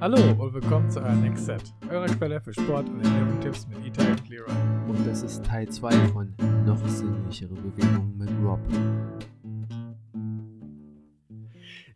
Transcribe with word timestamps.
Hallo 0.00 0.16
und 0.40 0.54
willkommen 0.54 0.88
zu 0.88 1.00
eurem 1.00 1.22
Next 1.22 1.46
Set, 1.46 1.74
eurer 1.90 2.06
Quelle 2.06 2.40
für 2.40 2.54
Sport 2.54 2.88
und 2.88 3.04
Ernährungstipps 3.04 3.66
mit 3.66 3.84
Itai 3.84 4.12
und 4.12 4.28
Leroy. 4.28 4.52
Und 4.86 5.04
das 5.04 5.24
ist 5.24 5.44
Teil 5.44 5.68
2 5.68 5.90
von 6.12 6.32
Noch 6.64 6.86
sinnlichere 6.86 7.54
Bewegungen 7.54 8.16
mit 8.16 8.30
Rob. 8.40 8.60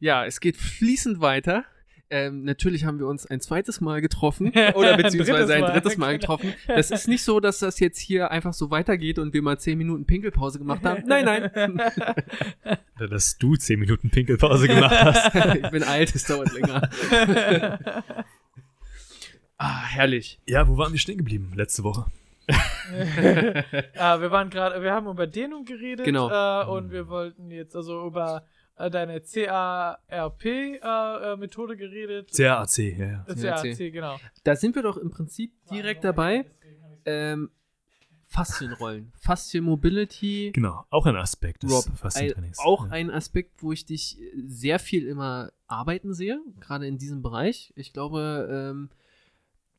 Ja, 0.01 0.27
es 0.27 0.41
geht 0.41 0.57
fließend 0.57 1.21
weiter. 1.21 1.65
Ähm, 2.13 2.45
natürlich 2.45 2.85
haben 2.85 2.99
wir 2.99 3.07
uns 3.07 3.25
ein 3.25 3.41
zweites 3.41 3.81
Mal 3.81 4.03
getroffen 4.03 4.53
oder 4.75 4.99
beziehungsweise 4.99 5.55
ein 5.55 5.63
drittes 5.63 5.97
Mal 5.97 6.19
getroffen. 6.19 6.53
Das 6.67 6.91
ist 6.91 7.09
nicht 7.09 7.23
so, 7.23 7.41
dass 7.41 7.61
das 7.61 7.81
jetzt 7.81 7.99
hier 7.99 8.31
einfach 8.31 8.53
so 8.53 8.71
weitergeht 8.71 9.19
und 9.19 9.33
wir 9.33 9.41
mal 9.41 9.59
10 9.59 9.79
Minuten 9.79 10.05
Pinkelpause 10.05 10.59
gemacht 10.59 10.85
haben. 10.85 11.05
Nein, 11.07 11.25
nein. 11.25 11.81
Oder 12.97 13.09
dass 13.09 13.39
du 13.39 13.57
10 13.57 13.81
Minuten 13.81 14.11
Pinkelpause 14.11 14.69
gemacht 14.69 14.95
hast. 14.95 15.35
ich 15.55 15.71
bin 15.71 15.83
alt, 15.85 16.15
es 16.15 16.25
dauert 16.25 16.53
länger. 16.53 16.91
ah, 19.57 19.83
herrlich. 19.87 20.39
Ja, 20.47 20.69
wo 20.69 20.77
waren 20.77 20.93
wir 20.93 21.01
stehen 21.01 21.17
geblieben 21.17 21.53
letzte 21.55 21.83
Woche? 21.83 22.05
ah, 23.97 24.21
wir 24.21 24.31
waren 24.31 24.51
gerade, 24.51 24.83
wir 24.83 24.93
haben 24.93 25.07
über 25.07 25.27
Dehnung 25.27 25.65
geredet 25.65 26.05
Genau. 26.05 26.29
äh, 26.29 26.67
und 26.67 26.91
wir 26.93 27.09
wollten 27.09 27.51
jetzt 27.51 27.75
also 27.75 28.07
über 28.07 28.45
äh, 28.77 28.91
deine 28.91 29.21
CARP-Methode 29.21 31.77
geredet. 31.77 32.33
CAC, 32.35 32.79
ja, 32.79 33.07
ja. 33.07 33.27
Äh, 33.29 33.35
CAC. 33.35 33.93
Genau. 33.93 34.19
Da 34.45 34.57
sind 34.57 34.75
wir 34.75 34.83
doch 34.83 34.97
im 34.97 35.11
Prinzip 35.11 35.53
direkt 35.71 36.05
dabei. 36.05 36.47
Ähm, 37.05 37.51
Faszienrollen. 38.33 39.13
Faszial 39.15 39.63
Mobility. 39.63 40.53
Genau, 40.55 40.87
auch 40.89 41.05
ein 41.05 41.17
Aspekt 41.17 41.65
des 41.65 41.71
Rob, 41.71 41.87
ein, 41.87 41.97
Faszientrainings. 41.97 42.59
auch 42.61 42.87
ja. 42.87 42.93
ein 42.93 43.11
Aspekt, 43.11 43.63
wo 43.63 43.73
ich 43.73 43.85
dich 43.85 44.19
sehr 44.47 44.79
viel 44.79 45.07
immer 45.07 45.53
arbeiten 45.67 46.15
sehe, 46.15 46.41
gerade 46.59 46.87
in 46.87 46.97
diesem 46.97 47.21
Bereich. 47.21 47.75
Ich 47.77 47.93
glaube, 47.93 48.49
ähm, 48.51 48.89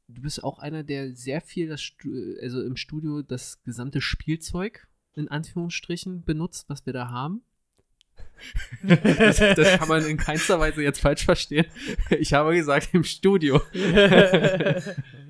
du 0.08 0.22
bist 0.22 0.44
auch 0.44 0.60
einer, 0.60 0.84
der 0.84 1.16
sehr 1.16 1.42
viel 1.42 1.68
das 1.68 1.82
also 2.42 2.62
im 2.62 2.76
Studio 2.76 3.24
das 3.24 3.64
gesamte 3.64 4.02
Spielzeug 4.02 4.88
in 5.16 5.30
Anführungsstrichen 5.30 6.24
benutzt, 6.24 6.70
was 6.70 6.86
wir 6.86 6.94
da 6.94 7.10
haben. 7.10 7.42
Das, 8.84 9.38
das 9.38 9.78
kann 9.80 9.88
man 9.88 10.06
in 10.06 10.18
keinster 10.18 10.60
Weise 10.60 10.82
jetzt 10.84 11.00
falsch 11.00 11.26
verstehen. 11.26 11.66
Ich 12.20 12.34
habe 12.34 12.54
gesagt 12.54 12.90
im 12.94 13.04
Studio. 13.04 13.62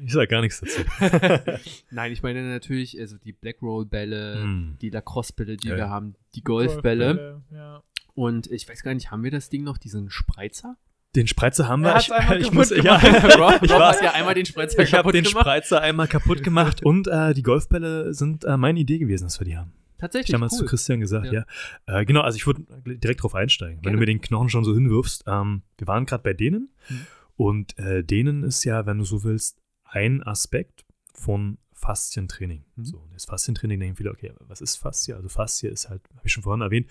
Ich 0.06 0.14
sag 0.14 0.30
gar 0.30 0.42
nichts 0.42 0.60
dazu. 0.60 0.82
Nein, 1.92 2.12
ich 2.12 2.24
meine 2.24 2.42
natürlich 2.44 3.00
also 3.00 3.18
die 3.18 3.32
Black 3.34 3.62
Roll 3.62 3.86
Bälle, 3.86 4.36
Hm. 4.42 4.78
die 4.82 4.90
Lacrosse 4.90 5.34
Bälle, 5.34 5.58
die 5.58 5.70
Ja, 5.70 5.76
wir 5.78 5.90
haben, 5.90 6.16
die 6.36 6.44
Golfbälle. 6.44 7.42
Ja. 7.52 7.84
Und 8.16 8.48
ich 8.52 8.68
weiß 8.68 8.84
gar 8.84 8.94
nicht, 8.94 9.12
haben 9.12 9.24
wir 9.24 9.32
das 9.32 9.50
Ding 9.50 9.64
noch, 9.64 9.78
diesen 9.78 10.10
Spreizer? 10.10 10.78
Den 11.16 11.28
Spreizer 11.28 11.68
haben 11.68 11.84
wir. 11.84 11.96
ich 11.98 12.08
kaputt 12.08 12.54
muss, 12.54 12.70
ja. 12.72 12.96
Rob, 13.38 13.62
ich 13.62 13.70
war, 13.70 14.04
ja 14.04 14.14
einmal 14.14 14.34
den 14.34 14.46
Spreizer 14.46 14.80
ich 14.80 14.94
habe 14.94 15.12
den 15.12 15.24
gemacht. 15.24 15.42
Spreizer 15.44 15.82
einmal 15.82 16.08
kaputt 16.08 16.44
gemacht 16.44 16.84
und 16.84 17.08
äh, 17.08 17.34
die 17.34 17.44
Golfbälle 17.44 18.14
sind 18.14 18.46
äh, 18.46 18.58
meine 18.58 18.80
Idee 18.80 18.98
gewesen, 18.98 19.26
dass 19.26 19.40
wir 19.40 19.46
die 19.46 19.58
haben. 19.58 19.74
Ich 20.04 20.08
Tatsächlich, 20.12 20.32
damals 20.34 20.54
cool. 20.54 20.60
zu 20.60 20.66
Christian 20.66 21.00
gesagt, 21.00 21.28
Ja. 21.28 21.46
ja. 21.88 22.00
Äh, 22.02 22.06
genau, 22.06 22.22
also 22.22 22.36
ich 22.36 22.46
würde 22.46 22.64
direkt 22.86 23.24
drauf 23.24 23.36
einsteigen. 23.36 23.78
Wenn 23.78 23.84
Gerne. 23.84 23.96
du 23.98 24.00
mir 24.02 24.06
den 24.06 24.20
Knochen 24.22 24.50
schon 24.50 24.64
so 24.66 24.74
hinwirfst, 24.74 25.24
ähm, 25.28 25.62
wir 25.78 25.88
waren 25.88 26.06
gerade 26.06 26.24
bei 26.24 26.34
denen 26.34 26.70
Mhm. 26.90 27.00
und 27.38 27.80
äh, 27.80 28.04
denen 28.04 28.44
ist 28.44 28.64
ja, 28.66 28.86
wenn 28.86 28.98
du 28.98 29.06
so 29.06 29.24
willst, 29.24 29.62
ein 29.86 30.22
Aspekt 30.24 30.86
von 31.14 31.58
Faszientraining. 31.74 32.66
Mhm. 32.76 32.84
So, 32.86 32.98
und 32.98 33.14
das 33.14 33.26
Faszientraining 33.26 33.80
denken 33.80 33.96
viele, 33.96 34.12
okay, 34.12 34.34
was 34.42 34.60
ist 34.62 34.76
Faszie? 34.78 35.14
Also 35.16 35.30
Faszie 35.30 35.68
ist 35.70 35.90
halt, 35.90 36.02
habe 36.16 36.26
ich 36.26 36.34
schon 36.34 36.44
vorhin 36.44 36.62
erwähnt, 36.62 36.90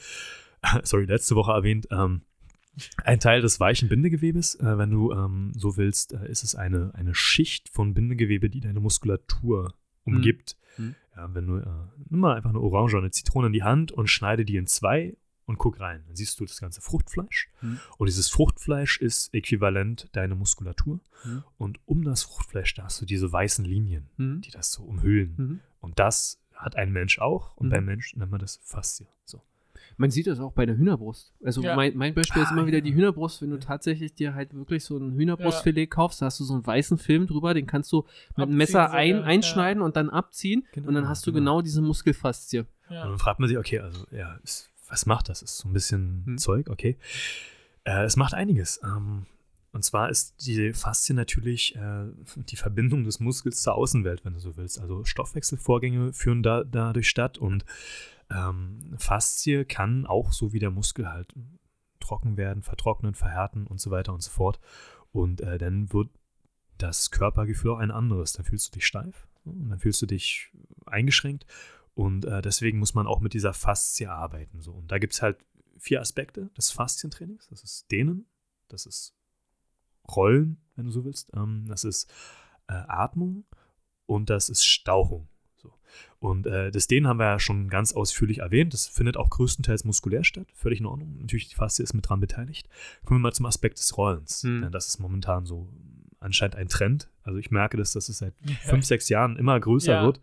sorry, 0.85 1.05
letzte 1.05 1.35
Woche 1.35 1.53
erwähnt, 1.53 1.89
ähm, 1.91 2.23
ein 3.05 3.21
Teil 3.21 3.43
des 3.43 3.61
weichen 3.61 3.91
Bindegewebes. 3.91 4.55
Äh, 4.55 4.79
wenn 4.79 4.91
du 4.91 5.13
ähm, 5.13 5.53
so 5.55 5.77
willst, 5.77 6.15
äh, 6.15 6.31
ist 6.31 6.43
es 6.43 6.55
eine, 6.55 6.95
eine 6.95 7.15
Schicht 7.15 7.69
von 7.69 7.93
Bindegewebe, 7.93 8.49
die 8.49 8.61
deine 8.61 8.81
Muskulatur 8.81 9.75
umgibt. 10.05 10.57
Mhm. 10.79 10.95
Ja, 11.17 11.35
wenn 11.35 11.47
du, 11.47 11.59
äh, 11.59 11.67
nimm 12.09 12.21
mal 12.21 12.37
einfach 12.37 12.51
eine 12.51 12.61
Orange 12.61 12.95
oder 12.95 13.03
eine 13.05 13.11
Zitrone 13.11 13.49
in 13.49 13.53
die 13.53 13.63
Hand 13.63 13.93
und 13.93 14.09
schneide 14.09 14.45
die 14.45 14.57
in 14.57 14.67
zwei 14.67 15.17
und 15.45 15.59
guck 15.59 15.79
rein. 15.81 16.03
Dann 16.07 16.17
siehst 16.17 16.41
du 16.41 16.45
das 16.47 16.61
ganze 16.61 16.81
Fruchtfleisch. 16.81 17.51
Mhm. 17.61 17.81
Und 17.99 18.07
dieses 18.09 18.31
Fruchtfleisch 18.31 18.99
ist 19.01 19.35
äquivalent 19.35 20.09
deiner 20.13 20.35
Muskulatur. 20.37 21.01
Mhm. 21.25 21.45
Und 21.59 21.81
um 21.85 22.03
das 22.05 22.23
Fruchtfleisch, 22.23 22.75
da 22.75 22.85
hast 22.85 23.01
du 23.01 23.05
diese 23.07 23.31
weißen 23.31 23.65
Linien, 23.65 24.09
Mhm. 24.17 24.41
die 24.41 24.51
das 24.51 24.73
so 24.73 24.85
umhüllen. 24.85 25.35
Mhm. 25.37 25.61
Und 25.81 25.99
das 25.99 26.41
hat 26.55 26.77
ein 26.77 26.93
Mensch 26.93 27.19
auch. 27.19 27.57
Und 27.57 27.67
Mhm. 27.67 27.71
beim 27.71 27.85
Mensch 27.85 28.17
nennt 28.17 28.31
man 28.31 28.41
das 28.41 28.61
Faszie. 28.63 29.07
So. 29.25 29.43
Man 29.97 30.11
sieht 30.11 30.27
das 30.27 30.41
auch 30.41 30.53
bei 30.53 30.67
der 30.67 30.77
Hühnerbrust. 30.77 31.33
Also 31.45 31.63
Ja. 31.63 31.77
mein, 31.77 31.97
mein 31.97 32.15
Beispiel 32.15 32.43
ist 32.43 32.49
Ah, 32.49 32.53
immer 32.53 32.67
wieder 32.67 32.79
ja. 32.79 32.85
die 32.85 32.95
Hühnerbrust. 32.95 33.43
Wenn 33.43 33.51
du 33.51 33.59
tatsächlich 33.59 34.15
dir 34.15 34.35
halt 34.35 34.55
wirklich 34.55 34.85
so 34.85 34.97
ein 34.99 35.13
Hühnerbrustfilet 35.15 35.87
kaufst, 35.89 36.23
da 36.23 36.27
hast 36.27 36.41
du 36.41 36.45
so 36.45 36.55
einen 36.55 36.67
weißen 36.67 36.99
Film 36.99 37.27
drüber, 37.27 37.55
den 37.55 37.67
kannst 37.67 37.93
du 37.93 37.99
mit 37.99 38.07
Abziehen 38.07 38.43
einem 38.43 38.57
Messer 38.57 38.91
ein, 38.93 39.11
ja. 39.17 39.23
einschneiden 39.23 39.83
und 39.83 39.97
dann 39.97 40.11
abziehen. 40.11 40.67
Genau, 40.73 40.89
und 40.89 40.95
dann 40.95 41.09
hast 41.09 41.27
du 41.27 41.33
genau. 41.33 41.53
genau 41.57 41.63
diese 41.63 41.83
Muskelfaszie. 41.83 42.61
Und 42.89 42.95
Ja. 42.97 43.07
dann 43.07 43.19
fragt 43.19 43.41
man 43.41 43.49
sich, 43.49 43.59
okay, 43.59 43.79
also 43.81 44.05
ja, 44.11 44.35
ist, 44.45 44.71
was 44.89 45.07
macht 45.07 45.29
das? 45.29 45.43
Ist 45.43 45.59
so 45.59 45.69
ein 45.69 45.73
bisschen 45.73 46.23
Hm. 46.27 46.39
Zeug, 46.39 46.69
okay. 46.69 46.97
Äh, 47.85 48.05
es 48.05 48.17
macht 48.17 48.35
einiges. 48.35 48.81
Ähm, 48.85 49.27
und 49.73 49.83
zwar 49.85 50.11
ist 50.11 50.47
die 50.47 50.75
Faszie 50.75 51.15
natürlich 51.15 51.75
äh, 51.77 52.05
die 52.37 52.57
Verbindung 52.57 53.05
des 53.05 53.21
Muskels 53.21 53.63
zur 53.63 53.75
Außenwelt, 53.75 54.23
wenn 54.25 54.35
du 54.35 54.39
so 54.39 54.57
willst. 54.59 54.79
Also 54.79 55.03
Stoffwechselvorgänge 55.05 56.13
führen 56.13 56.43
da 56.43 56.63
dadurch 56.63 57.09
statt 57.09 57.39
und 57.39 57.65
ähm, 58.35 58.95
Faszie 58.99 59.65
kann 59.65 60.07
auch 60.07 60.33
so 60.33 60.53
wie 60.53 60.59
der 60.59 60.71
Muskel 60.71 61.11
halt 61.11 61.35
trocken 62.01 62.37
werden, 62.37 62.63
vertrocknen, 62.63 63.15
verhärten 63.15 63.67
und 63.67 63.81
so 63.81 63.91
weiter 63.91 64.13
und 64.13 64.23
so 64.23 64.31
fort. 64.31 64.61
Und 65.13 65.41
äh, 65.41 65.59
dann 65.59 65.93
wird 65.93 66.11
das 66.79 67.11
Körpergefühl 67.11 67.73
auch 67.73 67.79
ein 67.79 67.91
anderes. 67.91 68.33
Dann 68.33 68.45
fühlst 68.45 68.69
du 68.69 68.73
dich 68.73 68.87
steif 68.87 69.29
und 69.45 69.69
dann 69.69 69.79
fühlst 69.79 70.03
du 70.03 70.07
dich 70.07 70.53
eingeschränkt 70.87 71.47
und 71.95 72.25
äh, 72.25 72.41
deswegen 72.43 72.79
muss 72.79 72.95
man 72.95 73.07
auch 73.07 73.21
mit 73.21 73.35
dieser 73.35 73.53
Faszie 73.53 74.07
arbeiten. 74.07 74.61
So. 74.61 74.73
Und 74.73 74.91
da 74.91 74.99
gibt 74.99 75.13
es 75.13 75.23
halt 75.23 75.39
vier 75.79 76.01
Aspekte 76.01 76.51
des 76.57 76.71
Faszientrainings. 76.71 77.49
Das 77.49 77.63
ist 77.63 77.91
Dehnen, 77.91 78.27
das 78.69 78.87
ist 78.87 79.15
Rollen, 80.09 80.61
wenn 80.75 80.87
du 80.87 80.91
so 80.91 81.05
willst, 81.05 81.31
ähm, 81.35 81.67
das 81.69 81.85
ist 81.85 82.11
äh, 82.69 82.73
Atmung 82.73 83.45
und 84.07 84.31
das 84.31 84.49
ist 84.49 84.65
Stauchung. 84.65 85.29
Und 86.19 86.47
äh, 86.47 86.71
das 86.71 86.87
Dehnen 86.87 87.07
haben 87.09 87.19
wir 87.19 87.27
ja 87.27 87.39
schon 87.41 87.69
ganz 87.69 87.93
ausführlich 87.93 88.39
erwähnt. 88.39 88.73
Das 88.73 88.87
findet 88.87 89.17
auch 89.17 89.31
größtenteils 89.31 89.85
muskulär 89.85 90.25
statt. 90.25 90.47
Völlig 90.55 90.81
in 90.81 90.87
Ordnung. 90.87 91.17
Natürlich, 91.21 91.49
die 91.49 91.55
Faszie 91.57 91.83
ist 91.83 91.95
mit 91.95 92.09
dran 92.09 92.21
beteiligt. 92.21 92.69
Kommen 93.05 93.21
wir 93.21 93.29
mal 93.29 93.33
zum 93.33 93.47
Aspekt 93.47 93.79
des 93.79 93.97
Rollens. 93.97 94.43
Hm. 94.43 94.63
Denn 94.63 94.73
das 94.73 94.87
ist 94.89 94.99
momentan 94.99 95.47
so 95.47 95.69
anscheinend 96.21 96.57
ein 96.57 96.69
Trend. 96.69 97.09
Also 97.25 97.39
ich 97.39 97.51
merke, 97.51 97.77
dass 97.77 97.93
das 97.93 98.07
seit 98.07 98.35
fünf, 98.63 98.85
sechs 98.85 99.09
Jahren 99.09 99.37
immer 99.37 99.59
größer 99.59 99.93
Ja. 99.95 100.05
wird. 100.05 100.21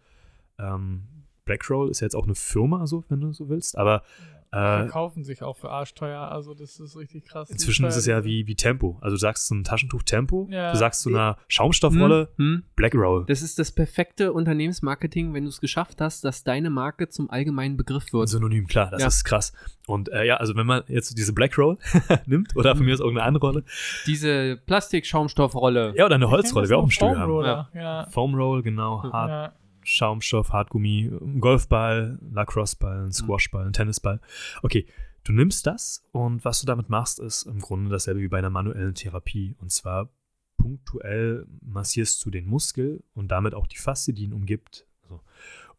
Ähm, 0.57 1.03
Blackroll 1.45 1.89
ist 1.89 1.99
jetzt 1.99 2.15
auch 2.15 2.25
eine 2.25 2.35
Firma, 2.35 2.85
so, 2.87 3.03
wenn 3.09 3.21
du 3.21 3.33
so 3.33 3.49
willst, 3.49 3.77
aber 3.77 4.03
äh, 4.51 4.55
Verkaufen 4.57 5.23
sich 5.23 5.43
auch 5.43 5.57
für 5.57 5.69
arschteuer, 5.69 6.21
also 6.31 6.53
das 6.55 6.79
ist 6.79 6.97
richtig 6.97 7.25
krass. 7.25 7.49
inzwischen 7.51 7.85
ist 7.85 7.95
es 7.95 8.05
ja 8.07 8.23
wie, 8.23 8.47
wie 8.47 8.55
Tempo. 8.55 8.97
Also 9.01 9.15
du 9.15 9.19
sagst 9.19 9.45
zu 9.47 9.53
einem 9.53 9.63
Taschentuch 9.63 10.01
Tempo, 10.03 10.47
Ja. 10.49 10.71
du 10.71 10.77
sagst 10.77 11.01
zu 11.01 11.09
einer 11.09 11.37
Schaumstoffrolle 11.47 12.29
Hm? 12.37 12.45
Hm? 12.45 12.63
Blackroll. 12.75 13.25
Das 13.27 13.41
ist 13.43 13.59
das 13.59 13.71
perfekte 13.71 14.33
Unternehmensmarketing, 14.33 15.33
wenn 15.33 15.43
du 15.43 15.49
es 15.49 15.61
geschafft 15.61 16.01
hast, 16.01 16.23
dass 16.25 16.43
deine 16.43 16.69
Marke 16.71 17.09
zum 17.09 17.29
allgemeinen 17.29 17.77
Begriff 17.77 18.11
wird. 18.11 18.27
Synonym, 18.29 18.65
klar, 18.67 18.89
das 18.89 19.01
Ja. 19.01 19.07
ist 19.07 19.23
krass. 19.23 19.53
Und 19.85 20.09
äh, 20.09 20.23
ja, 20.25 20.37
also 20.37 20.55
wenn 20.55 20.65
man 20.67 20.83
jetzt 20.87 21.17
diese 21.17 21.33
Blackroll 21.33 21.77
nimmt 22.25 22.55
oder 22.55 22.75
von 22.75 22.85
mir 22.85 22.93
aus 22.93 22.99
irgendeine 22.99 23.27
andere 23.27 23.45
Rolle, 23.47 23.63
Diese 24.07 24.57
Plastikschaumstoffrolle. 24.65 25.93
ja, 25.95 26.05
oder 26.05 26.15
eine 26.15 26.29
Holzrolle, 26.29 26.69
wäre 26.69 26.79
auch 26.79 26.89
Studio 26.91 27.13
Foam 27.13 27.21
haben. 27.21 27.31
Roller, 27.31 27.69
Ja. 27.73 28.07
Foam 28.11 28.35
Roll, 28.35 28.61
genau, 28.63 29.03
Hart, 29.03 29.29
Ja. 29.29 29.53
Schaumstoff, 29.83 30.51
Hartgummi, 30.51 31.11
Golfball, 31.39 32.19
Lacrosseball, 32.31 33.05
ein 33.05 33.11
Squashball, 33.11 33.65
ein 33.65 33.73
Tennisball. 33.73 34.19
Okay, 34.61 34.85
du 35.23 35.33
nimmst 35.33 35.65
das 35.67 36.03
und 36.11 36.45
was 36.45 36.61
du 36.61 36.67
damit 36.67 36.89
machst, 36.89 37.19
ist 37.19 37.43
im 37.43 37.59
Grunde 37.59 37.89
dasselbe 37.89 38.21
wie 38.21 38.27
bei 38.27 38.39
einer 38.39 38.49
manuellen 38.49 38.95
Therapie. 38.95 39.55
Und 39.59 39.71
zwar 39.71 40.09
punktuell 40.57 41.47
massierst 41.61 42.23
du 42.25 42.29
den 42.29 42.45
Muskel 42.45 43.03
und 43.13 43.29
damit 43.29 43.53
auch 43.53 43.67
die 43.67 43.77
Faszie, 43.77 44.13
die 44.13 44.23
ihn 44.23 44.33
umgibt. 44.33 44.85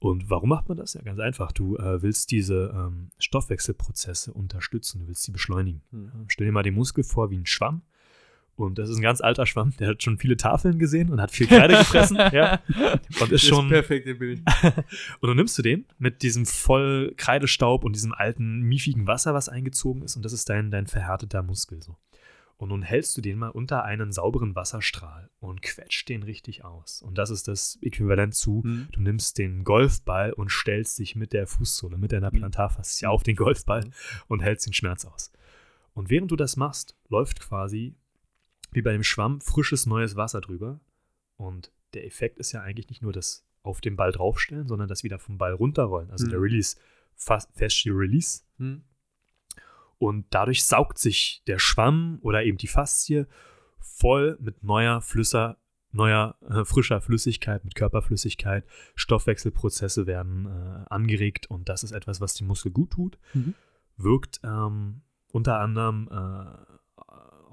Und 0.01 0.31
warum 0.31 0.49
macht 0.49 0.69
man 0.69 0.79
das? 0.79 0.95
Ja, 0.95 1.03
ganz 1.03 1.21
einfach. 1.21 1.53
Du 1.53 1.77
äh, 1.77 2.03
willst 2.03 2.31
diese 2.31 2.75
ähm, 2.75 3.11
Stoffwechselprozesse 3.19 4.33
unterstützen, 4.33 5.01
du 5.01 5.09
willst 5.09 5.25
sie 5.25 5.31
beschleunigen. 5.31 5.83
Hm. 5.91 6.11
Stell 6.29 6.47
dir 6.47 6.53
mal 6.53 6.63
den 6.63 6.75
Muskel 6.75 7.05
vor 7.05 7.31
wie 7.31 7.37
ein 7.37 7.47
Schwamm. 7.47 7.83
Und 8.61 8.79
das 8.79 8.89
ist 8.91 8.97
ein 8.97 9.03
ganz 9.03 9.21
alter 9.21 9.47
Schwamm, 9.47 9.73
der 9.79 9.89
hat 9.89 10.03
schon 10.03 10.19
viele 10.19 10.37
Tafeln 10.37 10.79
gesehen 10.79 11.11
und 11.11 11.21
hat 11.21 11.31
viel 11.31 11.47
Kreide 11.47 11.77
gefressen. 11.79 12.17
ja. 12.33 12.61
Und 13.21 13.33
ist 13.33 13.47
schon. 13.47 13.69
perfekte 13.69 14.15
Bild. 14.15 14.41
Und 15.21 15.29
dann 15.29 15.37
nimmst 15.37 15.57
du 15.59 15.63
den 15.63 15.87
mit 15.99 16.23
diesem 16.23 16.47
voll 16.47 17.13
Kreidestaub 17.17 17.85
und 17.85 17.95
diesem 17.95 18.13
alten, 18.13 18.61
miefigen 18.63 19.07
Wasser, 19.07 19.35
was 19.35 19.49
eingezogen 19.49 20.03
ist, 20.03 20.17
und 20.17 20.25
das 20.25 20.33
ist 20.33 20.49
dein, 20.49 20.71
dein 20.71 20.87
verhärteter 20.87 21.43
Muskel 21.43 21.83
so. 21.83 21.97
Und 22.57 22.69
nun 22.69 22.83
hältst 22.83 23.17
du 23.17 23.23
den 23.23 23.39
mal 23.39 23.49
unter 23.49 23.85
einen 23.85 24.13
sauberen 24.13 24.55
Wasserstrahl 24.55 25.31
und 25.41 25.63
quetscht 25.63 26.09
den 26.11 26.23
richtig 26.23 26.63
aus. 26.63 27.01
Und 27.01 27.17
das 27.17 27.31
ist 27.31 27.49
das 27.49 27.79
Äquivalent 27.81 28.35
zu, 28.35 28.63
Hm. 28.63 28.89
du 28.93 29.01
nimmst 29.01 29.39
den 29.39 29.65
Golfball 29.65 30.33
und 30.35 30.51
stellst 30.51 30.99
dich 30.99 31.17
mit 31.17 31.33
der 31.33 31.47
Fußsohle, 31.47 31.97
mit 31.97 32.13
deiner 32.13 32.31
Plantarfaszie 32.31 33.07
auf 33.07 33.23
den 33.23 33.37
Golfball 33.37 33.89
und 34.29 34.43
hältst 34.43 34.67
den 34.67 34.75
Schmerz 34.75 35.07
aus. 35.07 35.33
Und 35.95 36.11
während 36.11 36.31
du 36.31 36.37
das 36.37 36.57
machst, 36.57 36.97
läuft 37.09 37.41
quasi 37.41 37.95
wie 38.73 38.83
bei 38.83 38.93
dem 38.93 39.03
Schwamm 39.03 39.41
frisches 39.41 39.87
neues 39.87 40.17
Wasser 40.17 40.41
drüber. 40.41 40.81
Und 41.37 41.73
der 41.95 42.07
Effekt 42.07 42.39
ist 42.39 42.53
ja 42.53 42.63
eigentlich 42.63 42.89
nicht 42.89 43.03
nur 43.03 43.13
das 43.13 43.47
auf 43.63 43.81
den 43.81 43.97
Ball 43.97 44.13
draufstellen, 44.13 44.69
sondern 44.69 44.89
das 44.89 45.05
wieder 45.05 45.19
vom 45.19 45.39
Ball 45.39 45.53
runterrollen. 45.53 46.11
Also 46.11 46.25
Hm. 46.25 46.31
der 46.31 46.41
Release, 46.41 46.77
fast 47.15 47.51
Fascia 47.57 47.93
Release. 47.93 48.43
Hm. 48.59 48.83
Und 49.99 50.27
dadurch 50.31 50.65
saugt 50.65 50.99
sich 50.99 51.43
der 51.47 51.59
Schwamm 51.59 52.19
oder 52.23 52.43
eben 52.43 52.57
die 52.57 52.69
Faszie 52.69 53.27
voll 53.79 54.39
mit 54.41 54.63
neuer 54.65 55.03
Flüsser, 55.03 55.59
neuer 55.93 56.37
äh, 56.49 56.65
frischer 56.65 57.03
Flüssigkeit, 57.03 57.65
mit 57.65 57.75
Körperflüssigkeit. 57.75 58.65
Stoffwechselprozesse 58.95 60.07
werden 60.07 60.47
äh, 60.47 60.87
angeregt 60.89 61.51
und 61.51 61.69
das 61.69 61.83
ist 61.83 61.93
etwas, 61.93 62.21
was 62.21 62.35
dem 62.35 62.47
Muskel 62.47 62.73
gut 62.73 62.93
tut. 62.93 63.19
Mhm. 63.35 63.55
Wirkt 63.99 64.41
ähm, 64.43 65.03
unter 65.33 65.61
anderem 65.61 66.09
äh, 66.11 66.79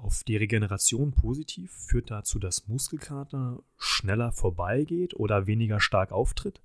auf 0.02 0.22
die 0.24 0.36
Regeneration 0.36 1.12
positiv, 1.12 1.72
führt 1.72 2.10
dazu, 2.10 2.38
dass 2.38 2.68
Muskelkater 2.68 3.58
schneller 3.78 4.32
vorbeigeht 4.32 5.14
oder 5.14 5.46
weniger 5.46 5.80
stark 5.80 6.12
auftritt. 6.12 6.60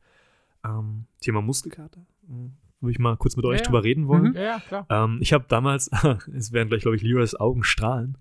Ähm, 0.63 1.05
Thema 1.19 1.41
Muskelkater. 1.41 2.05
äh, 2.29 2.49
Würde 2.81 2.91
ich 2.91 2.99
mal 2.99 3.17
kurz 3.17 3.35
mit 3.35 3.45
euch 3.45 3.59
Ja. 3.59 3.65
drüber 3.65 3.83
reden 3.83 4.07
wollen. 4.07 4.29
Mhm. 4.29 4.35
Ja, 4.35 4.41
ja, 4.41 4.59
klar. 4.59 4.85
Ähm, 4.89 5.17
ich 5.21 5.33
habe 5.33 5.45
damals, 5.47 5.89
es 6.35 6.51
werden 6.51 6.69
gleich, 6.69 6.81
glaube 6.81 6.95
ich, 6.95 7.01
Leroys 7.01 7.35
Augen 7.35 7.63
strahlen, 7.63 8.17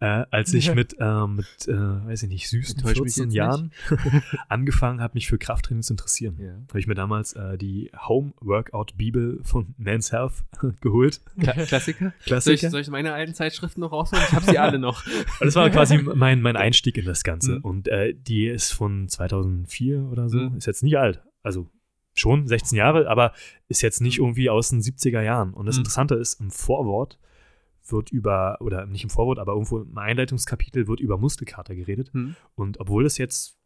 äh, 0.00 0.24
als 0.30 0.52
ich 0.52 0.74
mit, 0.74 0.96
ähm, 1.00 1.36
mit 1.36 1.68
äh, 1.68 1.72
weiß 1.72 2.24
ich 2.24 2.28
nicht, 2.28 2.48
süßen 2.48 2.82
mich 2.84 2.96
14 2.96 3.24
jetzt 3.24 3.34
Jahren 3.34 3.72
angefangen 4.48 5.00
habe, 5.00 5.14
mich 5.14 5.26
für 5.26 5.38
Krafttraining 5.38 5.82
zu 5.82 5.94
interessieren. 5.94 6.36
Ja. 6.40 6.52
Habe 6.68 6.78
ich 6.78 6.86
mir 6.86 6.94
damals 6.94 7.32
äh, 7.32 7.56
die 7.56 7.90
Home 8.06 8.32
Workout 8.40 8.96
Bibel 8.96 9.40
von 9.42 9.74
Man's 9.78 10.12
Health 10.12 10.44
geholt. 10.80 11.20
Kla 11.40 11.52
Klassiker? 11.52 12.04
Soll 12.04 12.12
ich, 12.18 12.24
Klassiker. 12.26 12.70
soll 12.70 12.80
ich 12.80 12.90
meine 12.90 13.12
alten 13.12 13.34
Zeitschriften 13.34 13.80
noch 13.80 13.92
rausholen? 13.92 14.24
Ich 14.28 14.34
habe 14.34 14.44
sie 14.46 14.58
alle 14.58 14.78
noch. 14.78 15.04
Das 15.40 15.54
war 15.54 15.68
quasi 15.70 15.98
mein, 15.98 16.42
mein 16.42 16.56
Einstieg 16.56 16.98
in 16.98 17.04
das 17.04 17.24
Ganze. 17.24 17.56
Mhm. 17.56 17.60
Und 17.62 17.88
äh, 17.88 18.14
die 18.14 18.46
ist 18.46 18.72
von 18.72 19.08
2004 19.08 20.02
oder 20.04 20.28
so. 20.28 20.38
Mhm. 20.38 20.56
Ist 20.56 20.66
jetzt 20.66 20.82
nicht 20.82 20.98
alt. 20.98 21.22
Also 21.42 21.68
schon 22.14 22.46
16 22.48 22.76
Jahre, 22.78 23.08
aber 23.08 23.32
ist 23.68 23.82
jetzt 23.82 24.00
nicht 24.00 24.18
irgendwie 24.18 24.48
aus 24.50 24.70
den 24.70 24.80
70er 24.80 25.20
Jahren. 25.20 25.52
Und 25.54 25.66
das 25.66 25.76
Mhm. 25.76 25.80
Interessante 25.80 26.14
ist, 26.14 26.40
im 26.40 26.50
Vorwort 26.50 27.18
wird 27.90 28.10
über, 28.10 28.58
oder 28.60 28.86
nicht 28.86 29.04
im 29.04 29.10
Vorwort, 29.10 29.38
aber 29.38 29.52
irgendwo 29.52 29.78
im 29.80 29.96
Einleitungskapitel 29.96 30.86
wird 30.88 31.00
über 31.00 31.18
Muskelkater 31.18 31.74
geredet. 31.74 32.12
Hm. 32.12 32.36
Und 32.54 32.80
obwohl 32.80 33.04
das 33.04 33.18
jetzt 33.18 33.58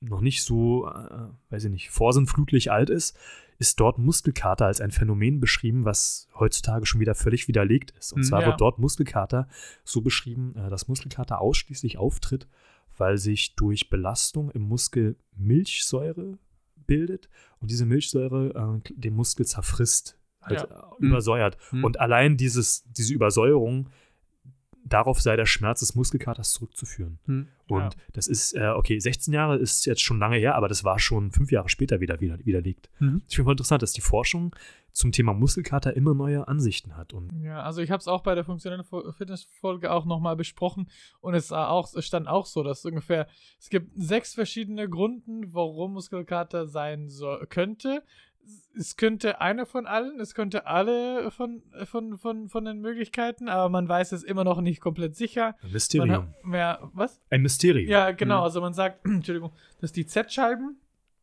noch 0.00 0.20
nicht 0.20 0.42
so, 0.42 0.86
äh, 0.88 1.28
weiß 1.50 1.64
ich 1.64 1.70
nicht, 1.70 1.90
vorsinnflutlich 1.90 2.70
alt 2.70 2.90
ist, 2.90 3.16
ist 3.58 3.80
dort 3.80 3.98
Muskelkater 3.98 4.66
als 4.66 4.80
ein 4.80 4.92
Phänomen 4.92 5.40
beschrieben, 5.40 5.84
was 5.84 6.28
heutzutage 6.38 6.86
schon 6.86 7.00
wieder 7.00 7.16
völlig 7.16 7.48
widerlegt 7.48 7.90
ist. 7.98 8.12
Und 8.12 8.20
Mhm. 8.20 8.24
zwar 8.24 8.40
Ja. 8.42 8.46
wird 8.48 8.60
dort 8.60 8.78
Muskelkater 8.78 9.48
so 9.84 10.00
beschrieben, 10.00 10.54
äh, 10.54 10.70
dass 10.70 10.86
Muskelkater 10.86 11.40
ausschließlich 11.40 11.98
auftritt, 11.98 12.46
weil 12.96 13.18
sich 13.18 13.56
durch 13.56 13.90
Belastung 13.90 14.50
im 14.52 14.62
Muskel 14.62 15.16
Milchsäure 15.36 16.38
bildet 16.86 17.28
und 17.60 17.70
diese 17.70 17.84
Milchsäure 17.84 18.80
äh, 18.86 18.92
den 18.94 19.14
Muskel 19.14 19.44
zerfrisst, 19.46 20.17
halt 20.50 20.70
äh, 20.70 20.74
Mhm. 20.98 21.08
übersäuert. 21.08 21.56
Mhm. 21.72 21.84
Und 21.84 22.00
allein 22.00 22.36
dieses, 22.36 22.84
diese 22.92 23.14
Übersäuerung, 23.14 23.88
darauf 24.84 25.20
sei 25.20 25.36
der 25.36 25.44
Schmerz 25.44 25.80
des 25.80 25.94
Muskelkaters 25.94 26.52
zurückzuführen. 26.52 27.18
Hm. 27.26 27.48
Und 27.68 27.80
Ja. 27.82 27.90
das 28.14 28.26
ist, 28.26 28.54
äh, 28.54 28.68
okay, 28.68 28.98
16 28.98 29.34
Jahre 29.34 29.58
ist 29.58 29.84
jetzt 29.84 30.00
schon 30.00 30.18
lange 30.18 30.36
her, 30.38 30.54
aber 30.54 30.66
das 30.68 30.82
war 30.82 30.98
schon 30.98 31.30
fünf 31.30 31.52
Jahre 31.52 31.68
später 31.68 32.00
wieder, 32.00 32.20
wieder 32.20 32.38
widerlegt. 32.46 32.88
Mhm. 32.98 33.20
Ich 33.28 33.36
finde 33.36 33.44
voll 33.44 33.52
interessant, 33.52 33.82
dass 33.82 33.92
die 33.92 34.00
Forschung 34.00 34.56
zum 34.92 35.12
Thema 35.12 35.34
Muskelkater 35.34 35.94
immer 35.94 36.14
neue 36.14 36.48
Ansichten 36.48 36.96
hat. 36.96 37.12
Und 37.12 37.30
Ja, 37.42 37.60
also 37.62 37.82
ich 37.82 37.90
habe 37.90 38.00
es 38.00 38.08
auch 38.08 38.22
bei 38.22 38.34
der 38.34 38.44
funktionellen 38.44 38.82
Fo- 38.84 39.12
Fitnessfolge 39.12 39.92
auch 39.92 40.06
nochmal 40.06 40.36
besprochen 40.36 40.88
und 41.20 41.34
es, 41.34 41.52
auch, 41.52 41.92
es 41.94 42.06
stand 42.06 42.26
auch 42.26 42.46
so, 42.46 42.62
dass 42.62 42.82
ungefähr, 42.86 43.28
es 43.60 43.68
gibt 43.68 43.90
sechs 43.94 44.32
verschiedene 44.32 44.88
Gründen, 44.88 45.52
warum 45.52 45.92
Muskelkater 45.92 46.66
sein 46.66 47.10
soll, 47.10 47.46
könnte. 47.48 48.02
Es 48.76 48.96
könnte 48.96 49.40
einer 49.40 49.66
von 49.66 49.86
allen, 49.86 50.20
es 50.20 50.34
könnte 50.34 50.66
alle 50.66 51.30
von, 51.30 51.62
von, 51.84 52.16
von, 52.16 52.48
von 52.48 52.64
den 52.64 52.80
Möglichkeiten, 52.80 53.48
aber 53.48 53.68
man 53.68 53.88
weiß 53.88 54.12
es 54.12 54.22
immer 54.22 54.44
noch 54.44 54.60
nicht 54.60 54.80
komplett 54.80 55.16
sicher. 55.16 55.56
ein 55.62 55.72
Mysterium. 55.72 56.34
mehr, 56.44 56.88
was? 56.92 57.20
ein 57.30 57.42
Mysterium. 57.42 57.90
Ja, 57.90 58.12
genau, 58.12 58.38
Mhm. 58.38 58.44
also 58.44 58.60
man 58.60 58.74
sagt, 58.74 59.04
Entschuldigung, 59.04 59.52
dass 59.80 59.92
die 59.92 60.06
Z-Scheiben 60.06 60.76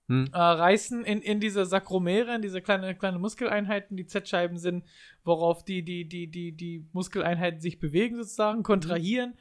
Hm. 0.07 0.29
äh, 0.33 0.37
reißen 0.37 1.03
in, 1.03 1.19
in 1.21 1.39
diese 1.39 1.65
Sakromere, 1.65 2.35
in 2.35 2.43
diese 2.43 2.61
kleine, 2.61 2.93
kleine 2.93 3.17
Muskeleinheiten, 3.17 3.97
die 3.97 4.05
Z-Scheiben 4.05 4.59
sind, 4.59 4.83
worauf 5.23 5.63
die, 5.65 5.81
die, 5.81 6.07
die, 6.07 6.27
die, 6.27 6.51
die 6.51 6.85
Muskeleinheiten 6.93 7.59
sich 7.59 7.79
bewegen 7.79 8.15
sozusagen, 8.17 8.61
kontrahieren. 8.61 9.33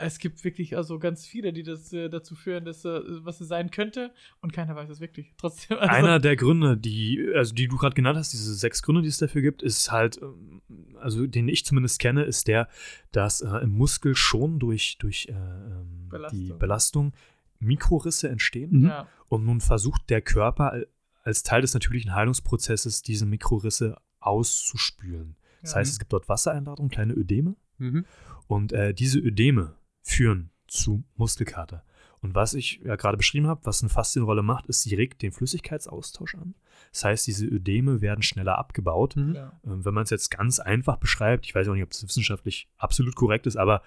Es 0.00 0.18
gibt 0.18 0.42
wirklich 0.44 0.76
also 0.76 0.98
ganz 0.98 1.26
viele, 1.26 1.52
die 1.52 1.62
das 1.62 1.92
äh, 1.92 2.08
dazu 2.08 2.34
führen, 2.34 2.64
dass 2.64 2.84
äh, 2.84 3.00
was 3.24 3.40
es 3.40 3.48
sein 3.48 3.70
könnte 3.70 4.12
und 4.40 4.52
keiner 4.52 4.74
weiß 4.74 4.88
es 4.90 5.00
wirklich. 5.00 5.34
Trotzdem. 5.38 5.78
Also, 5.78 5.92
Einer 5.94 6.18
der 6.18 6.36
Gründe, 6.36 6.76
die, 6.76 7.30
also 7.34 7.54
die 7.54 7.68
du 7.68 7.76
gerade 7.76 7.94
genannt 7.94 8.18
hast, 8.18 8.32
diese 8.32 8.54
sechs 8.54 8.82
Gründe, 8.82 9.02
die 9.02 9.08
es 9.08 9.18
dafür 9.18 9.42
gibt, 9.42 9.62
ist 9.62 9.90
halt, 9.92 10.20
ähm, 10.22 10.62
also 11.00 11.26
den 11.26 11.48
ich 11.48 11.64
zumindest 11.64 11.98
kenne, 12.00 12.24
ist 12.24 12.48
der, 12.48 12.68
dass 13.12 13.40
äh, 13.42 13.48
im 13.58 13.70
Muskel 13.70 14.14
schon 14.14 14.58
durch, 14.58 14.96
durch 14.98 15.26
äh, 15.28 15.32
ähm, 15.32 16.08
die 16.32 16.48
Belastung. 16.48 16.58
Belastung 16.58 17.12
Mikrorisse 17.58 18.28
entstehen. 18.28 18.70
Mhm. 18.80 18.86
ja, 18.86 19.08
Und 19.28 19.44
nun 19.44 19.60
versucht 19.60 20.08
der 20.08 20.22
Körper 20.22 20.72
al- 20.72 20.88
als 21.22 21.42
Teil 21.42 21.60
des 21.60 21.74
natürlichen 21.74 22.14
Heilungsprozesses 22.14 23.02
diese 23.02 23.26
Mikrorisse 23.26 23.96
auszuspülen. 24.20 25.36
Das 25.62 25.72
Ja. 25.72 25.78
heißt, 25.80 25.92
es 25.92 25.98
gibt 25.98 26.12
dort 26.12 26.28
Wassereinladungen, 26.28 26.90
kleine 26.90 27.12
Ödeme. 27.14 27.56
Mhm. 27.78 28.06
Und 28.46 28.72
äh, 28.72 28.94
diese 28.94 29.18
Ödeme 29.18 29.74
führen 30.02 30.50
zu 30.66 31.04
Muskelkater. 31.16 31.84
Und 32.22 32.34
was 32.34 32.52
ich 32.54 32.80
ja 32.84 32.96
gerade 32.96 33.16
beschrieben 33.16 33.46
habe, 33.46 33.60
was 33.64 33.82
eine 33.82 33.88
Faszienrolle 33.88 34.42
macht, 34.42 34.66
ist, 34.66 34.82
sie 34.82 34.94
regt 34.94 35.22
den 35.22 35.32
Flüssigkeitsaustausch 35.32 36.34
an. 36.34 36.54
Das 36.92 37.04
heißt, 37.04 37.26
diese 37.26 37.46
Ödeme 37.46 38.00
werden 38.02 38.22
schneller 38.22 38.58
abgebaut. 38.58 39.16
Mhm. 39.16 39.34
ja. 39.34 39.52
Ähm, 39.64 39.84
wenn 39.84 39.94
man 39.94 40.04
es 40.04 40.10
jetzt 40.10 40.30
ganz 40.30 40.58
einfach 40.58 40.96
beschreibt, 40.96 41.46
ich 41.46 41.54
weiß 41.54 41.68
auch 41.68 41.74
nicht, 41.74 41.82
ob 41.82 41.92
es 41.92 42.02
wissenschaftlich 42.02 42.68
absolut 42.76 43.14
korrekt 43.14 43.46
ist, 43.46 43.56
aber 43.56 43.82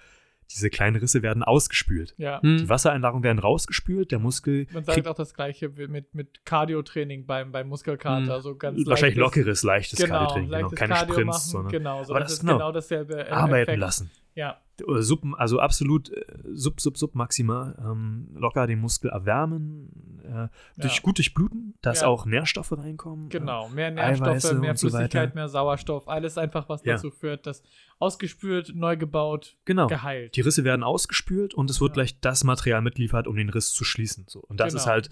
diese 0.50 0.68
kleinen 0.68 0.96
Risse 0.96 1.22
werden 1.22 1.42
ausgespült. 1.42 2.14
ja. 2.18 2.42
Hm. 2.42 2.58
Die 2.58 2.68
Wassereinlagerungen 2.68 3.24
werden 3.24 3.38
rausgespült, 3.38 4.10
der 4.10 4.18
Muskel 4.18 4.66
Man 4.72 4.84
sagt 4.84 4.94
kriegt 4.94 5.08
auch 5.08 5.14
das 5.14 5.32
gleiche 5.32 5.70
mit, 5.70 6.14
mit 6.14 6.44
Cardio-Training 6.44 7.24
beim, 7.24 7.50
beim 7.50 7.68
Muskelkater. 7.68 8.20
Mhm. 8.20 8.30
Also 8.30 8.56
ganz 8.56 8.84
wahrscheinlich 8.84 9.16
leichtes- 9.16 9.20
lockeres, 9.20 9.62
leichtes 9.62 9.98
Genau, 10.00 10.18
Cardiotraining, 10.18 10.50
genau, 10.50 10.60
leichtes 10.62 10.78
keine 10.78 10.94
Cardio 10.94 11.14
Sprints, 11.14 11.28
machen, 11.28 11.50
sondern 11.50 11.72
genau, 11.72 12.04
so 12.04 12.12
aber 12.12 12.20
das, 12.20 12.28
das 12.28 12.32
ist 12.34 12.40
genau. 12.40 12.52
genau 12.58 12.72
dasselbe 12.72 13.26
äh, 13.26 13.30
arbeiten 13.30 13.62
Effekt. 13.62 13.78
lassen. 13.78 14.10
Ja, 14.34 14.60
sub, 15.00 15.22
also 15.36 15.60
absolut 15.60 16.10
äh, 16.10 16.24
sub, 16.52 16.80
sub, 16.80 16.96
sub 16.98 17.14
maximal 17.14 17.76
ähm, 17.78 18.28
locker 18.34 18.66
den 18.66 18.80
Muskel 18.80 19.10
erwärmen, 19.10 20.20
äh, 20.24 20.48
durch 20.80 20.96
Ja. 20.96 21.02
gut 21.02 21.18
durchbluten, 21.18 21.74
dass 21.82 22.00
Ja. 22.00 22.06
auch 22.08 22.26
Nährstoffe 22.26 22.72
reinkommen. 22.72 23.28
Genau, 23.28 23.68
mehr 23.68 23.88
Eiweiße 23.88 24.22
Nährstoffe, 24.22 24.60
mehr 24.60 24.70
und 24.70 24.78
so 24.78 24.88
Flüssigkeit, 24.88 25.22
weiter. 25.28 25.34
mehr 25.34 25.48
Sauerstoff, 25.48 26.08
alles 26.08 26.38
einfach, 26.38 26.68
was 26.68 26.84
Ja. 26.84 26.94
dazu 26.94 27.10
führt, 27.10 27.46
dass 27.46 27.62
ausgespült, 27.98 28.72
neu 28.74 28.96
gebaut, 28.96 29.56
Genau. 29.64 29.86
geheilt. 29.86 30.36
Die 30.36 30.40
Risse 30.40 30.64
werden 30.64 30.82
ausgespült 30.82 31.54
und 31.54 31.70
es 31.70 31.80
wird 31.80 31.94
gleich 31.94 32.20
das 32.20 32.44
Material 32.44 32.82
mitliefert, 32.82 33.26
um 33.26 33.36
den 33.36 33.48
Riss 33.50 33.72
zu 33.72 33.84
schließen. 33.84 34.24
So. 34.28 34.40
Und 34.40 34.58
das 34.60 34.72
Genau. 34.72 34.82
ist 34.82 34.86
halt 34.86 35.10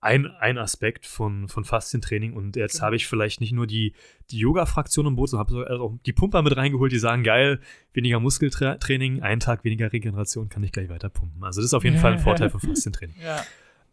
ein, 0.00 0.26
ein 0.26 0.56
Aspekt 0.56 1.06
von, 1.06 1.48
von 1.48 1.64
Faszientraining. 1.64 2.32
Und 2.32 2.56
jetzt 2.56 2.74
Genau. 2.74 2.86
habe 2.86 2.96
ich 2.96 3.06
vielleicht 3.06 3.40
nicht 3.40 3.52
nur 3.52 3.66
die, 3.66 3.94
die 4.30 4.38
Yoga-Fraktion 4.38 5.06
im 5.06 5.16
Boot, 5.16 5.30
sondern 5.30 5.48
habe 5.48 5.80
auch 5.80 5.98
die 6.06 6.12
Pumper 6.12 6.42
mit 6.42 6.56
reingeholt, 6.56 6.92
die 6.92 6.98
sagen, 6.98 7.22
geil, 7.22 7.60
weniger 7.92 8.18
Muskeltraining, 8.20 9.22
einen 9.22 9.40
Tag 9.40 9.64
weniger 9.64 9.92
Regeneration, 9.92 10.48
kann 10.48 10.62
ich 10.62 10.72
gleich 10.72 10.88
weiter 10.88 11.10
pumpen. 11.10 11.44
Also 11.44 11.60
das 11.60 11.66
ist 11.66 11.74
auf 11.74 11.84
jeden 11.84 11.98
Fall 11.98 12.14
ein 12.14 12.18
Vorteil 12.18 12.50
von 12.50 12.60
Faszientraining. 12.60 13.16
Ja. 13.22 13.44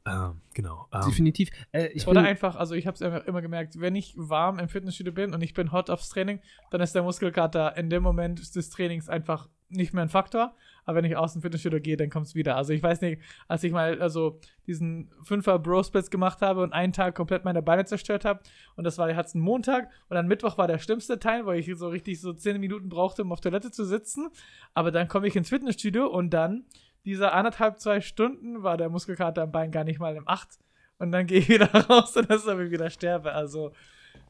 Ähm, 0.08 0.42
genau. 0.54 0.88
Ähm, 0.94 1.02
Definitiv. 1.06 1.50
Äh, 1.74 1.88
ich 1.88 2.08
Oder 2.08 2.22
einfach, 2.22 2.56
also 2.56 2.76
ich 2.76 2.88
habe 2.88 2.96
es 2.96 3.02
immer, 3.02 3.28
immer 3.28 3.42
gemerkt, 3.42 3.80
wenn 3.82 3.96
ich 3.96 4.14
warm 4.16 4.60
im 4.60 4.70
Fitnessstudio 4.70 5.12
bin 5.12 5.34
und 5.34 5.42
ich 5.42 5.54
bin 5.54 5.74
hot 5.74 5.90
aufs 5.90 6.08
Training, 6.08 6.40
dann 6.72 6.80
ist 6.80 6.96
der 6.96 7.04
Muskelkater 7.04 7.76
in 7.76 7.90
dem 7.90 8.04
Moment 8.04 8.56
des 8.56 8.70
Trainings 8.70 9.10
einfach 9.10 9.50
nicht 9.70 9.94
mehr 9.94 10.04
ein 10.04 10.10
Faktor. 10.10 10.56
Aber 10.86 10.98
wenn 10.98 11.06
ich 11.06 11.18
aus 11.18 11.34
dem 11.34 11.42
Fitnessstudio 11.42 11.80
gehe, 11.82 11.98
dann 11.98 12.10
kommt 12.10 12.28
es 12.28 12.36
wieder. 12.36 12.56
Also 12.56 12.74
ich 12.74 12.82
weiß 12.82 13.02
nicht, 13.02 13.22
als 13.48 13.64
ich 13.64 13.72
mal 13.72 14.02
also 14.02 14.40
diesen 14.66 15.12
Fünfer 15.24 15.60
Bro 15.60 15.84
Splits 15.84 16.10
gemacht 16.10 16.42
habe 16.42 16.62
und 16.64 16.74
einen 16.74 16.94
Tag 16.94 17.16
komplett 17.16 17.44
meine 17.44 17.62
Beine 17.62 17.86
zerstört 17.86 18.26
habe 18.26 18.42
und 18.76 18.84
das 18.84 18.98
war 18.98 19.14
hat's 19.14 19.36
einen 19.36 19.44
Montag 19.44 19.90
und 20.10 20.16
dann 20.16 20.28
Mittwoch 20.28 20.58
war 20.58 20.68
der 20.68 20.80
schlimmste 20.80 21.20
Teil, 21.20 21.46
wo 21.46 21.52
ich 21.52 21.70
so 21.76 21.90
richtig 21.90 22.22
so 22.22 22.34
zehn 22.34 22.60
Minuten 22.60 22.90
brauchte, 22.90 23.24
um 23.24 23.32
auf 23.32 23.42
Toilette 23.42 23.72
zu 23.72 23.84
sitzen. 23.86 24.30
Aber 24.74 24.92
dann 24.92 25.08
komme 25.08 25.28
ich 25.28 25.36
ins 25.36 25.50
Fitnessstudio 25.50 26.08
und 26.08 26.30
dann 26.30 26.66
diese 27.08 27.32
anderthalb, 27.32 27.80
zwei 27.80 28.02
Stunden 28.02 28.64
war 28.64 28.76
der 28.76 28.90
Muskelkater 28.90 29.44
am 29.44 29.52
Bein 29.52 29.72
gar 29.72 29.86
nicht 29.86 30.00
mal 30.00 30.16
im 30.16 30.28
Acht. 30.28 30.60
Und 31.00 31.12
dann 31.12 31.26
gehe 31.26 31.40
ich 31.40 31.50
wieder 31.50 31.74
raus 31.74 32.16
und 32.18 32.30
das 32.30 32.46
ist, 32.46 32.52
ich 32.52 32.72
wieder 32.72 32.90
sterbe. 32.90 33.32
Also, 33.32 33.72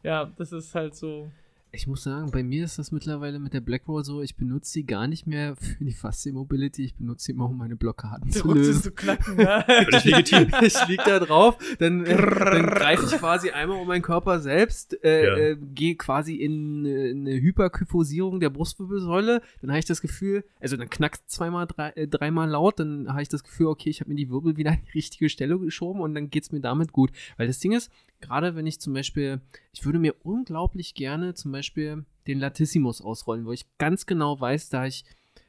ja, 0.04 0.26
das 0.38 0.52
ist 0.52 0.76
halt 0.76 0.96
so. 0.96 1.32
Ich 1.72 1.86
muss 1.86 2.04
sagen, 2.04 2.32
bei 2.32 2.44
mir 2.44 2.64
ist 2.64 2.80
das 2.80 2.92
mittlerweile 2.92 3.40
mit 3.40 3.54
der 3.54 3.60
Blackroll 3.60 4.04
so, 4.04 4.22
ich 4.22 4.36
benutze 4.38 4.72
sie 4.72 4.86
gar 4.86 5.06
nicht 5.06 5.28
mehr 5.28 5.56
für 5.58 5.84
die 5.84 5.92
Fascia 5.92 6.32
Mobility, 6.34 6.86
ich 6.86 6.96
benutze 6.96 7.26
sie 7.26 7.32
immer, 7.34 7.50
um 7.50 7.58
meine 7.58 7.76
Blockaden 7.76 8.32
zu 8.32 8.48
lösen. 8.54 8.82
zu 8.82 8.92
knacken, 8.92 9.36
ne? 9.36 9.64
Völlig 9.68 10.06
legitim. 10.06 10.48
ich 10.64 10.88
lieg 10.88 11.02
da 11.06 11.20
drauf, 11.20 11.58
dann, 11.78 12.06
äh, 12.06 12.16
dann 12.16 12.66
greife 12.68 13.06
ich 13.06 13.12
quasi 13.20 13.52
einmal 13.52 13.80
um 13.80 13.88
meinen 13.88 14.02
Körper 14.02 14.40
selbst, 14.40 14.98
äh, 15.04 15.26
Ja. 15.26 15.38
äh, 15.38 15.58
gehe 15.76 15.96
quasi 15.96 16.36
in 16.36 16.86
äh, 16.86 17.12
eine 17.12 17.34
Hyperkyphosierung 17.42 18.40
der 18.40 18.50
Brustwirbelsäule, 18.50 19.42
dann 19.62 19.70
habe 19.70 19.80
ich 19.80 19.86
das 19.86 20.02
Gefühl, 20.02 20.46
also 20.62 20.78
dann 20.78 20.90
knackt 20.90 21.30
zweimal, 21.30 21.68
drei, 21.68 21.90
äh, 21.92 22.08
dreimal 22.08 22.50
laut, 22.50 22.80
dann 22.80 23.10
habe 23.10 23.22
ich 23.22 23.30
das 23.30 23.44
Gefühl, 23.44 23.68
okay, 23.68 23.90
ich 23.90 24.00
habe 24.00 24.10
mir 24.10 24.16
die 24.16 24.30
Wirbel 24.32 24.58
wieder 24.58 24.72
an 24.72 24.80
die 24.88 24.92
richtige 24.98 25.30
Stelle 25.30 25.60
geschoben 25.60 26.02
und 26.02 26.16
dann 26.16 26.30
geht's 26.30 26.52
mir 26.52 26.62
damit 26.62 26.92
gut. 26.94 27.12
Weil 27.36 27.48
das 27.48 27.60
Ding 27.60 27.74
ist, 27.74 27.92
gerade 28.22 28.56
wenn 28.56 28.66
ich 28.66 28.80
zum 28.80 28.94
Beispiel, 28.94 29.42
ich 29.74 29.86
würde 29.86 30.00
mir 30.00 30.16
unglaublich 30.24 30.96
gerne 30.96 31.36
zum 31.36 31.52
Beispiel 31.52 31.67
den 31.76 32.40
Latissimus 32.40 33.02
ausrollen, 33.02 33.46
wo 33.46 33.52
ich 33.52 33.66
ganz 33.78 34.06
genau 34.06 34.40
weiß, 34.40 34.70
da 34.70 34.86
ich, 34.86 35.06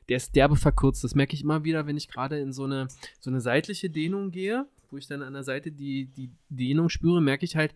der 0.09 0.17
ist 0.17 0.35
derbe 0.37 0.57
verkürzt. 0.57 1.05
Das 1.05 1.15
merke 1.15 1.35
ich 1.35 1.43
immer 1.43 1.65
wieder, 1.65 1.87
wenn 1.87 1.97
ich 1.97 2.09
gerade 2.09 2.39
in 2.39 2.53
so 2.53 2.65
eine, 2.65 2.89
so 3.21 3.31
eine 3.31 3.41
seitliche 3.41 3.91
Dehnung 3.91 4.31
gehe, 4.31 4.67
wo 4.91 4.97
ich 4.97 5.07
dann 5.07 5.23
an 5.23 5.35
der 5.35 5.45
Seite 5.45 5.71
die, 5.71 6.07
die 6.07 6.31
Dehnung 6.49 6.89
spüre, 6.89 7.21
merke 7.21 7.45
ich 7.45 7.57
halt, 7.57 7.75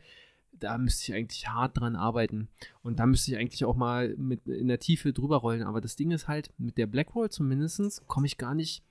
da 0.53 0.79
müsste 0.79 1.11
ich 1.11 1.19
eigentlich 1.19 1.49
hart 1.49 1.79
dran 1.79 1.97
arbeiten. 1.97 2.49
Und 2.83 2.99
da 2.99 3.07
müsste 3.07 3.33
ich 3.33 3.37
eigentlich 3.37 3.65
auch 3.65 3.77
mal 3.77 4.15
mit 4.17 4.47
in 4.47 4.69
der 4.69 4.79
Tiefe 4.79 5.13
drüber 5.13 5.39
rollen. 5.39 5.63
Aber 5.63 5.81
das 5.81 5.97
Ding 5.97 6.11
ist 6.11 6.29
halt, 6.29 6.51
mit 6.59 6.79
der 6.79 6.87
Blackroll 6.87 7.31
zumindest 7.31 8.07
komme 8.07 8.27
ich 8.27 8.39
gar 8.39 8.55
nicht. 8.55 8.83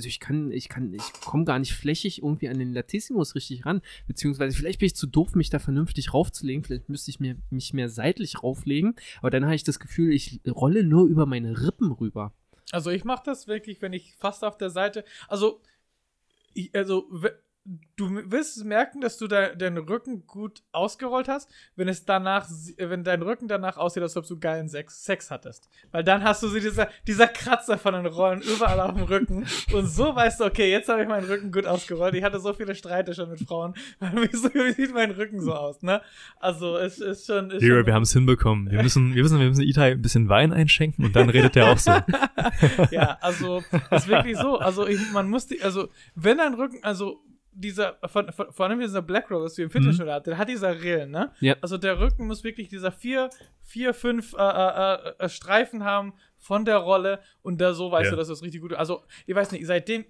Also 0.00 0.08
ich 0.08 0.18
kann, 0.18 0.50
ich 0.50 0.70
kann, 0.70 0.94
ich 0.94 1.12
komme 1.20 1.44
gar 1.44 1.58
nicht 1.58 1.74
flächig 1.74 2.22
irgendwie 2.22 2.48
an 2.48 2.58
den 2.58 2.72
Latissimus 2.72 3.34
richtig 3.34 3.66
ran. 3.66 3.82
Beziehungsweise 4.06 4.56
vielleicht 4.56 4.78
bin 4.78 4.86
ich 4.86 4.96
zu 4.96 5.06
doof, 5.06 5.34
mich 5.34 5.50
da 5.50 5.58
vernünftig 5.58 6.14
raufzulegen. 6.14 6.64
Vielleicht 6.64 6.88
müsste 6.88 7.10
ich 7.10 7.20
mir, 7.20 7.36
mich 7.50 7.74
mehr 7.74 7.90
seitlich 7.90 8.42
rauflegen. 8.42 8.96
Aber 9.18 9.28
dann 9.28 9.44
habe 9.44 9.54
ich 9.54 9.62
das 9.62 9.78
Gefühl, 9.78 10.14
ich 10.14 10.40
rolle 10.48 10.84
nur 10.84 11.06
über 11.06 11.26
meine 11.26 11.66
Rippen 11.66 11.92
rüber. 11.92 12.32
Also 12.72 12.88
ich 12.88 13.04
mache 13.04 13.24
das 13.26 13.46
wirklich, 13.46 13.82
wenn 13.82 13.92
ich 13.92 14.14
fast 14.16 14.42
auf 14.42 14.56
der 14.56 14.70
Seite, 14.70 15.04
also, 15.28 15.60
ich, 16.54 16.74
also 16.74 17.06
du 17.96 18.30
wirst 18.30 18.64
merken, 18.64 19.00
dass 19.00 19.18
du 19.18 19.28
de 19.28 19.54
deinen 19.54 19.78
Rücken 19.78 20.26
gut 20.26 20.62
ausgerollt 20.72 21.28
hast, 21.28 21.50
wenn 21.76 21.88
es 21.88 22.04
danach, 22.04 22.48
äh, 22.76 22.90
wenn 22.90 23.04
dein 23.04 23.22
Rücken 23.22 23.48
danach 23.48 23.76
aussieht, 23.76 24.02
als 24.02 24.16
ob 24.16 24.26
du 24.26 24.38
geilen 24.38 24.68
Sex, 24.68 25.04
Sex 25.04 25.30
hattest. 25.30 25.68
Weil 25.92 26.02
dann 26.02 26.24
hast 26.24 26.42
du 26.42 26.48
so 26.48 26.58
dieser, 26.58 26.88
dieser 27.06 27.28
Kratzer 27.28 27.78
von 27.78 27.94
den 27.94 28.06
Rollen 28.06 28.40
überall 28.40 28.80
auf 28.80 28.94
dem 28.94 29.04
Rücken 29.04 29.46
und 29.72 29.86
so 29.86 30.14
weißt 30.14 30.40
du, 30.40 30.44
okay, 30.44 30.70
jetzt 30.70 30.88
habe 30.88 31.02
ich 31.02 31.08
meinen 31.08 31.26
Rücken 31.26 31.52
gut 31.52 31.66
ausgerollt. 31.66 32.14
Ich 32.14 32.24
hatte 32.24 32.40
so 32.40 32.52
viele 32.52 32.74
Streite 32.74 33.14
schon 33.14 33.30
mit 33.30 33.40
Frauen. 33.40 33.74
Wieso 34.00 34.48
wie 34.54 34.72
sieht 34.72 34.94
mein 34.94 35.10
Rücken 35.10 35.40
so 35.40 35.54
aus, 35.54 35.82
ne? 35.82 36.00
Also 36.38 36.76
es 36.76 36.98
ist 36.98 37.26
schon. 37.26 37.50
Ist 37.50 37.64
schon 37.64 37.86
wir 37.86 37.94
haben 37.94 38.02
es 38.02 38.12
hinbekommen. 38.12 38.70
Wir 38.70 38.82
müssen, 38.82 39.14
wir 39.14 39.22
müssen, 39.22 39.38
wir 39.38 39.48
müssen 39.48 39.62
Itai 39.62 39.92
ein 39.92 40.02
bisschen 40.02 40.28
Wein 40.28 40.52
einschenken 40.52 41.04
und 41.04 41.14
dann 41.16 41.28
redet 41.30 41.56
er 41.56 41.72
auch 41.72 41.78
so. 41.78 41.90
ja, 42.90 43.18
also 43.20 43.62
ist 43.90 44.08
wirklich 44.08 44.36
so. 44.36 44.58
Also 44.58 44.86
ich, 44.86 44.98
man 45.12 45.28
muss 45.28 45.46
die, 45.46 45.62
also 45.62 45.88
wenn 46.14 46.38
dein 46.38 46.54
Rücken, 46.54 46.82
also 46.82 47.22
dieser, 47.52 47.98
von, 48.06 48.32
von, 48.32 48.52
vor 48.52 48.66
allem 48.66 48.80
dieser 48.80 49.02
Black 49.02 49.30
was 49.30 49.56
wir 49.58 49.64
im 49.64 49.70
Fitnessstudio 49.70 50.12
hatten, 50.12 50.30
der 50.30 50.38
hat 50.38 50.48
dieser 50.48 50.80
Rillen, 50.82 51.10
ne? 51.10 51.32
Ja. 51.40 51.56
Also 51.60 51.78
der 51.78 51.98
Rücken 52.00 52.26
muss 52.26 52.44
wirklich 52.44 52.68
dieser 52.68 52.92
vier, 52.92 53.30
vier, 53.62 53.92
fünf 53.94 54.34
äh, 54.34 54.38
äh, 54.38 55.12
äh, 55.18 55.28
Streifen 55.28 55.84
haben 55.84 56.14
von 56.38 56.64
der 56.64 56.78
Rolle 56.78 57.20
und 57.42 57.60
da 57.60 57.74
so 57.74 57.90
weißt 57.90 58.06
Ja. 58.06 58.10
du, 58.12 58.16
dass 58.16 58.28
das 58.28 58.42
richtig 58.42 58.60
gut 58.60 58.72
ist. 58.72 58.78
Also, 58.78 59.02
ich 59.26 59.34
weiß 59.34 59.52
nicht, 59.52 59.66
seitdem 59.66 60.04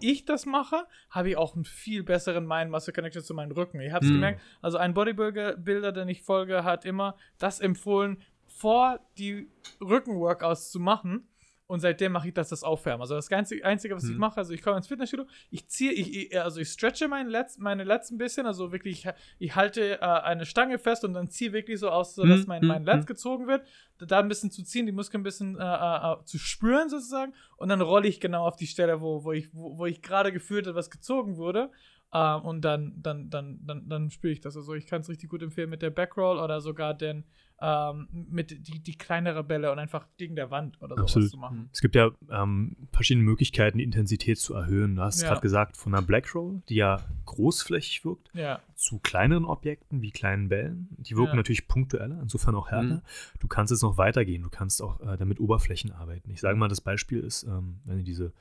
ich 0.00 0.24
das 0.24 0.46
mache, 0.46 0.86
habe 1.10 1.28
ich 1.30 1.36
auch 1.36 1.54
einen 1.54 1.64
viel 1.66 2.02
besseren 2.02 2.46
Mind-Muscle-Connection 2.46 3.22
zu 3.22 3.34
meinem 3.34 3.52
Rücken. 3.52 3.80
Ich 3.80 3.92
habe 3.92 4.04
es 4.04 4.10
Mhm. 4.10 4.14
gemerkt, 4.14 4.40
also 4.62 4.78
ein 4.78 4.94
Bodybuilder, 4.94 5.92
den 5.92 6.08
ich 6.08 6.22
folge, 6.22 6.64
hat 6.64 6.84
immer 6.86 7.16
das 7.38 7.60
empfohlen, 7.60 8.22
vor 8.46 8.98
die 9.18 9.50
Rücken-Workouts 9.82 10.70
zu 10.70 10.80
machen. 10.80 11.28
Und 11.70 11.78
seitdem 11.78 12.10
mache 12.10 12.26
ich 12.26 12.34
das, 12.34 12.48
das 12.48 12.64
Aufwärmen. 12.64 13.00
Also 13.02 13.14
das 13.14 13.30
Einzige, 13.30 13.64
Einzige 13.64 13.94
was 13.94 14.02
ich 14.02 14.10
Mhm. 14.10 14.18
mache, 14.18 14.38
also 14.38 14.52
ich 14.52 14.60
komme 14.60 14.76
ins 14.76 14.88
Fitnessstudio, 14.88 15.24
ich 15.52 15.68
ziehe, 15.68 15.92
ich, 15.92 16.32
ich, 16.32 16.40
also 16.40 16.60
ich 16.60 16.68
stretche 16.68 17.06
meine 17.06 17.30
letzten, 17.30 17.62
meine 17.62 17.84
letzten 17.84 18.18
bisschen, 18.18 18.44
also 18.44 18.72
wirklich, 18.72 19.06
ich, 19.06 19.12
ich 19.38 19.54
halte 19.54 20.00
äh, 20.00 20.04
eine 20.04 20.46
Stange 20.46 20.80
fest 20.80 21.04
und 21.04 21.14
dann 21.14 21.28
ziehe 21.28 21.52
wirklich 21.52 21.78
so 21.78 21.88
aus, 21.88 22.16
so 22.16 22.26
dass 22.26 22.40
Mhm, 22.40 22.46
mein, 22.48 22.66
mein 22.66 22.82
mhm, 22.82 22.86
Latz 22.88 23.02
mhm. 23.02 23.06
gezogen 23.06 23.46
wird, 23.46 23.64
da, 23.98 24.06
da 24.06 24.18
ein 24.18 24.26
bisschen 24.26 24.50
zu 24.50 24.64
ziehen, 24.64 24.84
die 24.84 24.90
Muskeln 24.90 25.20
ein 25.20 25.22
bisschen 25.22 25.56
äh, 25.58 25.62
äh, 25.62 26.12
äh, 26.12 26.24
zu 26.24 26.38
spüren 26.38 26.88
sozusagen 26.88 27.34
und 27.56 27.68
dann 27.68 27.80
rolle 27.82 28.08
ich 28.08 28.18
genau 28.18 28.48
auf 28.48 28.56
die 28.56 28.66
Stelle, 28.66 29.00
wo, 29.00 29.22
wo 29.22 29.30
ich, 29.30 29.54
wo, 29.54 29.78
wo 29.78 29.86
ich 29.86 30.02
gerade 30.02 30.32
gefühlt 30.32 30.66
habe, 30.66 30.74
was 30.74 30.90
gezogen 30.90 31.36
wurde. 31.36 31.70
Ähm, 32.12 32.42
und 32.42 32.62
dann, 32.62 32.94
dann, 32.96 33.30
dann, 33.30 33.60
dann, 33.64 33.88
dann 33.88 34.10
spüre 34.10 34.32
ich 34.32 34.40
das. 34.40 34.56
Also 34.56 34.74
ich 34.74 34.86
kann 34.86 35.00
es 35.02 35.08
richtig 35.08 35.30
gut 35.30 35.42
empfehlen 35.42 35.70
mit 35.70 35.82
der 35.82 35.90
Backroll 35.90 36.38
oder 36.38 36.60
sogar 36.60 36.94
den 36.94 37.24
ähm, 37.62 38.08
mit 38.10 38.66
die, 38.66 38.80
die 38.82 38.96
kleinere 38.96 39.44
Bälle 39.44 39.70
und 39.70 39.78
einfach 39.78 40.06
gegen 40.16 40.34
der 40.34 40.50
Wand 40.50 40.80
oder 40.80 40.96
sowas 40.96 41.10
Absolut. 41.10 41.30
zu 41.30 41.36
machen. 41.36 41.68
Es 41.72 41.82
gibt 41.82 41.94
ja 41.94 42.10
ähm, 42.30 42.74
verschiedene 42.90 43.24
Möglichkeiten, 43.24 43.78
die 43.78 43.84
Intensität 43.84 44.38
zu 44.38 44.54
erhöhen. 44.54 44.96
Du 44.96 45.02
hast 45.02 45.20
Ja. 45.20 45.28
gerade 45.28 45.42
gesagt, 45.42 45.76
von 45.76 45.94
einer 45.94 46.02
Black 46.02 46.34
Roll, 46.34 46.62
die 46.70 46.76
ja 46.76 47.04
großflächig 47.26 48.04
wirkt, 48.04 48.30
Ja, 48.32 48.60
zu 48.74 48.98
kleineren 48.98 49.44
Objekten 49.44 50.00
wie 50.00 50.10
kleinen 50.10 50.48
Bällen. 50.48 50.88
Die 50.98 51.16
wirken 51.16 51.32
Ja. 51.32 51.36
natürlich 51.36 51.68
punktueller, 51.68 52.18
insofern 52.22 52.54
auch 52.54 52.70
härter. 52.70 52.96
Mhm. 52.96 53.02
Du 53.40 53.46
kannst 53.46 53.70
jetzt 53.72 53.82
noch 53.82 53.98
weitergehen. 53.98 54.42
Du 54.42 54.48
kannst 54.50 54.80
auch 54.82 54.98
äh, 55.00 55.18
damit 55.18 55.38
Oberflächen 55.38 55.92
arbeiten. 55.92 56.30
Ich 56.30 56.40
sage 56.40 56.56
mal, 56.56 56.68
das 56.68 56.80
Beispiel 56.80 57.20
ist, 57.20 57.42
ähm, 57.42 57.80
wenn 57.84 57.98
du 57.98 58.04
diese 58.04 58.32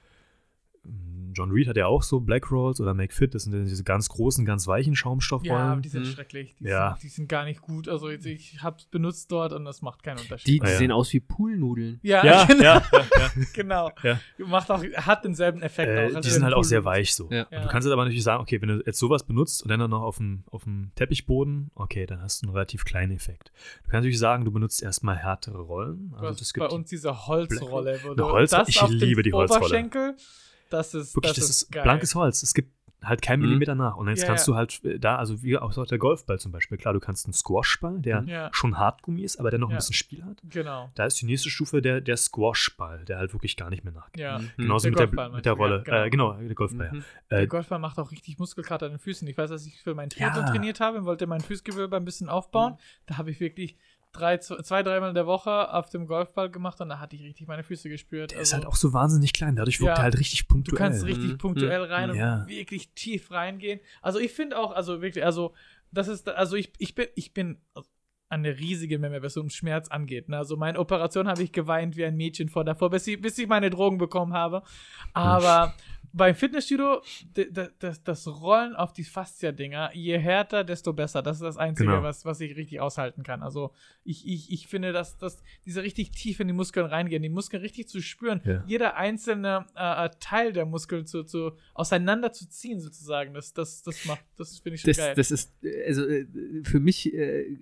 John 1.31 1.51
Reed 1.51 1.67
hat 1.67 1.77
ja 1.77 1.85
auch 1.85 2.01
so 2.01 2.19
Black 2.19 2.51
Rolls 2.51 2.81
oder 2.81 2.93
Make 2.95 3.13
Fit, 3.13 3.35
das 3.35 3.43
sind 3.43 3.53
diese 3.65 3.83
ganz 3.83 4.09
großen, 4.09 4.45
ganz 4.45 4.65
weichen 4.67 4.95
Schaumstoffrollen. 4.95 5.53
ja 5.55 5.71
aber 5.73 5.81
die 5.81 5.87
sind 5.89 6.01
Mhm. 6.01 6.11
schrecklich. 6.11 6.55
Die, 6.59 6.65
Ja. 6.65 6.93
sind, 6.95 7.03
die 7.03 7.07
sind 7.07 7.29
gar 7.29 7.45
nicht 7.45 7.61
gut. 7.61 7.87
Also 7.87 8.09
ich, 8.09 8.25
ich 8.25 8.63
habe 8.63 8.77
es 8.79 8.85
benutzt 8.87 9.31
dort 9.31 9.53
und 9.53 9.63
das 9.63 9.81
macht 9.83 10.01
keinen 10.03 10.17
Unterschied. 10.19 10.47
Die, 10.47 10.59
die 10.59 10.65
Ah, 10.65 10.71
ja. 10.71 10.77
sehen 10.77 10.91
aus 10.91 11.13
wie 11.13 11.19
Poolnudeln. 11.19 11.99
ja, 12.01 12.25
ja, 12.25 12.45
genau. 12.47 12.63
ja, 12.63 12.81
genau. 13.53 13.91
Ja. 14.03 14.19
Macht 14.39 14.71
auch, 14.71 14.83
hat 14.83 15.23
denselben 15.23 15.61
Effekt 15.61 15.89
Äh, 15.89 16.09
auch. 16.11 16.15
als 16.15 16.25
die 16.25 16.31
sind 16.31 16.43
halt 16.43 16.53
auch 16.55 16.61
Pool- 16.61 16.65
sehr 16.65 16.83
weich 16.83 17.13
so. 17.13 17.29
Ja. 17.31 17.43
Und 17.43 17.51
Ja. 17.51 17.61
Du 17.61 17.67
kannst 17.69 17.85
jetzt 17.85 17.93
aber 17.93 18.03
natürlich 18.03 18.23
sagen, 18.23 18.41
okay, 18.41 18.59
wenn 18.61 18.69
du 18.69 18.83
jetzt 18.85 18.97
sowas 18.99 19.23
benutzt 19.23 19.61
und 19.61 19.69
dann 19.69 19.87
noch 19.87 20.01
auf 20.01 20.17
dem, 20.17 20.43
auf 20.49 20.63
dem 20.63 20.91
Teppichboden, 20.95 21.69
okay, 21.75 22.07
dann 22.07 22.21
hast 22.23 22.41
du 22.41 22.47
einen 22.47 22.53
relativ 22.55 22.85
kleinen 22.85 23.11
Effekt. 23.11 23.51
Du 23.83 23.89
kannst 23.91 23.93
natürlich 24.03 24.19
sagen, 24.19 24.45
du 24.45 24.51
benutzt 24.51 24.81
erstmal 24.81 25.15
härtere 25.17 25.59
Rollen. 25.59 26.13
Also 26.17 26.39
das 26.39 26.51
bei 26.53 26.61
gibt 26.61 26.73
uns 26.73 26.89
diese 26.89 27.27
Holzrolle. 27.27 27.99
Wo 28.03 28.07
Eine 28.07 28.15
du 28.15 28.23
Holz- 28.25 28.49
das 28.49 28.67
ich 28.67 28.81
auf 28.81 28.89
liebe 28.89 29.21
die 29.21 29.31
Holzrolle. 29.31 29.61
Oberschenkel, 29.65 30.15
das 30.69 30.93
ist, 30.93 31.15
wirklich, 31.15 31.33
das, 31.33 31.47
das, 31.47 31.49
ist 31.63 31.71
geil. 31.71 31.83
blankes 31.83 32.15
Holz. 32.15 32.43
Es 32.43 32.53
gibt 32.53 32.73
halt 33.01 33.21
keinen 33.21 33.39
Mhm. 33.39 33.45
Millimeter 33.47 33.75
nach. 33.75 33.95
Und 33.95 34.09
jetzt 34.09 34.23
Ja, 34.23 34.27
kannst 34.27 34.45
ja. 34.45 34.51
du 34.51 34.57
halt 34.57 34.83
äh, 34.83 34.99
da, 34.99 35.15
also 35.15 35.41
wie 35.41 35.57
auch 35.57 35.85
der 35.85 35.97
Golfball 35.97 36.37
zum 36.37 36.51
Beispiel, 36.51 36.77
klar, 36.77 36.93
du 36.93 36.99
kannst 36.99 37.25
einen 37.25 37.33
Squashball, 37.33 37.97
der 38.01 38.23
Ja. 38.27 38.49
schon 38.51 38.77
Hartgummi 38.77 39.21
ist, 39.23 39.39
aber 39.39 39.51
der 39.51 39.59
noch 39.59 39.69
Ja. 39.69 39.75
ein 39.75 39.77
bisschen 39.77 39.93
Spiel 39.95 40.21
hat. 40.25 40.41
Genau. 40.43 40.89
Da 40.95 41.05
ist 41.05 41.21
die 41.21 41.25
nächste 41.25 41.49
Stufe 41.49 41.81
der, 41.81 42.01
der 42.01 42.17
Squashball, 42.17 43.05
der 43.05 43.17
halt 43.17 43.31
wirklich 43.33 43.55
gar 43.55 43.69
nicht 43.69 43.85
mehr 43.85 43.93
nachgeht. 43.93 44.21
Ja. 44.21 44.39
Mhm. 44.39 44.51
Genauso 44.57 44.89
Der 44.89 45.07
mit 45.07 45.17
der, 45.17 45.29
mit 45.29 45.45
der 45.45 45.53
Rolle. 45.53 45.83
genau. 45.83 46.03
Äh, 46.03 46.09
genau, 46.09 46.33
der 46.33 46.55
Golfball. 46.55 46.91
Mhm. 46.91 46.97
Ja. 46.97 47.03
Der 47.31 47.39
Äh, 47.39 47.47
Golfball 47.47 47.79
macht 47.79 47.97
auch 47.99 48.11
richtig 48.11 48.37
Muskelkater 48.37 48.87
an 48.87 48.91
den 48.93 48.99
Füßen. 48.99 49.25
Ich 49.29 49.37
weiß, 49.37 49.49
dass 49.49 49.65
ich 49.65 49.81
für 49.81 49.95
mein 49.95 50.09
Triathlon 50.09 50.45
Ja. 50.45 50.51
trainiert 50.51 50.81
habe 50.81 50.97
und 50.97 51.05
wollte 51.05 51.25
mein 51.25 51.39
Fußgewölbe 51.39 51.95
ein 51.95 52.03
bisschen 52.03 52.27
aufbauen. 52.27 52.73
Mhm. 52.73 52.77
Da 53.05 53.17
habe 53.17 53.31
ich 53.31 53.39
wirklich 53.39 53.77
drei, 54.11 54.37
zwei, 54.39 54.81
dreimal 54.83 55.09
in 55.09 55.15
der 55.15 55.27
Woche 55.27 55.73
auf 55.73 55.89
dem 55.89 56.07
Golfball 56.07 56.49
gemacht 56.49 56.81
und 56.81 56.89
da 56.89 56.99
hatte 56.99 57.15
ich 57.15 57.23
richtig 57.23 57.47
meine 57.47 57.63
Füße 57.63 57.89
gespürt. 57.89 58.31
der 58.31 58.39
ist 58.41 58.53
Also, 58.53 58.63
halt 58.63 58.73
auch 58.73 58.75
so 58.75 58.91
wahnsinnig 58.93 59.33
klein, 59.33 59.55
dadurch 59.55 59.79
wirkt 59.79 59.89
Ja. 59.89 59.95
er 59.97 60.03
halt 60.03 60.17
richtig 60.19 60.47
Du 60.47 60.53
punktuell. 60.53 60.77
kannst 60.77 61.05
richtig 61.05 61.33
Mhm. 61.33 61.37
punktuell 61.37 61.83
rein 61.83 62.13
Ja. 62.15 62.41
und 62.41 62.47
wirklich 62.47 62.89
tief 62.93 63.29
reingehen. 63.31 63.79
Also 64.01 64.19
ich 64.19 64.31
finde 64.33 64.57
auch, 64.57 64.71
also 64.71 65.01
wirklich, 65.01 65.23
also 65.23 65.53
das 65.91 66.07
ist, 66.07 66.27
also 66.27 66.55
ich, 66.55 66.71
ich 66.79 66.95
bin, 66.95 67.07
ich 67.15 67.33
bin 67.33 67.57
eine 68.31 68.59
riesige 68.59 68.99
Memme, 68.99 69.23
was 69.23 69.33
so 69.33 69.41
um 69.41 69.49
Schmerz 69.49 69.87
angeht. 69.89 70.29
Ne? 70.29 70.37
Also 70.37 70.55
meine 70.55 70.77
Operation 70.79 71.27
habe 71.27 71.41
ich 71.41 71.51
geweint 71.51 71.95
wie 71.97 72.05
ein 72.05 72.15
Mädchen 72.15 72.47
vor 72.49 72.63
davor, 72.63 72.91
bis 72.91 73.07
ich, 73.07 73.19
bis 73.19 73.37
ich 73.39 73.47
meine 73.47 73.71
Drogen 73.71 73.97
bekommen 73.97 74.33
habe. 74.33 74.61
Aber 75.13 75.73
beim 76.13 76.35
Fitnessstudio, 76.35 77.01
das, 77.79 78.03
das 78.03 78.27
Rollen 78.27 78.75
auf 78.75 78.93
die 78.93 79.03
Fascia-Dinger, 79.03 79.91
je 79.93 80.17
härter, 80.17 80.63
desto 80.63 80.93
besser. 80.93 81.21
Das 81.21 81.37
ist 81.37 81.43
das 81.43 81.57
Einzige, 81.57 81.89
Genau. 81.89 82.03
was, 82.03 82.25
was 82.25 82.39
ich 82.41 82.55
richtig 82.55 82.79
aushalten 82.79 83.23
kann. 83.23 83.43
Also 83.43 83.73
ich, 84.03 84.27
ich, 84.27 84.51
ich 84.51 84.67
finde, 84.67 84.91
dass, 84.91 85.17
dass 85.17 85.41
diese 85.65 85.83
richtig 85.83 86.11
tief 86.11 86.39
in 86.39 86.47
die 86.47 86.53
Muskeln 86.53 86.85
reingehen, 86.85 87.21
die 87.23 87.29
Muskeln 87.29 87.61
richtig 87.61 87.87
zu 87.87 88.01
spüren, 88.01 88.41
Ja. 88.45 88.63
jeder 88.67 88.95
einzelne 88.95 89.65
äh, 89.75 90.05
äh, 90.05 90.09
Teil 90.19 90.53
der 90.53 90.65
Muskeln 90.65 91.05
zu, 91.05 91.23
zu, 91.23 91.51
auseinander 91.73 92.31
zu 92.33 92.49
ziehen, 92.49 92.79
sozusagen. 92.79 93.33
Das, 93.33 93.53
das, 93.53 93.81
das 93.83 94.05
macht, 94.05 94.23
das 94.37 94.59
finde 94.59 94.75
ich 94.75 94.81
schon 94.81 94.89
Das, 94.89 94.97
geil. 94.97 95.13
das 95.15 95.31
ist, 95.31 95.53
also 95.87 96.07
äh, 96.07 96.25
für 96.63 96.79
mich 96.79 97.13
äh, 97.13 97.57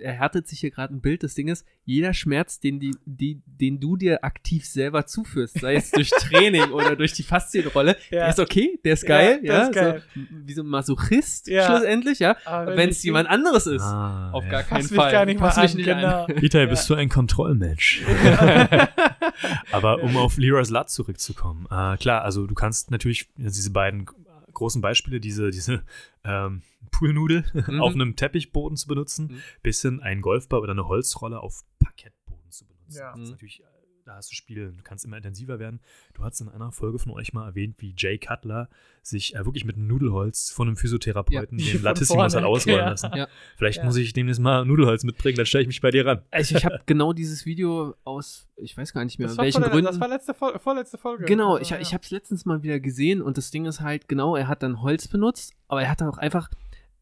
erhärtet 0.00 0.46
sich 0.48 0.60
hier 0.60 0.70
gerade 0.70 0.94
ein 0.94 1.00
Bild. 1.00 1.22
Das 1.22 1.34
Ding 1.34 1.48
ist, 1.48 1.66
jeder 1.84 2.14
Schmerz, 2.14 2.60
den, 2.60 2.80
die, 2.80 2.94
die, 3.04 3.42
den 3.46 3.80
du 3.80 3.96
dir 3.96 4.24
aktiv 4.24 4.66
selber 4.66 5.06
zuführst, 5.06 5.58
sei 5.60 5.74
es 5.74 5.90
durch 5.90 6.10
Training 6.18 6.70
oder 6.72 6.96
durch 6.96 7.12
die 7.12 7.22
Faszienrolle, 7.64 7.96
Ja. 8.10 8.20
der 8.20 8.28
ist 8.30 8.40
okay, 8.40 8.78
der 8.84 8.92
ist 8.94 9.02
Ja, 9.02 9.08
geil, 9.08 9.40
der 9.42 9.54
ja, 9.54 9.62
ist 9.62 9.72
geil. 9.72 10.02
So, 10.14 10.20
wie 10.46 10.52
so 10.52 10.62
ein 10.62 10.66
Masochist 10.68 11.48
Ja. 11.48 11.66
schlussendlich, 11.66 12.18
ja. 12.18 12.36
Aber 12.44 12.76
Wenn 12.76 12.90
es 12.90 13.02
jemand 13.02 13.28
anderes 13.28 13.66
ist, 13.66 13.82
Ah, 13.82 14.30
auf 14.32 14.44
ja. 14.44 14.50
gar 14.50 14.62
keinen 14.62 14.82
Fass 14.82 14.90
mich 14.90 15.00
Fall. 15.00 15.12
gar 15.12 15.24
nicht 15.26 15.40
mal 15.40 15.50
Fass 15.50 15.56
mich 15.62 15.70
an, 15.72 15.76
nicht 15.76 15.86
genau. 15.86 16.24
an. 16.24 16.64
Ja. 16.64 16.66
bist 16.66 16.90
du 16.90 16.94
ein 16.94 17.08
Kontrollmensch? 17.08 18.02
Aber 19.72 20.02
um 20.02 20.16
auf 20.16 20.36
Leroy's 20.36 20.70
Lat 20.70 20.90
zurückzukommen, 20.90 21.66
äh, 21.70 21.96
klar, 21.96 22.22
also 22.22 22.46
du 22.46 22.54
kannst 22.54 22.90
natürlich 22.90 23.28
diese 23.36 23.70
beiden 23.70 24.06
großen 24.52 24.80
Beispiele, 24.80 25.20
diese, 25.20 25.50
diese 25.50 25.82
ähm, 26.24 26.62
Poolnudel 26.92 27.44
Mhm. 27.52 27.80
auf 27.80 27.92
einem 27.94 28.14
Teppichboden 28.16 28.76
zu 28.76 28.86
benutzen, 28.86 29.26
Mhm. 29.32 29.38
bis 29.62 29.82
hin 29.82 30.00
einen 30.00 30.22
Golfball 30.22 30.60
oder 30.60 30.72
eine 30.72 30.86
Holzrolle 30.86 31.40
auf 31.40 31.62
Parkettboden 31.80 32.50
zu 32.50 32.66
benutzen. 32.66 32.98
Ja. 32.98 33.10
Das 33.12 33.20
ist 33.20 33.24
Mhm. 33.26 33.30
natürlich, 33.32 33.60
äh, 33.60 33.64
da 34.04 34.16
hast 34.16 34.30
du 34.30 34.34
Spiele, 34.34 34.72
du 34.72 34.82
kannst 34.82 35.04
immer 35.04 35.16
intensiver 35.16 35.58
werden. 35.58 35.80
Du 36.12 36.22
hast 36.24 36.40
in 36.40 36.48
einer 36.48 36.70
Folge 36.72 36.98
von 36.98 37.12
euch 37.12 37.32
mal 37.32 37.46
erwähnt, 37.46 37.76
wie 37.78 37.94
Jay 37.96 38.18
Cutler 38.18 38.68
sich 39.02 39.34
äh, 39.34 39.44
wirklich 39.44 39.64
mit 39.64 39.76
einem 39.76 39.86
Nudelholz 39.86 40.50
von 40.50 40.68
einem 40.68 40.76
Physiotherapeuten 40.76 41.58
Ja. 41.58 41.72
den 41.72 41.82
Latissimus 41.82 42.34
hat 42.34 42.44
ausrollen 42.44 42.80
ja. 42.80 42.90
lassen. 42.90 43.10
Ja. 43.14 43.28
Vielleicht 43.56 43.78
Ja. 43.78 43.84
muss 43.84 43.96
ich 43.96 44.12
demnächst 44.12 44.40
mal 44.40 44.64
Nudelholz 44.64 45.04
mitbringen, 45.04 45.36
dann 45.36 45.46
stelle 45.46 45.62
ich 45.62 45.68
mich 45.68 45.80
bei 45.80 45.90
dir 45.90 46.04
ran. 46.06 46.22
Also 46.30 46.56
ich 46.56 46.64
habe 46.64 46.80
genau 46.86 47.12
dieses 47.12 47.46
Video 47.46 47.94
aus, 48.04 48.46
ich 48.56 48.76
weiß 48.76 48.92
gar 48.92 49.04
nicht 49.04 49.18
mehr, 49.18 49.28
Das 49.28 49.38
welchen 49.38 49.62
der, 49.62 49.70
Gründen. 49.70 49.86
das 49.86 50.00
war 50.00 50.08
letzte 50.08 50.34
Fol 50.34 50.58
vorletzte 50.58 50.98
Folge. 50.98 51.24
Genau, 51.24 51.52
Also, 51.54 51.62
ich, 51.62 51.70
ja. 51.70 51.80
ich 51.80 51.94
habe 51.94 52.02
es 52.04 52.10
letztens 52.10 52.44
mal 52.44 52.62
wieder 52.62 52.80
gesehen 52.80 53.22
und 53.22 53.38
das 53.38 53.50
Ding 53.50 53.64
ist 53.64 53.80
halt, 53.80 54.08
genau, 54.08 54.36
er 54.36 54.48
hat 54.48 54.62
dann 54.62 54.82
Holz 54.82 55.08
benutzt, 55.08 55.54
aber 55.68 55.82
er 55.82 55.90
hat 55.90 56.00
dann 56.00 56.08
auch 56.08 56.18
einfach, 56.18 56.50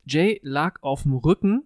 Jay 0.05 0.41
lag 0.43 0.79
auf 0.83 1.03
dem 1.03 1.15
Rücken 1.15 1.65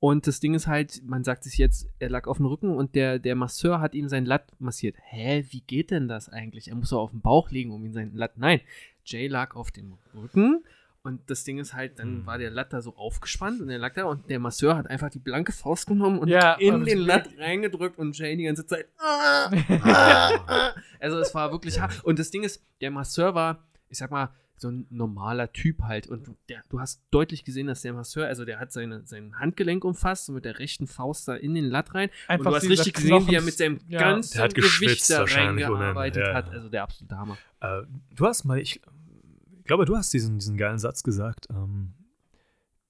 und 0.00 0.26
das 0.26 0.40
Ding 0.40 0.54
ist 0.54 0.66
halt, 0.66 1.02
man 1.06 1.24
sagt 1.24 1.46
es 1.46 1.56
jetzt, 1.58 1.88
er 1.98 2.08
lag 2.10 2.26
auf 2.26 2.38
dem 2.38 2.46
Rücken 2.46 2.74
und 2.74 2.94
der, 2.94 3.18
der 3.18 3.34
Masseur 3.36 3.80
hat 3.80 3.94
ihm 3.94 4.08
sein 4.08 4.24
Latt 4.24 4.50
massiert. 4.58 4.96
Hä, 5.02 5.44
wie 5.50 5.60
geht 5.60 5.90
denn 5.90 6.08
das 6.08 6.28
eigentlich? 6.30 6.68
Er 6.68 6.74
muss 6.74 6.90
doch 6.90 7.00
auf 7.02 7.10
dem 7.10 7.20
Bauch 7.20 7.50
liegen, 7.50 7.70
um 7.70 7.84
ihm 7.84 7.92
sein 7.92 8.12
Latt. 8.14 8.36
Nein, 8.38 8.60
Jay 9.04 9.26
lag 9.28 9.54
auf 9.54 9.70
dem 9.70 9.98
Rücken 10.14 10.64
und 11.02 11.28
das 11.30 11.44
Ding 11.44 11.58
ist 11.58 11.74
halt, 11.74 11.98
dann 11.98 12.20
Mhm. 12.20 12.26
war 12.26 12.38
der 12.38 12.50
Latt 12.50 12.72
da 12.72 12.80
so 12.82 12.94
aufgespannt 12.96 13.60
und 13.60 13.68
er 13.70 13.78
lag 13.78 13.94
da 13.94 14.04
und 14.04 14.28
der 14.30 14.38
Masseur 14.38 14.76
hat 14.76 14.88
einfach 14.88 15.10
die 15.10 15.18
blanke 15.18 15.52
Faust 15.52 15.86
genommen 15.86 16.18
und 16.18 16.28
Ja, 16.28 16.54
in 16.54 16.74
und- 16.74 16.86
den 16.86 16.98
Latt 17.06 17.28
reingedrückt 17.38 17.98
und 17.98 18.16
Jay 18.18 18.36
die 18.36 18.44
ganze 18.44 18.66
Zeit. 18.66 18.86
"Ah, 18.98 19.50
ah, 19.82 20.30
ah." 20.46 20.74
Also 20.98 21.18
es 21.18 21.34
war 21.34 21.50
wirklich 21.52 21.78
hart. 21.80 22.02
Und 22.04 22.18
das 22.18 22.30
Ding 22.30 22.42
ist, 22.42 22.62
der 22.80 22.90
Masseur 22.90 23.34
war, 23.34 23.58
ich 23.88 23.98
sag 23.98 24.10
mal, 24.10 24.30
so 24.60 24.70
ein 24.70 24.86
normaler 24.90 25.52
Typ 25.52 25.82
halt. 25.82 26.06
Und 26.06 26.26
du, 26.26 26.36
der, 26.48 26.62
du 26.68 26.80
hast 26.80 27.02
deutlich 27.10 27.44
gesehen, 27.44 27.66
dass 27.66 27.82
der 27.82 27.92
Masseur, 27.92 28.26
also 28.26 28.44
der 28.44 28.60
hat 28.60 28.72
seine, 28.72 29.06
sein 29.06 29.38
Handgelenk 29.38 29.84
umfasst 29.84 30.28
und 30.28 30.34
mit 30.36 30.44
der 30.44 30.58
rechten 30.58 30.86
Faust 30.86 31.28
da 31.28 31.34
in 31.34 31.54
den 31.54 31.64
Latt 31.64 31.94
rein. 31.94 32.10
Einfach 32.28 32.46
und 32.46 32.52
du 32.52 32.56
hast 32.56 32.68
richtig 32.68 32.94
gesehen, 32.94 33.26
wie 33.26 33.34
er 33.34 33.42
mit 33.42 33.56
seinem 33.56 33.80
Ja. 33.88 34.00
ganzen 34.00 34.34
Der 34.34 34.44
hat 34.44 34.54
Gewicht 34.54 35.08
da 35.10 35.24
reingearbeitet 35.24 36.26
Ja, 36.26 36.34
hat. 36.34 36.50
Also 36.50 36.68
der 36.68 36.82
absolute 36.82 37.16
Hammer. 37.16 37.38
Äh, 37.60 37.82
du 38.14 38.26
hast 38.26 38.44
mal, 38.44 38.58
ich, 38.58 38.80
ich 39.58 39.64
glaube, 39.64 39.84
du 39.84 39.96
hast 39.96 40.12
diesen, 40.12 40.38
diesen 40.38 40.56
geilen 40.56 40.78
Satz 40.78 41.02
gesagt, 41.02 41.48
ähm, 41.50 41.94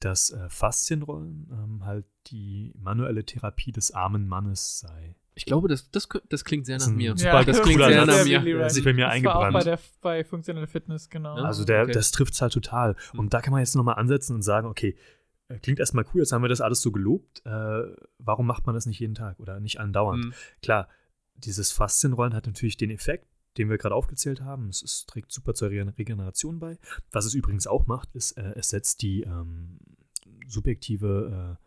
dass 0.01 0.31
äh, 0.31 0.49
Faszienrollen 0.49 1.49
ähm, 1.53 1.85
halt 1.85 2.07
die 2.29 2.73
manuelle 2.79 3.25
Therapie 3.25 3.73
des 3.73 3.91
armen 3.93 4.27
Mannes 4.27 4.81
sei. 4.81 5.15
Ich 5.41 5.47
glaube, 5.47 5.69
das, 5.69 5.91
das, 5.91 6.09
das 6.29 6.45
klingt 6.45 6.67
sehr 6.67 6.77
Das 6.77 6.87
nach 6.87 6.93
ist 6.93 6.97
mir. 6.97 7.17
super- 7.17 7.45
das 7.47 7.63
klingt 7.63 7.79
sehr 7.83 8.07
nach 8.07 8.25
mir. 8.25 8.63
Hat 8.65 8.71
sich 8.73 8.85
bei 8.85 8.93
mir 8.93 9.07
das 9.07 9.23
War 9.25 9.37
auch 9.37 9.41
eingebrannt. 9.43 9.53
bei, 9.55 9.65
der, 9.65 9.79
bei 10.01 10.25
funktionelle 10.25 10.67
Fitness, 10.67 11.09
genau. 11.09 11.37
Ja. 11.37 11.45
Also 11.45 11.65
der, 11.65 11.83
okay. 11.85 11.93
das 11.93 12.11
trifft 12.13 12.35
es 12.35 12.43
halt 12.43 12.53
total. 12.53 12.95
Hm. 13.13 13.21
Und 13.21 13.35
da 13.35 13.41
kann 13.41 13.53
man 13.53 13.61
jetzt 13.61 13.75
nochmal 13.77 13.97
ansetzen 13.97 14.35
und 14.35 14.43
sagen, 14.43 14.67
okay, 14.69 14.97
äh, 15.49 15.59
klingt 15.59 15.81
erstmal 15.81 16.05
cool, 16.15 16.21
jetzt 16.21 16.33
haben 16.33 16.43
wir 16.43 16.49
das 16.49 16.61
alles 16.61 16.81
so 16.83 16.93
gelobt. 16.93 17.43
Äh, 17.47 17.83
warum 18.19 18.47
macht 18.47 18.67
man 18.67 18.75
das 18.75 18.87
nicht 18.87 19.01
jeden 19.01 19.15
Tag 19.15 19.41
oder 19.41 19.61
nicht 19.61 19.81
andauernd? 19.81 20.27
Mhm. 20.27 20.33
Klar, 20.63 20.89
dieses 21.35 21.73
Faszienrollen 21.73 22.35
hat 22.35 22.47
natürlich 22.47 22.77
den 22.77 22.91
Effekt, 22.91 23.27
den 23.59 23.69
wir 23.71 23.79
gerade 23.79 23.95
aufgezählt 23.95 24.43
haben. 24.43 24.69
Es, 24.69 24.83
es 24.83 25.07
trägt 25.07 25.33
super 25.33 25.55
zur 25.55 25.71
Regen- 25.71 25.89
Regeneration 25.89 26.59
bei. 26.61 26.79
Was 27.11 27.25
es 27.25 27.35
übrigens 27.35 27.67
auch 27.67 27.87
macht, 27.87 28.15
ist, 28.15 28.33
äh, 28.33 28.53
es 28.57 28.69
setzt 28.69 29.03
die 29.03 29.23
ähm, 29.23 29.79
subjektive 30.47 31.57
äh, 31.59 31.65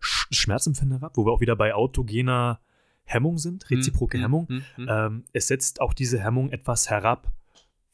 Sch 0.00 0.28
Schmerzempfinden 0.30 0.98
herab, 0.98 1.16
wo 1.16 1.26
wir 1.26 1.32
auch 1.32 1.40
wieder 1.40 1.56
bei 1.56 1.74
autogener 1.74 2.60
Hemmung 3.08 3.38
sind, 3.38 3.68
reziproke 3.70 4.18
Mhm. 4.18 4.22
Hemmung. 4.22 4.46
Mhm. 4.48 4.62
Mhm. 4.76 4.86
Ähm, 4.88 5.24
es 5.32 5.48
setzt 5.48 5.80
auch 5.80 5.94
diese 5.94 6.20
Hemmung 6.20 6.50
etwas 6.50 6.90
herab, 6.90 7.32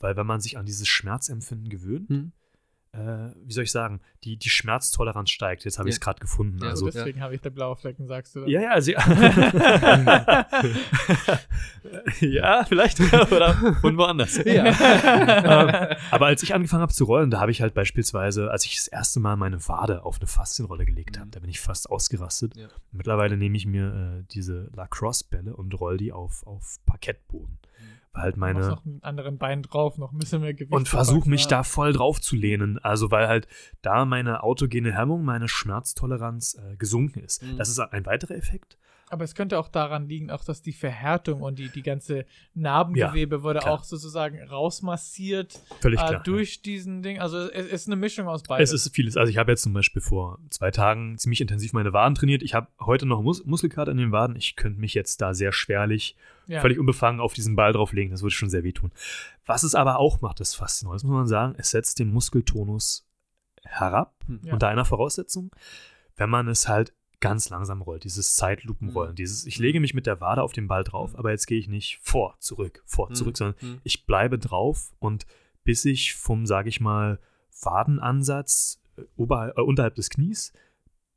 weil 0.00 0.16
wenn 0.16 0.26
man 0.26 0.40
sich 0.40 0.58
an 0.58 0.66
dieses 0.66 0.88
Schmerzempfinden 0.88 1.68
gewöhnt. 1.68 2.10
Äh, 2.94 3.32
wie 3.44 3.52
soll 3.52 3.64
ich 3.64 3.72
sagen, 3.72 4.00
die, 4.22 4.36
die 4.36 4.48
Schmerztoleranz 4.48 5.30
steigt. 5.30 5.64
Jetzt 5.64 5.78
habe 5.78 5.88
ich 5.88 5.96
es 5.96 6.00
Ja. 6.00 6.04
gerade 6.04 6.20
gefunden. 6.20 6.58
Ja, 6.62 6.70
also. 6.70 6.86
Deswegen 6.86 7.20
habe 7.20 7.34
ich 7.34 7.40
da 7.40 7.50
blaue 7.50 7.76
Flecken, 7.76 8.06
sagst 8.06 8.36
du. 8.36 8.40
dann. 8.40 8.48
ja, 8.48 8.60
ja, 8.62 8.70
also, 8.70 8.92
ja, 12.20 12.64
vielleicht 12.64 13.00
oder 13.00 13.54
von 13.80 13.96
woanders. 13.96 14.40
Ähm, 14.44 14.66
aber 16.10 16.26
als 16.26 16.42
ich 16.42 16.54
angefangen 16.54 16.82
habe 16.82 16.92
zu 16.92 17.04
rollen, 17.04 17.30
da 17.30 17.40
habe 17.40 17.50
ich 17.50 17.60
halt 17.62 17.74
beispielsweise, 17.74 18.50
als 18.50 18.64
ich 18.64 18.76
das 18.76 18.88
erste 18.88 19.20
Mal 19.20 19.36
meine 19.36 19.66
Wade 19.68 20.04
auf 20.04 20.18
eine 20.18 20.26
Faszienrolle 20.26 20.86
gelegt 20.86 21.18
habe, 21.18 21.26
Mhm. 21.26 21.30
da 21.32 21.40
bin 21.40 21.50
ich 21.50 21.60
fast 21.60 21.90
ausgerastet. 21.90 22.56
Ja. 22.56 22.68
Mittlerweile 22.92 23.36
nehme 23.36 23.56
ich 23.56 23.66
mir 23.66 24.20
äh, 24.20 24.24
diese 24.32 24.70
Lacrosse-Bälle 24.74 25.54
und 25.56 25.72
roll 25.80 25.96
die 25.96 26.12
auf, 26.12 26.46
auf 26.46 26.76
Parkettboden. 26.86 27.58
Weil 27.58 27.64
halt 28.14 28.36
meine, 28.36 28.60
noch 28.68 28.84
einen 28.84 29.02
anderen 29.02 29.38
Bein 29.38 29.62
drauf, 29.62 29.98
noch 29.98 30.12
ein 30.12 30.18
bisschen 30.18 30.40
mehr 30.40 30.54
Gewicht. 30.54 30.72
und 30.72 30.88
versuche 30.88 31.28
mich 31.28 31.42
ja. 31.42 31.48
da 31.48 31.62
voll 31.62 31.92
drauf 31.92 32.20
zu 32.20 32.36
lehnen. 32.36 32.78
Also 32.78 33.10
weil 33.10 33.28
halt 33.28 33.48
da 33.82 34.04
meine 34.04 34.42
autogene 34.42 34.92
Hemmung, 34.92 35.24
meine 35.24 35.48
Schmerztoleranz 35.48 36.54
äh, 36.54 36.76
gesunken 36.76 37.20
ist. 37.20 37.42
Mhm. 37.42 37.56
Das 37.56 37.68
ist 37.68 37.78
ein 37.78 38.06
weiterer 38.06 38.34
Effekt. 38.34 38.78
Aber 39.10 39.24
es 39.24 39.34
könnte 39.34 39.58
auch 39.58 39.68
daran 39.68 40.08
liegen, 40.08 40.30
auch 40.30 40.44
dass 40.44 40.62
die 40.62 40.72
Verhärtung 40.72 41.42
und 41.42 41.58
die, 41.58 41.68
die 41.68 41.82
ganze 41.82 42.24
Narbengewebe 42.54 43.42
wurde 43.42 43.60
klar. 43.60 43.72
auch 43.72 43.84
sozusagen 43.84 44.42
rausmassiert 44.42 45.60
Völlig 45.80 46.00
äh, 46.00 46.06
klar. 46.06 46.22
durch 46.22 46.62
diesen 46.62 47.02
Ding. 47.02 47.20
Also 47.20 47.50
es 47.50 47.66
ist 47.66 47.86
eine 47.86 47.96
Mischung 47.96 48.28
aus 48.28 48.42
beidem. 48.42 48.64
Es 48.64 48.72
ist 48.72 48.94
vieles. 48.94 49.16
Also 49.16 49.30
ich 49.30 49.36
habe 49.36 49.52
jetzt 49.52 49.62
zum 49.62 49.74
Beispiel 49.74 50.00
vor 50.00 50.38
zwei 50.50 50.70
Tagen 50.70 51.18
ziemlich 51.18 51.40
intensiv 51.40 51.72
meine 51.74 51.92
Waden 51.92 52.14
trainiert. 52.14 52.42
Ich 52.42 52.54
habe 52.54 52.68
heute 52.80 53.06
noch 53.06 53.22
Mus 53.22 53.44
Muskelkater 53.44 53.92
in 53.92 53.98
den 53.98 54.12
Waden. 54.12 54.36
Ich 54.36 54.56
könnte 54.56 54.80
mich 54.80 54.94
jetzt 54.94 55.20
da 55.20 55.34
sehr 55.34 55.52
schwerlich, 55.52 56.16
ja. 56.46 56.60
völlig 56.60 56.78
unbefangen 56.78 57.20
auf 57.20 57.34
diesen 57.34 57.56
Ball 57.56 57.72
drauflegen. 57.72 58.10
Das 58.10 58.22
würde 58.22 58.34
schon 58.34 58.50
sehr 58.50 58.64
wehtun. 58.64 58.90
Was 59.44 59.62
es 59.62 59.74
aber 59.74 59.98
auch 59.98 60.22
macht, 60.22 60.40
ist 60.40 60.54
faszinierend. 60.54 61.00
Das 61.00 61.04
muss 61.04 61.14
man 61.14 61.26
sagen. 61.26 61.54
Es 61.58 61.70
setzt 61.70 61.98
den 61.98 62.12
Muskeltonus 62.12 63.06
herab. 63.62 64.14
Hm. 64.26 64.40
Ja. 64.44 64.54
Unter 64.54 64.68
einer 64.68 64.84
Voraussetzung, 64.84 65.50
wenn 66.16 66.30
man 66.30 66.48
es 66.48 66.68
halt 66.68 66.94
ganz 67.20 67.48
langsam 67.50 67.80
rollt, 67.82 68.04
dieses 68.04 68.34
Zeitlupenrollen, 68.36 69.12
Mhm. 69.12 69.16
dieses, 69.16 69.46
ich 69.46 69.58
lege 69.58 69.80
mich 69.80 69.94
mit 69.94 70.06
der 70.06 70.20
Wade 70.20 70.42
auf 70.42 70.52
den 70.52 70.68
Ball 70.68 70.84
drauf, 70.84 71.12
Mhm. 71.12 71.18
aber 71.18 71.30
jetzt 71.30 71.46
gehe 71.46 71.58
ich 71.58 71.68
nicht 71.68 71.98
vor, 72.02 72.36
zurück, 72.40 72.82
vor, 72.84 73.10
Mhm. 73.10 73.14
zurück, 73.14 73.36
sondern 73.36 73.56
Mhm. 73.60 73.80
ich 73.84 74.06
bleibe 74.06 74.38
drauf 74.38 74.92
und 74.98 75.26
bis 75.64 75.84
ich 75.84 76.14
vom, 76.14 76.46
sage 76.46 76.68
ich 76.68 76.80
mal, 76.80 77.18
Wadenansatz 77.62 78.80
äh, 78.96 79.02
oberhalb, 79.16 79.58
äh, 79.58 79.62
unterhalb 79.62 79.94
des 79.96 80.08
Knies 80.10 80.52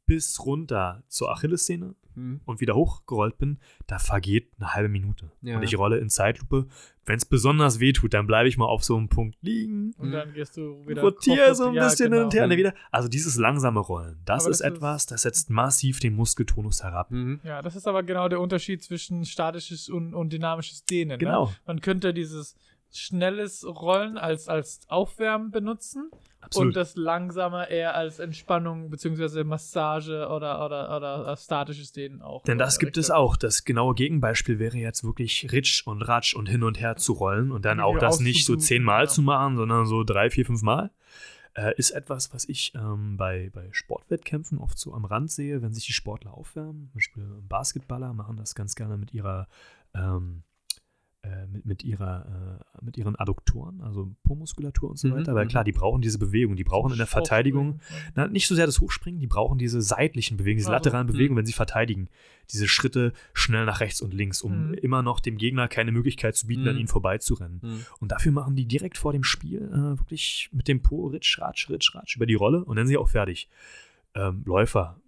bis 0.06 0.44
runter 0.46 1.04
zur 1.08 1.32
Achillessehne 1.32 1.96
Mhm. 2.17 2.41
und 2.45 2.60
wieder 2.60 2.75
hochgerollt 2.75 3.38
bin, 3.38 3.60
da 3.86 3.99
vergeht 3.99 4.51
eine 4.58 4.73
halbe 4.73 4.89
Minute. 4.89 5.32
Ja. 5.43 5.56
Und 5.56 5.63
ich 5.63 5.77
rolle 5.77 5.99
in 5.99 6.10
Zeitlupe. 6.10 6.67
Wenn 7.06 7.17
es 7.17 7.25
besonders 7.25 7.80
weh 7.80 7.93
tut, 7.93 8.13
dann 8.13 8.27
bleibe 8.27 8.49
ich 8.49 8.58
mal 8.58 8.65
auf 8.65 8.84
so 8.84 8.97
einem 8.97 9.08
Punkt 9.08 9.38
liegen, 9.41 9.93
und 9.97 10.12
dann 10.12 10.34
gehst 10.34 10.58
du 10.58 10.86
wieder. 10.86 11.03
rotiere 11.03 11.56
so 11.56 11.67
ein 11.67 11.75
ja, 11.75 11.88
bisschen 11.88 12.06
hin 12.06 12.12
genau. 12.12 12.25
und 12.25 12.34
her 12.34 12.43
und 12.43 12.49
dann 12.49 12.58
wieder. 12.58 12.73
Also 12.91 13.08
dieses 13.08 13.38
langsame 13.38 13.80
Rollen, 13.80 14.19
das 14.25 14.43
Aber 14.43 14.51
ist 14.51 14.62
das 14.62 14.67
etwas, 14.73 15.06
das 15.06 15.21
setzt 15.21 15.49
massiv 15.49 15.99
den 15.99 16.15
Muskeltonus 16.15 16.84
herab. 16.84 17.12
Mhm. 17.12 17.39
Ja, 17.43 17.62
das 17.62 17.75
ist 17.75 17.88
aber 17.88 18.03
genau 18.03 18.27
der 18.27 18.41
Unterschied 18.41 18.84
zwischen 18.84 19.23
statisches 19.23 19.88
und, 19.88 20.13
und 20.13 20.34
dynamisches 20.34 20.84
Dehnen. 20.86 21.12
Ne? 21.12 21.17
Genau. 21.19 21.53
Man 21.65 21.80
könnte 21.82 22.13
dieses 22.13 22.56
schnelles 22.91 23.65
Rollen 23.65 24.17
als, 24.17 24.47
als 24.47 24.82
Aufwärmen 24.88 25.52
benutzen 25.52 26.10
Absolut. 26.41 26.67
und 26.67 26.76
das 26.76 26.95
langsame 26.95 27.69
eher 27.69 27.95
als 27.95 28.19
Entspannung 28.19 28.89
bzw. 28.89 29.43
Massage 29.43 30.28
oder, 30.30 30.65
oder, 30.65 30.95
oder 30.95 31.36
statisches 31.38 31.91
Dehnen 31.91 32.21
auch. 32.21 32.43
Denn 32.43 32.58
das 32.58 32.78
äh, 32.78 32.80
gibt 32.80 32.97
es 32.97 33.12
auch. 33.12 33.36
Das 33.36 33.65
genaue 33.65 33.95
Gegenbeispiel 33.95 34.60
wäre 34.60 34.78
jetzt 34.78 35.04
wirklich 35.04 35.52
Ritsch 35.52 35.86
und 35.86 36.02
Ratsch 36.02 36.36
und 36.36 36.47
hin 36.47 36.63
und 36.63 36.80
her 36.80 36.95
zu 36.95 37.13
rollen 37.13 37.52
und 37.52 37.65
dann 37.65 37.80
Ja, 37.80 37.86
auch 37.86 37.97
das 37.97 38.19
nicht 38.19 38.45
so 38.45 38.56
zehnmal 38.56 39.04
ja. 39.04 39.10
zu 39.10 39.21
machen, 39.21 39.58
sondern 39.58 39.86
so 39.86 40.04
drei, 40.04 40.30
vier, 40.30 40.45
fünf 40.45 40.62
Mal. 40.62 40.91
Äh, 41.54 41.73
ist 41.76 41.89
etwas, 41.89 42.34
was 42.36 42.47
ich 42.47 42.73
ähm, 42.76 43.17
bei, 43.17 43.50
bei 43.52 43.67
Sportwettkämpfen 43.71 44.60
oft 44.60 44.78
so 44.78 44.93
am 44.93 45.06
Rand 45.06 45.32
sehe, 45.32 45.63
wenn 45.63 45.73
sich 45.73 45.88
die 45.88 45.93
Sportler 45.93 46.36
aufwärmen. 46.36 46.89
Zum 46.91 46.93
Beispiel 46.93 47.23
Basketballer 47.50 48.13
machen 48.13 48.38
das 48.38 48.54
ganz 48.54 48.76
gerne 48.76 48.95
mit 48.95 49.12
ihrer 49.12 49.47
ähm, 49.95 50.43
äh, 50.43 50.57
mit, 51.52 51.66
mit, 51.66 51.84
ihrer, 51.84 52.60
äh, 52.82 52.86
mit 52.86 52.98
ihren 52.98 53.16
Adduktoren, 53.16 53.82
also 53.82 54.12
Po-Muskulatur 54.24 54.90
und 54.92 54.98
so 55.00 55.08
Mhm, 55.08 55.13
weiter. 55.13 55.36
Weil 55.36 55.46
mhm. 55.46 55.50
klar, 55.50 55.63
die 55.63 55.72
brauchen 55.72 56.02
diese 56.02 56.20
Bewegung, 56.20 56.56
die 56.56 56.63
brauchen 56.63 56.92
in 56.92 56.98
der 56.98 57.08
Verteidigung 57.08 57.80
na, 58.16 58.28
nicht 58.28 58.48
so 58.48 58.56
sehr 58.56 58.66
das 58.66 58.80
Hochspringen, 58.82 59.20
die 59.20 59.28
brauchen 59.28 59.58
diese 59.58 59.82
seitlichen 59.82 60.38
Bewegungen, 60.38 60.58
diese 60.60 60.70
Also, 60.70 60.78
lateralen 60.90 61.08
hm. 61.08 61.13
Bewegungen, 61.13 61.38
wenn 61.40 61.46
sie 61.46 61.54
verteidigen. 61.54 62.10
Diese 62.52 62.68
Schritte 62.68 63.12
schnell 63.34 63.66
nach 63.66 63.80
rechts 63.82 64.02
und 64.02 64.13
links, 64.13 64.42
um 64.42 64.70
Mhm. 64.70 64.74
immer 64.76 65.02
noch 65.04 65.20
dem 65.20 65.38
Gegner 65.38 65.68
keine 65.68 65.92
Möglichkeit 65.92 66.36
zu 66.36 66.48
bieten, 66.48 66.63
Mhm. 66.63 66.68
an 66.70 66.78
ihnen 66.78 66.88
vorbeizurennen. 66.88 67.60
Mhm. 67.62 67.86
Und 68.00 68.12
dafür 68.12 68.32
machen 68.32 68.56
die 68.56 68.66
direkt 68.66 68.98
vor 68.98 69.12
dem 69.13 69.24
Spiel 69.24 69.63
äh, 69.63 70.00
wirklich 70.00 70.50
mit 70.54 70.68
dem 70.68 70.82
Po 70.82 71.08
Ritsch, 71.08 71.40
Ratsch, 71.40 71.70
Ritsch, 71.70 71.94
Ratsch 71.96 72.16
über 72.16 72.26
die 72.26 72.36
Rolle 72.36 72.63
und 72.63 72.76
dann 72.78 72.88
sind 72.88 72.94
sie 72.94 72.98
auch 72.98 73.10
fertig. 73.10 73.50
Ähm, 74.16 74.44
Läufer, 74.46 75.00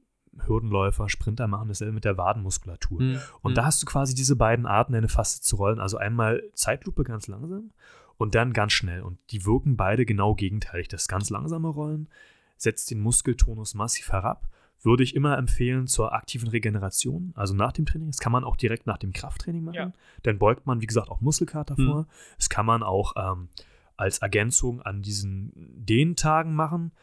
Hürdenläufer, 0.45 1.09
Sprinter 1.09 1.47
machen 1.47 1.67
dasselbe 1.67 1.93
mit 1.93 2.05
der 2.05 2.17
Wadenmuskulatur. 2.17 3.01
Mhm. 3.01 3.19
Und 3.41 3.57
da 3.57 3.65
hast 3.65 3.81
du 3.81 3.85
quasi 3.85 4.13
diese 4.15 4.35
beiden 4.35 4.65
Arten, 4.65 4.95
eine 4.95 5.09
Faste 5.09 5.41
zu 5.41 5.55
rollen. 5.55 5.79
Also 5.79 5.97
einmal 5.97 6.43
Zeitlupe 6.53 7.03
ganz 7.03 7.27
langsam 7.27 7.71
und 8.17 8.35
dann 8.35 8.53
ganz 8.53 8.73
schnell. 8.73 9.01
Und 9.01 9.17
die 9.31 9.45
wirken 9.45 9.75
beide 9.77 10.05
genau 10.05 10.35
gegenteilig. 10.35 10.87
Das 10.87 11.07
ganz 11.07 11.29
langsame 11.29 11.67
Rollen 11.67 12.09
setzt 12.57 12.91
den 12.91 12.99
Muskeltonus 12.99 13.73
massiv 13.73 14.11
herab. 14.11 14.47
Würde 14.81 15.03
ich 15.03 15.13
immer 15.13 15.37
empfehlen 15.37 15.87
zur 15.87 16.13
aktiven 16.13 16.47
Regeneration, 16.47 17.33
also 17.35 17.53
nach 17.53 17.73
dem 17.73 17.85
Training. 17.85 18.07
Das 18.07 18.19
kann 18.19 18.31
man 18.31 18.45
auch 18.45 18.55
direkt 18.55 18.87
nach 18.87 18.97
dem 18.97 19.11
Krafttraining 19.11 19.65
machen. 19.65 19.75
Ja. 19.75 19.91
Dann 20.23 20.39
beugt 20.39 20.67
man, 20.67 20.79
wie 20.79 20.87
gesagt, 20.87 21.09
auch 21.09 21.19
Muskelkater 21.19 21.75
Mhm. 21.77 21.85
vor. 21.85 22.07
Das 22.37 22.49
kann 22.49 22.65
man 22.65 22.81
auch 22.81 23.13
ähm, 23.17 23.49
als 23.97 24.19
Ergänzung 24.19 24.81
an 24.81 25.01
diesen 25.01 25.51
Dehentagen 25.55 26.53
machen. 26.55 26.93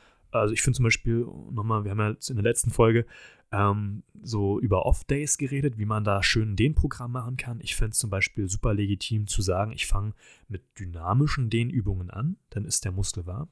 Also 0.40 0.54
ich 0.54 0.62
finde 0.62 0.76
zum 0.76 0.84
Beispiel, 0.84 1.26
nochmal, 1.50 1.84
wir 1.84 1.90
haben 1.90 2.00
ja 2.00 2.10
in 2.10 2.36
der 2.36 2.42
letzten 2.42 2.70
Folge 2.70 3.06
ähm, 3.52 4.02
so 4.22 4.58
über 4.60 4.86
Off-Days 4.86 5.38
geredet, 5.38 5.78
wie 5.78 5.84
man 5.84 6.04
da 6.04 6.22
schön 6.22 6.52
ein 6.52 6.56
Dehnprogramm 6.56 7.12
machen 7.12 7.36
kann. 7.36 7.60
Ich 7.60 7.76
finde 7.76 7.92
es 7.92 7.98
zum 7.98 8.10
Beispiel 8.10 8.48
super 8.48 8.74
legitim 8.74 9.26
zu 9.26 9.42
sagen, 9.42 9.72
ich 9.72 9.86
fange 9.86 10.14
mit 10.48 10.62
dynamischen 10.78 11.50
Dehnübungen 11.50 12.10
an, 12.10 12.36
dann 12.50 12.64
ist 12.64 12.84
der 12.84 12.92
Muskel 12.92 13.26
warm. 13.26 13.48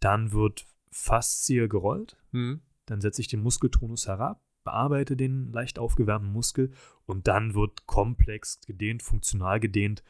Dann 0.00 0.32
wird 0.32 0.66
Faszie 0.90 1.68
gerollt, 1.68 2.16
Mhm. 2.32 2.60
dann 2.86 3.00
setze 3.00 3.20
ich 3.20 3.28
den 3.28 3.42
Muskeltonus 3.42 4.06
herab, 4.06 4.40
bearbeite 4.64 5.16
den 5.16 5.52
leicht 5.52 5.78
aufgewärmten 5.78 6.32
Muskel 6.32 6.72
und 7.06 7.28
dann 7.28 7.54
wird 7.54 7.86
komplex 7.86 8.60
gedehnt, 8.66 9.02
funktional 9.02 9.60
gedehnt. 9.60 10.02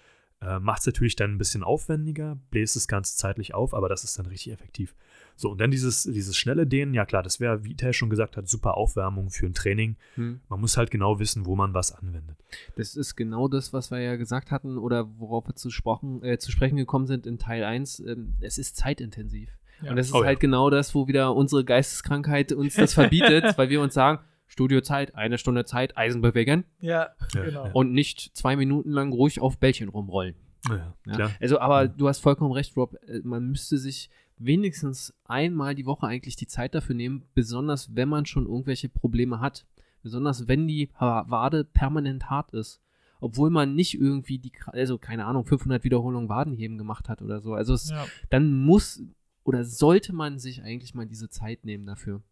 Äh, 0.46 0.60
Macht 0.60 0.80
es 0.80 0.86
natürlich 0.86 1.16
dann 1.16 1.32
ein 1.32 1.38
bisschen 1.38 1.62
aufwendiger, 1.62 2.38
bläst 2.50 2.76
das 2.76 2.88
Ganze 2.88 3.16
zeitlich 3.16 3.54
auf, 3.54 3.74
aber 3.74 3.88
das 3.88 4.04
ist 4.04 4.18
dann 4.18 4.26
richtig 4.26 4.52
effektiv. 4.52 4.94
So, 5.36 5.50
und 5.50 5.60
dann 5.60 5.70
dieses, 5.70 6.04
dieses 6.04 6.36
schnelle 6.36 6.66
Dehnen, 6.66 6.94
ja 6.94 7.04
klar, 7.04 7.22
das 7.22 7.40
wäre, 7.40 7.64
wie 7.64 7.72
Iter 7.72 7.92
schon 7.92 8.08
gesagt 8.10 8.36
hat, 8.36 8.48
super 8.48 8.76
Aufwärmung 8.76 9.30
für 9.30 9.46
ein 9.46 9.54
Training. 9.54 9.96
Mhm. 10.16 10.40
Man 10.48 10.60
muss 10.60 10.76
halt 10.76 10.90
genau 10.90 11.18
wissen, 11.18 11.44
wo 11.44 11.56
man 11.56 11.74
was 11.74 11.92
anwendet. 11.92 12.36
Das 12.76 12.94
ist 12.94 13.16
genau 13.16 13.48
das, 13.48 13.72
was 13.72 13.90
wir 13.90 13.98
ja 14.00 14.16
gesagt 14.16 14.50
hatten 14.52 14.78
oder 14.78 15.08
worauf 15.18 15.48
wir 15.48 15.56
zu, 15.56 15.70
sprochen, 15.70 16.22
äh, 16.22 16.38
zu 16.38 16.52
sprechen 16.52 16.76
gekommen 16.76 17.06
sind 17.06 17.26
in 17.26 17.38
Teil 17.38 17.64
1. 17.64 18.00
Ähm, 18.00 18.34
es 18.40 18.58
ist 18.58 18.76
zeitintensiv. 18.76 19.50
Ja. 19.82 19.90
Und 19.90 19.96
das 19.96 20.06
ist 20.06 20.14
Oh 20.14 20.20
ja. 20.20 20.26
halt 20.26 20.40
genau 20.40 20.70
das, 20.70 20.94
wo 20.94 21.08
wieder 21.08 21.34
unsere 21.34 21.64
Geisteskrankheit 21.64 22.52
uns 22.52 22.74
das 22.74 22.94
verbietet, 22.94 23.44
weil 23.58 23.70
wir 23.70 23.80
uns 23.80 23.94
sagen, 23.94 24.20
Studiozeit, 24.46 25.14
eine 25.14 25.38
Stunde 25.38 25.64
Zeit, 25.64 25.96
Eisen 25.96 26.20
bewegen 26.20 26.64
Ja, 26.80 27.10
Ja, 27.34 27.42
genau. 27.44 27.70
und 27.72 27.92
nicht 27.92 28.36
zwei 28.36 28.56
Minuten 28.56 28.90
lang 28.90 29.12
ruhig 29.12 29.40
auf 29.40 29.58
Bällchen 29.58 29.88
rumrollen. 29.88 30.34
Ja, 30.68 30.94
Ja? 31.06 31.30
Also, 31.40 31.58
aber 31.58 31.82
Ja. 31.82 31.88
du 31.88 32.08
hast 32.08 32.20
vollkommen 32.20 32.52
recht, 32.52 32.76
Rob. 32.76 32.94
Äh, 33.06 33.20
Man 33.24 33.48
müsste 33.50 33.78
sich 33.78 34.10
wenigstens 34.38 35.14
einmal 35.24 35.74
die 35.74 35.86
Woche 35.86 36.06
eigentlich 36.06 36.36
die 36.36 36.46
Zeit 36.46 36.74
dafür 36.74 36.94
nehmen, 36.94 37.22
besonders 37.34 37.94
wenn 37.94 38.08
man 38.08 38.26
schon 38.26 38.46
irgendwelche 38.46 38.88
Probleme 38.88 39.40
hat. 39.40 39.66
Besonders 40.02 40.48
wenn 40.48 40.66
die 40.68 40.90
Wade 40.98 41.64
permanent 41.64 42.28
hart 42.30 42.52
ist. 42.52 42.80
Obwohl 43.20 43.48
man 43.48 43.74
nicht 43.74 43.94
irgendwie 43.94 44.38
die, 44.38 44.52
also 44.66 44.98
keine 44.98 45.24
Ahnung, 45.24 45.46
500 45.46 45.82
Wiederholungen 45.84 46.28
Wadenheben 46.28 46.76
gemacht 46.76 47.08
hat 47.08 47.22
oder 47.22 47.40
so. 47.40 47.54
Also 47.54 47.72
es, 47.72 47.88
Ja. 47.90 48.06
dann 48.28 48.52
muss 48.52 49.02
oder 49.44 49.64
sollte 49.64 50.12
man 50.14 50.38
sich 50.38 50.62
eigentlich 50.62 50.94
mal 50.94 51.06
diese 51.06 51.28
Zeit 51.30 51.64
nehmen 51.64 51.86
dafür. 51.86 52.22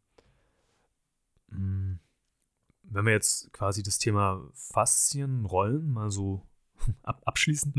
Mm, 1.50 1.94
Wenn 2.92 3.06
wir 3.06 3.12
jetzt 3.12 3.52
quasi 3.52 3.82
das 3.82 3.98
Thema 3.98 4.42
Faszienrollen 4.54 5.90
mal 5.90 6.10
so 6.10 6.46
ab 7.02 7.22
abschließen. 7.24 7.72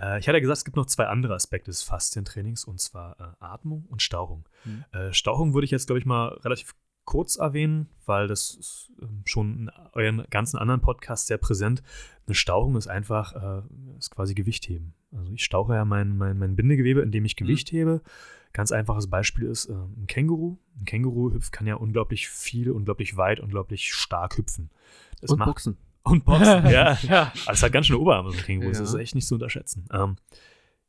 Äh, 0.00 0.18
ich 0.18 0.28
hatte 0.28 0.36
ja 0.36 0.40
gesagt, 0.40 0.58
es 0.58 0.64
gibt 0.64 0.76
noch 0.76 0.86
zwei 0.86 1.06
andere 1.06 1.34
Aspekte 1.34 1.70
des 1.70 1.82
Faszientrainings 1.82 2.64
und 2.64 2.80
zwar 2.80 3.18
äh, 3.20 3.44
Atmung 3.44 3.84
und 3.88 4.02
Stauchung. 4.02 4.48
Mhm. 4.64 4.84
Äh, 4.92 5.12
Stauchung 5.12 5.54
würde 5.54 5.64
ich 5.64 5.70
jetzt, 5.70 5.86
glaube 5.86 5.98
ich, 5.98 6.06
mal 6.06 6.28
relativ 6.44 6.74
kurz 7.04 7.36
erwähnen, 7.36 7.88
weil 8.06 8.28
das 8.28 8.54
ist 8.54 8.92
ähm, 9.00 9.22
schon 9.24 9.58
in 9.58 9.70
euren 9.92 10.24
ganzen 10.30 10.58
anderen 10.58 10.80
Podcasts 10.80 11.26
sehr 11.26 11.38
präsent. 11.38 11.82
Eine 12.26 12.34
Stauchung 12.34 12.76
ist 12.76 12.86
einfach, 12.86 13.34
äh, 13.34 13.62
ist 13.98 14.10
quasi 14.10 14.34
Gewichtheben. 14.34 14.94
Also 15.12 15.32
ich 15.32 15.44
stauche 15.44 15.74
ja 15.74 15.84
mein, 15.84 16.16
mein, 16.16 16.38
mein 16.38 16.56
Bindegewebe, 16.56 17.02
indem 17.02 17.24
ich 17.24 17.36
Gewicht 17.36 17.70
hebe. 17.72 18.00
Ganz 18.54 18.72
einfaches 18.72 19.10
Beispiel 19.10 19.44
ist 19.44 19.66
äh, 19.66 19.72
ein 19.74 20.06
Känguru. 20.06 20.56
Ein 20.80 20.84
Känguru 20.86 21.32
hüpft, 21.34 21.52
kann 21.52 21.66
ja 21.66 21.74
unglaublich 21.74 22.28
viel, 22.30 22.70
unglaublich 22.70 23.16
weit, 23.18 23.40
unglaublich 23.40 23.92
stark 23.92 24.38
hüpfen. 24.38 24.70
Das 25.20 25.30
Und 25.30 25.38
macht- 25.40 25.48
Boxen. 25.48 25.76
Und 26.04 26.24
Boxen, 26.24 26.46
ja. 26.70 26.94
ja. 27.02 27.32
Es 27.50 27.62
hat 27.62 27.72
ganz 27.72 27.86
schöne 27.86 27.98
Oberarme, 27.98 28.30
so 28.30 28.38
ein 28.38 28.44
Känguru. 28.44 28.68
Das 28.70 28.78
Ja. 28.78 28.84
ist 28.84 28.94
echt 28.94 29.14
nicht 29.14 29.26
zu 29.26 29.34
unterschätzen. 29.34 29.86
Ähm, 29.92 30.16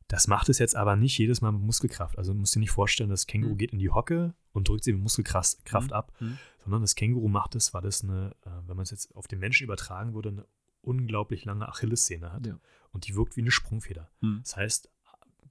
das 0.08 0.28
macht 0.28 0.48
es 0.48 0.58
jetzt 0.60 0.76
aber 0.76 0.94
nicht 0.94 1.18
jedes 1.18 1.40
Mal 1.40 1.50
mit 1.52 1.62
Muskelkraft. 1.62 2.16
Also 2.16 2.32
du 2.32 2.38
musst 2.38 2.54
dir 2.54 2.60
nicht 2.60 2.70
vorstellen, 2.70 3.10
das 3.10 3.26
Känguru 3.26 3.54
Mhm. 3.54 3.58
geht 3.58 3.72
in 3.72 3.78
die 3.80 3.90
Hocke 3.90 4.34
und 4.52 4.68
drückt 4.68 4.84
sie 4.84 4.92
mit 4.92 5.02
Muskelkraft 5.02 5.64
Kraft 5.64 5.88
Mhm. 5.90 5.92
ab, 5.96 6.12
Mhm. 6.20 6.38
sondern 6.62 6.82
das 6.82 6.94
Känguru 6.94 7.26
macht 7.28 7.56
es, 7.56 7.74
weil 7.74 7.84
es 7.86 8.04
eine, 8.04 8.36
äh, 8.44 8.50
wenn 8.68 8.76
man 8.76 8.84
es 8.84 8.90
jetzt 8.92 9.14
auf 9.16 9.26
den 9.26 9.40
Menschen 9.40 9.64
übertragen 9.64 10.14
würde, 10.14 10.28
eine 10.28 10.46
unglaublich 10.82 11.44
lange 11.44 11.66
Achillessehne 11.68 12.32
hat. 12.32 12.46
Ja. 12.46 12.60
Und 12.92 13.08
die 13.08 13.16
wirkt 13.16 13.36
wie 13.36 13.40
eine 13.40 13.50
Sprungfeder. 13.50 14.08
Mhm. 14.20 14.38
Das 14.44 14.56
heißt, 14.56 14.88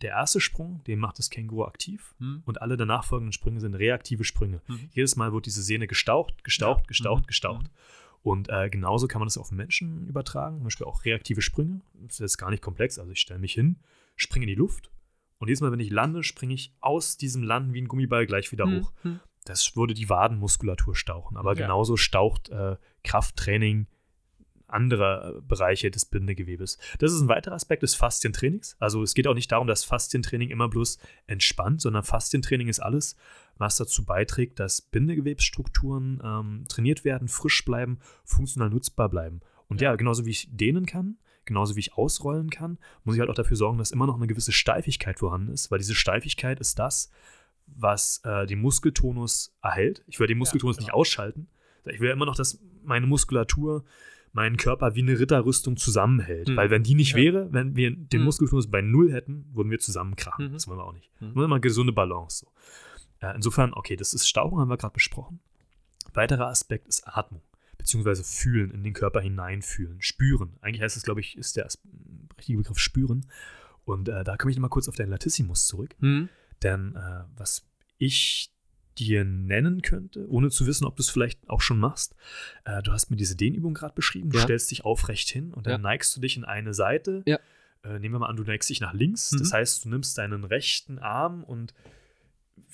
der 0.02 0.12
erste 0.12 0.40
Sprung, 0.42 0.84
den 0.86 1.00
macht 1.00 1.20
das 1.20 1.30
Känguru 1.30 1.64
aktiv 1.66 2.16
Mhm. 2.20 2.44
und 2.46 2.62
alle 2.62 2.78
danach 2.78 3.04
folgenden 3.06 3.32
Sprünge 3.34 3.60
sind 3.60 3.74
reaktive 3.76 4.24
Sprünge. 4.24 4.62
Mhm. 4.68 4.90
Jedes 4.92 5.16
Mal 5.16 5.34
wird 5.34 5.46
diese 5.46 5.62
Sehne 5.64 5.88
gestaucht, 5.88 6.44
gestaucht, 6.44 6.82
Ja. 6.82 6.88
gestaucht, 6.88 7.24
Mhm. 7.24 7.28
gestaucht. 7.28 7.72
Und 8.24 8.50
äh, 8.50 8.70
genauso 8.70 9.08
kann 9.08 9.20
man 9.20 9.28
das 9.28 9.38
auf 9.38 9.52
Menschen 9.52 10.08
übertragen, 10.08 10.58
zum 10.58 10.64
Beispiel 10.66 10.88
auch 10.88 11.06
reaktive 11.06 11.42
Sprünge. 11.42 11.82
Das 11.94 12.20
ist 12.20 12.38
gar 12.38 12.50
nicht 12.50 12.64
komplex. 12.64 12.98
Also 12.98 13.12
ich 13.12 13.20
stelle 13.20 13.40
mich 13.40 13.54
hin, 13.54 13.78
springe 14.16 14.46
in 14.46 14.50
die 14.50 14.56
Luft 14.56 14.90
und 15.38 15.48
jedes 15.48 15.62
Mal, 15.62 15.72
wenn 15.72 15.80
ich 15.80 15.92
lande, 15.92 16.24
springe 16.24 16.54
ich 16.56 16.74
aus 16.82 17.18
diesem 17.18 17.44
Landen 17.44 17.74
wie 17.74 17.82
ein 17.82 17.88
Gummiball 17.88 18.26
gleich 18.26 18.52
wieder 18.52 18.66
hoch. 18.66 18.92
Mhm. 19.04 19.20
Das 19.44 19.76
würde 19.76 19.94
die 19.94 20.10
Wadenmuskulatur 20.10 20.96
stauchen. 20.96 21.38
Aber 21.38 21.54
Ja. 21.54 21.62
genauso 21.68 21.98
staucht 21.98 22.50
äh, 22.50 22.78
Krafttraining 23.04 23.86
andere 24.68 25.38
äh, 25.38 25.42
Bereiche 25.42 25.92
des 25.92 26.06
Bindegewebes. 26.06 26.78
Das 27.00 27.12
ist 27.12 27.22
ein 27.22 27.28
weiterer 27.28 27.56
Aspekt 27.56 27.84
des 27.84 27.96
Faszientrainings. 27.96 28.76
Also 28.80 29.04
es 29.04 29.14
geht 29.14 29.28
auch 29.28 29.34
nicht 29.34 29.52
darum, 29.52 29.68
dass 29.68 29.84
Faszientraining 29.84 30.50
immer 30.50 30.70
bloß 30.70 31.00
entspannt, 31.28 31.82
sondern 31.82 32.04
Faszientraining 32.04 32.68
ist 32.68 32.80
alles, 32.80 33.16
was 33.58 33.78
dazu 33.78 34.06
beiträgt, 34.06 34.60
dass 34.60 34.82
Bindegewebsstrukturen 34.82 36.22
ähm, 36.24 36.66
trainiert 36.68 37.06
werden, 37.06 37.28
frisch 37.28 37.64
bleiben, 37.64 38.00
funktional 38.24 38.70
nutzbar 38.70 39.10
bleiben. 39.10 39.42
Und 39.68 39.82
ja. 39.82 39.92
Ja. 39.92 39.96
genauso 39.96 40.26
wie 40.26 40.32
ich 40.32 40.50
dehnen 40.52 40.86
kann, 40.86 41.18
genauso 41.46 41.76
wie 41.76 41.80
ich 41.80 41.94
ausrollen 41.94 42.50
kann, 42.50 42.78
muss 43.04 43.16
ich 43.16 43.20
halt 43.20 43.30
auch 43.30 43.36
dafür 43.36 43.58
sorgen, 43.58 43.78
dass 43.78 43.92
immer 43.92 44.08
noch 44.08 44.16
eine 44.16 44.28
gewisse 44.28 44.52
Steifigkeit 44.52 45.20
vorhanden 45.20 45.54
ist, 45.54 45.72
weil 45.72 45.80
diese 45.80 45.96
Steifigkeit 45.96 46.60
ist 46.60 46.80
das, 46.80 47.10
was 47.68 48.22
äh, 48.24 48.46
den 48.46 48.60
Muskeltonus 48.60 49.56
erhält. 49.62 50.04
Ich 50.08 50.20
will 50.20 50.28
den 50.28 50.38
Muskeltonus 50.38 50.78
genau. 50.78 50.88
nicht 50.88 50.94
ausschalten. 50.94 51.48
Ich 51.86 52.00
will 52.00 52.10
immer 52.10 52.26
noch, 52.26 52.36
dass 52.36 52.60
meine 52.84 53.06
Muskulatur 53.06 53.86
meinen 54.36 54.58
Körper 54.58 54.96
wie 54.96 55.02
eine 55.02 55.18
Ritterrüstung 55.18 55.78
zusammenhält. 55.78 56.50
Mhm. 56.50 56.56
Weil 56.58 56.70
wenn 56.70 56.84
die 56.84 56.94
nicht 56.94 57.12
Ja. 57.12 57.18
wäre, 57.18 57.54
wenn 57.54 57.76
wir 57.76 57.92
den 57.96 58.20
Mhm. 58.20 58.26
Muskeltonus 58.26 58.70
bei 58.70 58.82
Null 58.82 59.12
hätten, 59.12 59.46
würden 59.54 59.72
wir 59.72 59.80
zusammenkrachen. 59.80 60.50
Mhm. 60.50 60.54
Das 60.54 60.68
wollen 60.68 60.78
wir 60.78 60.84
auch 60.86 60.94
nicht. 60.94 61.10
Mhm. 61.22 61.36
Wollen 61.36 61.46
immer 61.46 61.60
gesunde 61.60 61.94
Balance. 61.94 62.46
So. 62.46 63.26
Äh, 63.26 63.34
insofern, 63.36 63.74
okay, 63.74 63.96
das 63.96 64.14
ist 64.14 64.28
Stauchung, 64.28 64.60
haben 64.60 64.70
wir 64.70 64.78
gerade 64.78 64.94
besprochen. 64.94 65.40
Weiterer 66.14 66.48
Aspekt 66.48 66.88
ist 66.88 67.08
Atmung, 67.08 67.42
beziehungsweise 67.78 68.24
fühlen, 68.24 68.72
in 68.72 68.84
den 68.84 68.94
Körper 68.94 69.22
hineinfühlen, 69.22 70.02
spüren. 70.02 70.58
Eigentlich 70.62 70.82
heißt 70.82 70.98
es, 70.98 71.04
glaube 71.04 71.22
ich, 71.22 71.38
ist 71.38 71.56
der 71.56 71.68
richtige 72.38 72.58
Begriff 72.58 72.78
spüren. 72.80 73.26
Und 73.86 74.10
äh, 74.10 74.24
da 74.24 74.36
komme 74.38 74.52
ich 74.52 74.58
nochmal 74.58 74.70
kurz 74.70 74.88
auf 74.90 74.96
deinen 74.96 75.10
Latissimus 75.12 75.66
zurück. 75.68 75.96
Mhm. 76.00 76.30
Denn 76.64 76.96
äh, 76.96 77.24
was 77.38 77.66
ich 77.98 78.52
dir 79.00 79.24
nennen 79.26 79.82
könnte, 79.82 80.28
ohne 80.30 80.50
zu 80.50 80.66
wissen, 80.68 80.86
ob 80.86 80.96
du 80.96 81.02
es 81.04 81.10
vielleicht 81.10 81.50
auch 81.50 81.62
schon 81.62 81.80
machst, 81.80 82.16
äh, 82.66 82.82
du 82.82 82.92
hast 82.92 83.10
mir 83.10 83.18
diese 83.18 83.36
Dehnübung 83.36 83.74
gerade 83.74 83.94
beschrieben, 83.94 84.30
du 84.30 84.38
Ja. 84.38 84.44
stellst 84.44 84.72
dich 84.72 84.86
aufrecht 84.86 85.30
hin 85.30 85.54
und 85.54 85.66
dann 85.68 85.72
Ja. 85.74 85.78
neigst 85.78 86.16
du 86.16 86.22
dich 86.22 86.38
in 86.38 86.46
eine 86.46 86.74
Seite. 86.74 87.24
Ja. 87.26 87.40
Äh, 87.84 88.00
nehmen 88.00 88.16
wir 88.16 88.20
mal 88.20 88.28
an, 88.30 88.36
du 88.38 88.44
neigst 88.44 88.70
dich 88.70 88.82
nach 88.82 88.94
links. 88.94 89.32
Mhm. 89.32 89.40
Das 89.40 89.54
heißt, 89.54 89.86
du 89.86 89.90
nimmst 89.90 90.18
deinen 90.18 90.44
rechten 90.44 90.98
Arm 91.00 91.44
und 91.44 91.74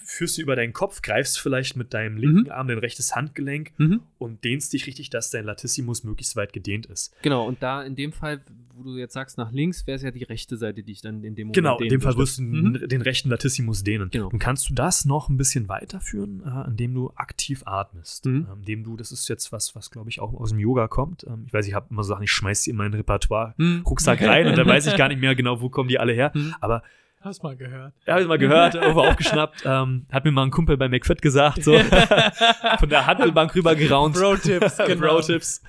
führst 0.04 0.38
ihn 0.38 0.44
über 0.44 0.56
deinen 0.56 0.74
Kopf, 0.74 1.02
greifst 1.02 1.40
vielleicht 1.40 1.76
mit 1.78 1.94
deinem 1.94 2.18
linken 2.18 2.44
Mhm. 2.46 2.52
Arm 2.52 2.68
dein 2.68 2.80
rechtes 2.80 3.16
Handgelenk 3.16 3.72
Mhm. 3.78 4.02
und 4.18 4.44
dehnst 4.44 4.74
dich 4.74 4.86
richtig, 4.88 5.10
dass 5.10 5.30
dein 5.30 5.46
Latissimus 5.46 6.04
möglichst 6.04 6.36
weit 6.36 6.52
gedehnt 6.54 6.86
ist. 6.88 7.14
Genau, 7.22 7.48
und 7.48 7.64
da 7.64 7.82
in 7.84 7.96
dem 7.96 8.12
Fall, 8.12 8.42
wo 8.76 8.84
du 8.84 8.98
jetzt 8.98 9.14
sagst, 9.14 9.38
nach 9.38 9.52
links, 9.52 9.88
wäre 9.88 9.96
es 9.96 10.02
ja 10.02 10.12
die 10.12 10.24
rechte 10.24 10.58
Seite, 10.58 10.84
die 10.84 10.92
ich 10.92 11.02
dann 11.02 11.24
in 11.24 11.36
dem 11.36 11.48
Moment 11.48 11.56
Genau, 11.56 11.78
in 11.80 11.88
dem 11.88 12.02
Fall 12.02 12.18
wirst 12.18 12.40
du 12.40 12.44
Mhm. 12.44 12.88
den, 12.90 13.02
rechten 13.02 13.30
Latissimus 13.30 13.84
dehnen. 13.84 14.10
Genau. 14.12 14.30
Nun 14.32 14.40
kannst 14.40 14.70
du 14.70 14.74
das 14.74 15.06
noch 15.06 15.30
ein 15.30 15.38
bisschen 15.38 15.70
weiterführen, 15.70 16.44
äh, 16.46 16.68
indem 16.70 16.94
du 16.94 17.12
aktiv 17.16 17.64
atmest. 17.66 18.26
Mhm. 18.26 18.48
Ähm, 18.52 18.58
indem 18.60 18.84
du, 18.84 18.98
das 18.98 19.12
ist 19.14 19.30
jetzt 19.30 19.52
was, 19.52 19.76
was 19.76 19.92
glaube 19.92 20.10
ich 20.10 20.20
auch 20.20 20.34
aus 20.34 20.50
dem 20.50 20.60
Yoga 20.60 20.88
kommt. 20.90 21.24
Ähm, 21.26 21.44
ich 21.48 21.54
weiß, 21.54 21.68
ich 21.68 21.74
habe 21.74 21.88
immer 21.90 22.04
so 22.04 22.10
Sachen, 22.10 22.24
ich 22.24 22.32
schmeiß 22.32 22.64
die 22.64 22.72
in 22.72 22.76
mein 22.76 22.94
Repertoire. 22.94 23.54
Mhm. 23.58 23.84
Rucksack 23.88 24.22
rein 24.22 24.48
und 24.48 24.58
dann 24.58 24.68
weiß 24.68 24.88
ich 24.88 24.98
gar 24.98 25.08
nicht 25.08 25.22
mehr 25.22 25.36
genau, 25.36 25.62
wo 25.62 25.70
kommen 25.70 25.88
die 25.90 26.00
alle 26.00 26.12
her. 26.12 26.32
Mhm. 26.34 26.54
Aber 26.60 26.84
Hast 27.22 27.44
mal 27.44 27.56
gehört. 27.56 27.94
habe 28.08 28.22
ich 28.22 28.28
mal 28.28 28.38
gehört, 28.38 28.76
irgendwo 28.76 29.02
aufgeschnappt, 29.02 29.64
ähm, 29.66 30.08
hat 30.12 30.26
mir 30.26 30.32
mal 30.32 30.44
ein 30.44 30.52
Kumpel 30.52 30.76
bei 30.78 30.90
McFit 30.90 31.22
gesagt, 31.22 31.64
so 31.64 31.78
von 32.80 32.90
der 32.90 33.06
Handelbank 33.06 33.54
rüber 33.56 33.76
geraunt. 33.76 34.16
Bro-Tipps, 34.16 34.78
genau. 34.86 35.02
Bro-Tipps. 35.16 35.62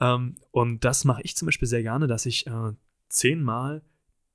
Ähm, 0.00 0.36
und 0.50 0.84
das 0.84 1.04
mache 1.04 1.22
ich 1.22 1.36
zum 1.36 1.46
Beispiel 1.46 1.66
sehr 1.68 1.82
gerne, 1.82 2.06
dass 2.06 2.26
ich 2.26 2.46
äh, 2.46 2.72
zehnmal 3.08 3.82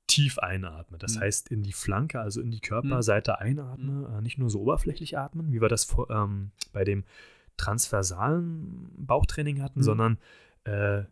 tief 0.08 0.40
einatme. 0.40 0.98
Das 0.98 1.16
Mhm. 1.18 1.20
heißt, 1.22 1.50
in 1.50 1.64
die 1.64 1.74
Flanke, 1.74 2.20
also 2.22 2.42
in 2.42 2.50
die 2.50 2.62
Körperseite 2.62 3.40
einatme, 3.40 4.18
äh, 4.18 4.22
nicht 4.22 4.38
nur 4.38 4.50
so 4.50 4.62
oberflächlich 4.62 5.18
atmen, 5.18 5.52
wie 5.52 5.62
wir 5.62 5.68
das 5.70 5.84
vor, 5.84 6.10
ähm, 6.10 6.52
bei 6.74 6.84
dem 6.86 7.04
transversalen 7.58 8.90
Bauchtraining 8.98 9.62
hatten, 9.62 9.80
Mhm. 9.80 9.84
sondern 9.84 10.18
äh, 10.64 11.04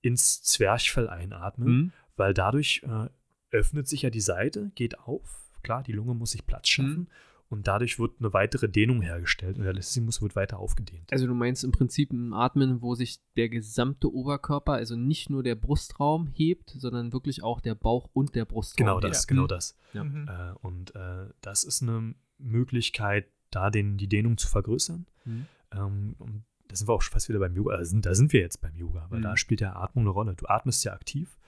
ins 0.00 0.42
Zwerchfell 0.42 1.08
einatmen, 1.08 1.68
Mhm. 1.68 1.92
weil 2.16 2.34
dadurch 2.34 2.82
äh, 2.84 3.08
öffnet 3.50 3.88
sich 3.88 4.02
ja 4.02 4.10
die 4.10 4.20
Seite, 4.20 4.70
geht 4.74 4.98
auf. 4.98 5.50
Klar, 5.62 5.82
die 5.82 5.92
Lunge 5.92 6.14
muss 6.14 6.32
sich 6.32 6.46
Platz 6.46 6.68
schaffen. 6.68 7.08
und 7.50 7.66
dadurch 7.66 7.98
wird 7.98 8.20
eine 8.20 8.34
weitere 8.34 8.68
Dehnung 8.68 9.00
hergestellt 9.00 9.56
und 9.56 9.64
der 9.64 9.72
Latissimus 9.72 10.20
wird 10.20 10.36
weiter 10.36 10.58
aufgedehnt. 10.58 11.10
Also 11.10 11.26
du 11.26 11.32
meinst 11.34 11.64
im 11.64 11.72
Prinzip 11.72 12.12
ein 12.12 12.34
Atmen, 12.34 12.82
wo 12.82 12.94
sich 12.94 13.20
der 13.36 13.48
gesamte 13.48 14.12
Oberkörper, 14.12 14.72
also 14.74 14.96
nicht 14.96 15.30
nur 15.30 15.42
der 15.42 15.54
Brustraum 15.54 16.26
hebt, 16.26 16.74
sondern 16.76 17.10
wirklich 17.14 17.42
auch 17.42 17.60
der 17.62 17.74
Bauch 17.74 18.10
und 18.12 18.34
der 18.34 18.44
Brustraum. 18.44 18.86
Genau 18.86 19.00
das, 19.00 19.26
genau 19.26 19.46
das. 19.46 19.76
Ja. 19.94 20.04
Mhm. 20.04 20.28
Äh, 20.28 20.52
und 20.60 20.94
äh, 20.94 21.28
das 21.40 21.64
ist 21.64 21.82
eine 21.82 22.14
Möglichkeit, 22.36 23.26
da 23.50 23.70
den, 23.70 23.96
die 23.96 24.08
Dehnung 24.08 24.36
zu 24.36 24.46
vergrößern. 24.48 25.06
Mhm. 25.24 25.46
Ähm, 25.72 26.14
und 26.18 26.44
da 26.68 26.76
sind 26.76 26.86
wir 26.86 26.92
auch 26.92 27.00
schon 27.02 27.12
fast 27.14 27.30
wieder 27.30 27.38
beim 27.38 27.56
Yoga. 27.56 27.78
Da 27.78 27.84
sind, 27.86 28.04
da 28.04 28.14
sind 28.14 28.34
wir 28.34 28.40
jetzt 28.40 28.60
beim 28.60 28.76
Yoga, 28.76 29.06
weil 29.08 29.20
Mhm. 29.20 29.24
da 29.24 29.36
spielt 29.38 29.62
ja 29.62 29.74
Atmung 29.74 30.04
eine 30.04 30.10
Rolle. 30.10 30.34
Du 30.34 30.44
atmest 30.46 30.84
ja 30.84 30.92
aktiv. 30.92 31.38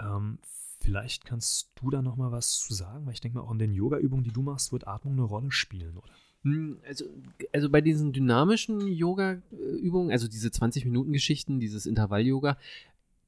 Ähm, 0.00 0.38
vielleicht 0.86 1.24
kannst 1.24 1.72
du 1.74 1.90
da 1.90 2.00
noch 2.00 2.16
mal 2.16 2.30
was 2.30 2.60
zu 2.60 2.72
sagen, 2.72 3.06
weil 3.06 3.14
ich 3.14 3.20
denke 3.20 3.38
mal, 3.38 3.44
auch 3.44 3.50
in 3.50 3.58
den 3.58 3.74
Yoga-Übungen, 3.74 4.22
die 4.22 4.30
du 4.30 4.42
machst, 4.42 4.70
wird 4.70 4.86
Atmung 4.86 5.14
eine 5.14 5.24
Rolle 5.24 5.50
spielen, 5.50 5.96
oder? 5.96 6.08
Hm, 6.42 6.78
Also, 6.88 7.06
also 7.52 7.68
bei 7.68 7.80
diesen 7.80 8.12
dynamischen 8.12 8.86
Yoga-Übungen, 8.86 10.12
also 10.12 10.28
diese 10.28 10.48
20-Minuten-Geschichten, 10.48 11.58
dieses 11.58 11.86
Intervall-Yoga, 11.86 12.56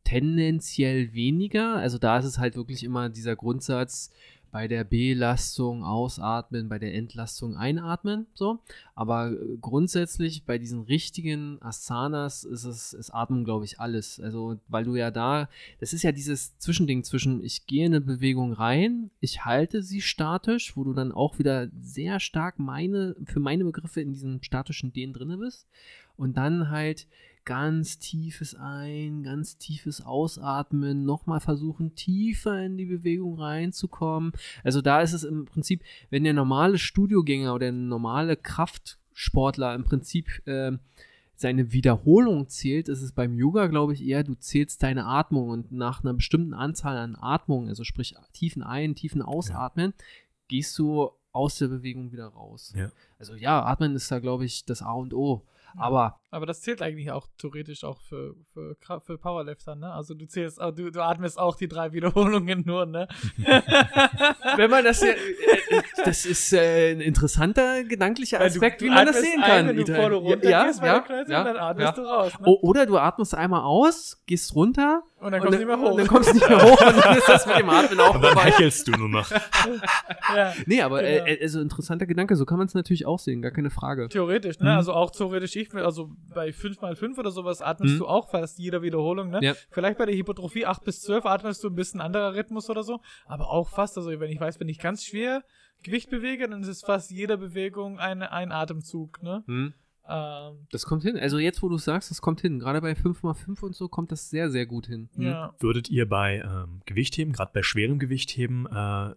tendenziell 0.05 1.13
weniger. 1.15 1.75
Also 1.75 1.99
da 1.99 2.19
ist 2.19 2.27
es 2.27 2.39
halt 2.39 2.55
wirklich 2.55 2.85
immer 2.85 3.09
dieser 3.09 3.35
Grundsatz, 3.35 4.11
bei 4.51 4.69
der 4.69 4.85
Belastung 4.85 5.85
ausatmen, 5.85 6.69
bei 6.69 6.79
der 6.79 6.95
Entlastung 6.95 7.57
einatmen, 7.57 8.27
so. 8.35 8.61
Aber 8.95 9.33
äh, 9.33 9.57
grundsätzlich 9.61 10.45
bei 10.45 10.59
diesen 10.59 10.83
richtigen 10.83 11.61
Asanas 11.61 12.45
ist 12.45 12.65
es, 12.65 12.93
ist 12.93 13.11
Atmen, 13.11 13.45
glaube 13.45 13.65
ich, 13.65 13.79
alles. 13.81 14.21
Also, 14.21 14.59
weil 14.69 14.85
du 14.85 14.97
ja 14.97 15.11
da, 15.11 15.49
das 15.81 15.93
ist 15.93 16.03
ja 16.03 16.13
dieses 16.13 16.57
Zwischending 16.59 17.05
zwischen, 17.05 17.43
ich 17.45 17.67
gehe 17.67 17.87
in 17.87 17.95
eine 17.95 18.01
Bewegung 18.01 18.53
rein, 18.53 19.11
ich 19.21 19.45
halte 19.45 19.83
sie 19.83 20.01
statisch, 20.01 20.77
wo 20.77 20.85
du 20.85 20.93
dann 20.93 21.13
auch 21.13 21.39
wieder 21.39 21.69
sehr 21.81 22.21
stark 22.21 22.59
meine, 22.59 23.17
für 23.25 23.41
meine 23.41 23.65
Begriffe 23.65 24.01
in 24.01 24.13
diesem 24.13 24.43
statischen 24.43 24.93
Dehnen 24.93 25.13
drinne 25.13 25.37
bist. 25.37 25.67
Und 26.17 26.37
dann 26.37 26.71
halt 26.71 27.07
ganz 27.49 27.99
tiefes 27.99 28.55
Ein, 28.55 29.23
ganz 29.23 29.57
tiefes 29.57 30.05
Ausatmen, 30.05 31.07
nochmal 31.07 31.41
versuchen, 31.41 31.95
tiefer 31.95 32.63
in 32.63 32.77
die 32.77 32.85
Bewegung 32.85 33.41
reinzukommen. 33.41 34.33
Also 34.65 34.83
da 34.83 35.01
ist 35.01 35.15
es 35.15 35.25
im 35.25 35.47
Prinzip, 35.47 35.83
wenn 36.11 36.25
der 36.25 36.35
normale 36.35 36.77
Studiogänger 36.77 37.55
oder 37.55 37.67
der 37.67 37.73
normale 37.73 38.37
Kraftsportler 38.37 39.75
im 39.75 39.85
Prinzip 39.85 40.47
äh, 40.47 40.73
seine 41.37 41.73
Wiederholung 41.73 42.51
zählt, 42.51 42.91
ist 42.91 43.01
es 43.01 43.13
beim 43.13 43.39
Yoga, 43.39 43.69
glaube 43.69 43.95
ich, 43.95 44.05
eher, 44.05 44.25
du 44.25 44.35
zählst 44.35 44.83
deine 44.83 45.07
Atmung 45.07 45.49
und 45.49 45.73
nach 45.73 46.05
einer 46.05 46.13
bestimmten 46.13 46.53
Anzahl 46.53 46.99
an 46.99 47.17
Atmungen, 47.19 47.71
also 47.71 47.83
sprich 47.83 48.15
tiefen 48.35 48.63
Ein-, 48.63 48.95
tiefen 48.95 49.23
Ausatmen, 49.23 49.95
gehst 50.49 50.79
du 50.79 51.13
aus 51.33 51.57
der 51.57 51.69
Bewegung 51.69 52.13
wieder 52.13 52.27
raus. 52.27 52.75
Ja. 52.77 52.91
Also 53.19 53.37
ja, 53.37 53.65
Atmen 53.65 53.95
ist 53.95 54.11
da, 54.11 54.19
glaube 54.19 54.45
ich, 54.45 54.67
das 54.67 54.83
A 54.83 54.93
und 54.93 55.15
O. 55.15 55.47
Aber 55.79 56.21
Aber 56.31 56.45
das 56.45 56.61
zählt 56.61 56.83
eigentlich 56.83 57.11
auch 57.11 57.27
theoretisch 57.39 57.85
auch 57.85 58.01
für, 58.03 58.35
für, 58.53 58.77
für 59.01 59.19
Powerlifter, 59.19 59.75
ne? 59.75 59.93
Also 59.93 60.15
du 60.15 60.27
zählst 60.27 60.61
auch, 60.61 60.73
du, 60.73 60.91
du 60.91 61.03
atmest 61.03 61.39
auch 61.39 61.57
die 61.57 61.69
drei 61.69 61.93
Wiederholungen 61.93 62.65
nur, 62.67 62.85
ne? 62.85 63.09
wenn 64.57 64.71
man 64.71 64.85
das 64.85 65.01
ja, 65.01 65.15
das 66.05 66.25
ist 66.27 66.53
äh, 66.53 66.93
ein 66.93 67.01
interessanter 67.01 67.85
gedanklicher 67.85 68.41
Aspekt, 68.41 68.81
du 68.81 68.87
wie 68.87 68.91
man 68.91 69.07
das 69.07 69.21
sehen 69.21 69.43
ein, 69.43 69.49
kann. 69.67 69.69
Wenn 69.69 69.77
du 69.85 69.95
vor 69.95 70.11
du 70.11 70.17
runter 70.17 70.49
ja, 70.51 70.65
gehst 70.67 70.81
bei 70.81 70.87
ja, 70.87 70.93
der 70.95 71.03
Kreuzung, 71.03 71.33
ja, 71.33 71.45
dann 71.45 71.57
atmest 71.57 71.97
ja. 71.97 72.03
du 72.03 72.09
raus, 72.09 72.33
ne? 72.41 72.47
O- 72.47 72.59
Oder 72.63 72.87
du 72.87 72.97
atmest 72.99 73.35
einmal 73.35 73.63
aus, 73.63 74.23
gehst 74.27 74.55
runter 74.55 75.03
und 75.21 75.33
dann 75.33 75.41
kommst 75.41 75.55
du 75.55 75.59
nicht 75.59 75.67
mehr 75.67 75.81
hoch. 75.81 75.97
Dann 75.97 76.07
kommst 76.07 76.29
du 76.31 76.35
nicht 76.35 76.49
mehr 76.49 76.63
hoch 76.63 76.81
und 76.81 77.05
dann 77.05 77.17
ist 77.19 77.29
das 77.29 77.47
mit 77.47 77.59
dem 77.59 77.69
Atmen 77.71 78.01
auch 78.01 78.15
Und 78.15 78.23
dann 78.23 78.39
hechelst 78.39 78.87
du 78.89 78.93
nur 78.93 79.09
noch. 79.09 79.31
ja. 80.37 80.53
Nee, 80.67 80.83
aber 80.83 81.03
Genau. 81.03 81.27
äh, 81.27 81.39
also 81.43 81.61
interessanter 81.61 82.07
Gedanke, 82.07 82.37
so 82.37 82.45
kann 82.45 82.59
man 82.59 82.67
es 82.67 82.75
natürlich 82.75 83.07
auch 83.07 83.19
sehen, 83.19 83.43
gar 83.43 83.51
keine 83.53 83.71
Frage. 83.71 84.09
Theoretisch, 84.09 84.59
ne? 84.61 84.71
Mhm. 84.71 84.77
Also 84.77 84.93
auch 84.93 85.11
theoretisch, 85.11 85.57
ich, 85.57 85.73
also 85.75 86.11
bei 86.35 86.49
5x5 86.51 87.19
oder 87.19 87.31
sowas 87.31 87.63
atmest 87.63 87.95
Mhm. 87.95 87.99
du 87.99 88.07
auch 88.07 88.31
fast 88.31 88.59
jeder 88.59 88.83
Wiederholung, 88.83 89.31
ne? 89.31 89.39
Ja. 89.43 89.55
Vielleicht 89.71 89.99
bei 89.99 90.07
der 90.07 90.15
Hypertrophie 90.15 90.67
8 90.67 90.85
bis 90.85 91.03
12 91.03 91.27
atmest 91.27 91.63
du 91.65 91.69
ein 91.69 91.75
bisschen 91.75 92.01
anderer 92.01 92.35
Rhythmus 92.35 92.69
oder 92.71 92.83
so, 92.83 93.01
aber 93.27 93.51
auch 93.51 93.69
fast, 93.69 93.97
also 93.97 94.09
wenn 94.21 94.31
ich 94.31 94.41
weiß, 94.41 94.61
wenn 94.61 94.69
ich 94.69 94.79
ganz 94.79 95.05
schwer 95.05 95.43
Gewicht 95.83 96.11
bewege, 96.11 96.49
dann 96.49 96.63
ist 96.63 96.69
es 96.69 96.83
fast 96.83 97.11
jeder 97.11 97.37
Bewegung 97.37 97.99
ein, 97.99 98.23
ein 98.23 98.53
Atemzug, 98.53 99.23
ne? 99.23 99.43
Hm, 99.47 99.75
Ähm, 100.11 100.67
das 100.71 100.85
kommt 100.87 101.03
hin. 101.03 101.19
Also 101.19 101.39
jetzt, 101.39 101.63
wo 101.63 101.69
du 101.69 101.77
sagst, 101.77 102.11
das 102.11 102.23
kommt 102.23 102.41
hin. 102.41 102.59
Gerade 102.59 102.81
bei 102.81 102.93
5x5 102.93 103.61
und 103.63 103.77
so 103.77 103.89
kommt 103.89 104.11
das 104.11 104.31
sehr, 104.31 104.51
sehr 104.51 104.65
gut 104.67 104.87
hin. 104.87 105.09
Hm. 105.15 105.23
ja. 105.23 105.55
Würdet 105.61 105.91
ihr 105.91 106.09
bei 106.09 106.39
ähm, 106.41 106.81
Gewichtheben, 106.87 107.33
gerade 107.35 107.51
bei 107.53 107.63
schwerem 107.63 107.99
Gewichtheben, 107.99 108.67
äh, 108.67 109.15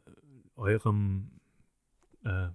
eurem, 0.56 1.32
äh, 2.26 2.50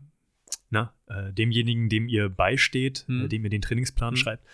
na, 0.71 0.93
äh, 1.07 1.33
demjenigen, 1.33 1.89
dem 1.89 2.09
ihr 2.09 2.29
beisteht, 2.29 3.05
Hm. 3.09 3.25
äh, 3.25 3.29
dem 3.29 3.43
ihr 3.45 3.51
den 3.51 3.63
Trainingsplan 3.63 4.11
Hm. 4.13 4.17
schreibt, 4.17 4.45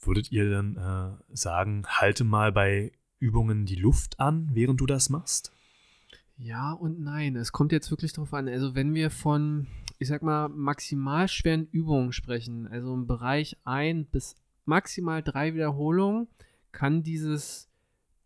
würdet 0.00 0.30
ihr 0.30 0.48
dann 0.50 0.76
äh, 0.76 1.36
sagen, 1.36 1.84
halte 1.88 2.22
mal 2.24 2.52
bei 2.52 2.92
Übungen 3.18 3.66
die 3.66 3.74
Luft 3.76 4.20
an, 4.20 4.50
während 4.52 4.80
du 4.80 4.86
das 4.86 5.08
machst? 5.10 5.52
Ja 6.38 6.72
und 6.72 7.00
nein. 7.00 7.36
Es 7.36 7.52
kommt 7.52 7.72
jetzt 7.72 7.90
wirklich 7.90 8.12
drauf 8.12 8.34
an. 8.34 8.48
Also 8.48 8.74
wenn 8.74 8.94
wir 8.94 9.10
von, 9.10 9.66
ich 9.98 10.08
sag 10.08 10.22
mal, 10.22 10.48
maximal 10.48 11.28
schweren 11.28 11.66
Übungen 11.70 12.12
sprechen, 12.12 12.66
also 12.66 12.92
im 12.92 13.06
Bereich 13.06 13.56
ein 13.64 14.06
bis 14.06 14.34
maximal 14.64 15.22
drei 15.22 15.54
Wiederholungen, 15.54 16.28
kann 16.72 17.02
dieses 17.02 17.70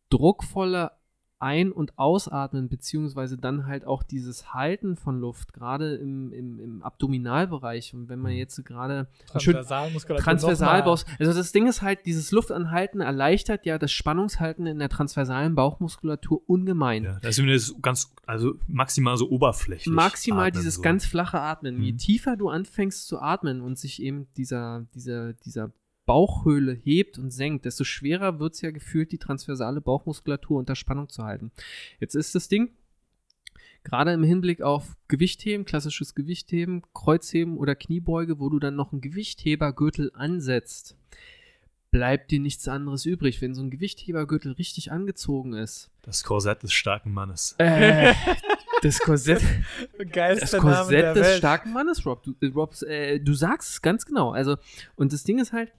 druckvolle 0.09 0.93
Ein- 1.41 1.73
und 1.73 1.99
Ausatmen, 1.99 2.69
beziehungsweise 2.69 3.39
dann 3.39 3.67
halt 3.67 3.87
auch 3.87 4.03
dieses 4.03 4.53
Halten 4.55 4.97
von 4.97 5.19
Luft, 5.19 5.53
gerade 5.53 5.95
im, 5.97 6.33
im, 6.33 6.61
im 6.61 6.83
Abdominalbereich. 6.83 7.95
Und 7.95 8.09
wenn 8.09 8.19
man 8.19 8.33
jetzt 8.33 8.63
gerade 8.65 9.09
Transversalmuskulatur. 9.27 10.23
transversal 10.25 10.83
baust. 10.83 11.07
Also 11.19 11.33
das 11.33 11.53
Ding 11.53 11.67
ist 11.67 11.83
halt, 11.83 12.07
dieses 12.07 12.31
Luftanhalten 12.31 13.01
erleichtert 13.01 13.67
ja 13.67 13.79
das 13.79 13.91
Spannungshalten 13.93 14.67
in 14.67 14.79
der 14.79 14.89
transversalen 14.89 15.55
Bauchmuskulatur 15.55 16.43
ungemein. 16.47 17.05
Ja, 17.05 17.19
das 17.21 17.39
ist 17.39 17.83
ganz, 17.83 18.13
also 18.27 18.55
maximal 18.67 19.17
so 19.17 19.31
oberflächlich. 19.31 19.93
Maximal 19.93 20.49
atmen, 20.49 20.61
dieses 20.61 20.75
so. 20.77 20.83
ganz 20.83 21.07
flache 21.07 21.41
Atmen. 21.41 21.83
Je 21.83 21.93
Mhm. 21.93 21.99
tiefer 21.99 22.37
du 22.37 22.49
anfängst 22.49 23.07
zu 23.07 23.19
atmen 23.21 23.61
und 23.61 23.79
sich 23.79 24.03
eben 24.03 24.29
dieser, 24.37 24.87
dieser, 24.95 25.33
dieser 25.33 25.73
Bauchhöhle 26.11 26.73
hebt 26.73 27.19
und 27.19 27.31
senkt, 27.31 27.65
desto 27.67 27.85
schwerer 27.85 28.41
wird 28.41 28.55
es 28.55 28.63
ja 28.63 28.73
gefühlt, 28.73 29.13
die 29.13 29.19
transversale 29.19 29.81
Bauchmuskulatur 29.81 30.59
unter 30.59 30.75
Spannung 30.75 31.09
zu 31.09 31.23
halten. 31.23 31.53
Jetzt 32.01 32.17
ist 32.17 32.35
das 32.35 32.49
Ding, 32.49 32.71
gerade 33.85 34.13
im 34.13 34.25
Hinblick 34.25 34.61
auf 34.61 34.97
Gewichtheben, 35.07 35.65
klassisches 35.65 36.17
Gewichtheben, 36.17 36.83
Kreuzheben 36.95 37.57
oder 37.57 37.77
Kniebeuge, 37.77 38.41
wo 38.41 38.49
du 38.49 38.59
dann 38.59 38.75
noch 38.75 38.91
einen 38.91 39.03
Gewichthebergürtel 39.03 40.11
ansetzt, 40.13 40.97
bleibt 41.93 42.33
dir 42.33 42.41
nichts 42.41 42.67
anderes 42.67 43.07
übrig. 43.07 43.41
Wenn 43.41 43.55
so 43.55 43.63
ein 43.63 43.71
Gewichthebergürtel 43.71 44.51
richtig 44.55 44.91
angezogen 44.91 45.53
ist, 45.53 45.93
Das 46.03 46.25
Korsett 46.25 46.65
des 46.65 46.73
starken 46.73 47.13
Mannes. 47.13 47.55
äh, 47.59 48.15
das 48.83 48.99
Korsett 48.99 49.43
Geilster 50.13 50.57
das 50.59 50.65
Name 50.65 50.75
Korsett 50.75 51.03
der 51.05 51.15
des 51.15 51.23
Welt. 51.25 51.39
starken 51.39 51.73
Mannes, 51.73 52.05
Rob. 52.05 52.25
Du, 52.25 52.35
äh, 52.41 52.49
Rob, 52.49 52.75
äh, 52.83 53.21
du 53.21 53.33
sagst 53.33 53.71
es 53.71 53.81
ganz 53.81 54.05
genau. 54.07 54.33
Also, 54.33 54.57
und 54.97 55.13
das 55.13 55.23
Ding 55.23 55.39
ist 55.39 55.53
halt, 55.53 55.73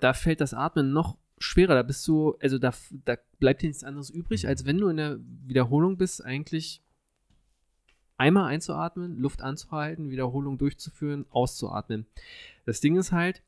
da 0.00 0.12
fällt 0.12 0.40
das 0.40 0.54
Atmen 0.54 0.92
noch 0.92 1.16
schwerer. 1.38 1.74
Da 1.74 1.82
bist 1.82 2.06
du, 2.08 2.36
also 2.40 2.58
da, 2.58 2.72
da 3.04 3.16
bleibt 3.38 3.62
dir 3.62 3.68
nichts 3.68 3.84
anderes 3.84 4.10
übrig, 4.10 4.46
als 4.46 4.64
wenn 4.64 4.78
du 4.78 4.88
in 4.88 4.96
der 4.96 5.18
Wiederholung 5.46 5.96
bist, 5.96 6.24
eigentlich 6.24 6.82
einmal 8.16 8.44
einzuatmen, 8.44 9.18
Luft 9.18 9.42
anzuhalten, 9.42 10.10
Wiederholung 10.10 10.58
durchzuführen, 10.58 11.26
auszuatmen. 11.30 12.06
Das 12.64 12.80
Ding 12.80 12.96
ist 12.96 13.12
halt, 13.12 13.42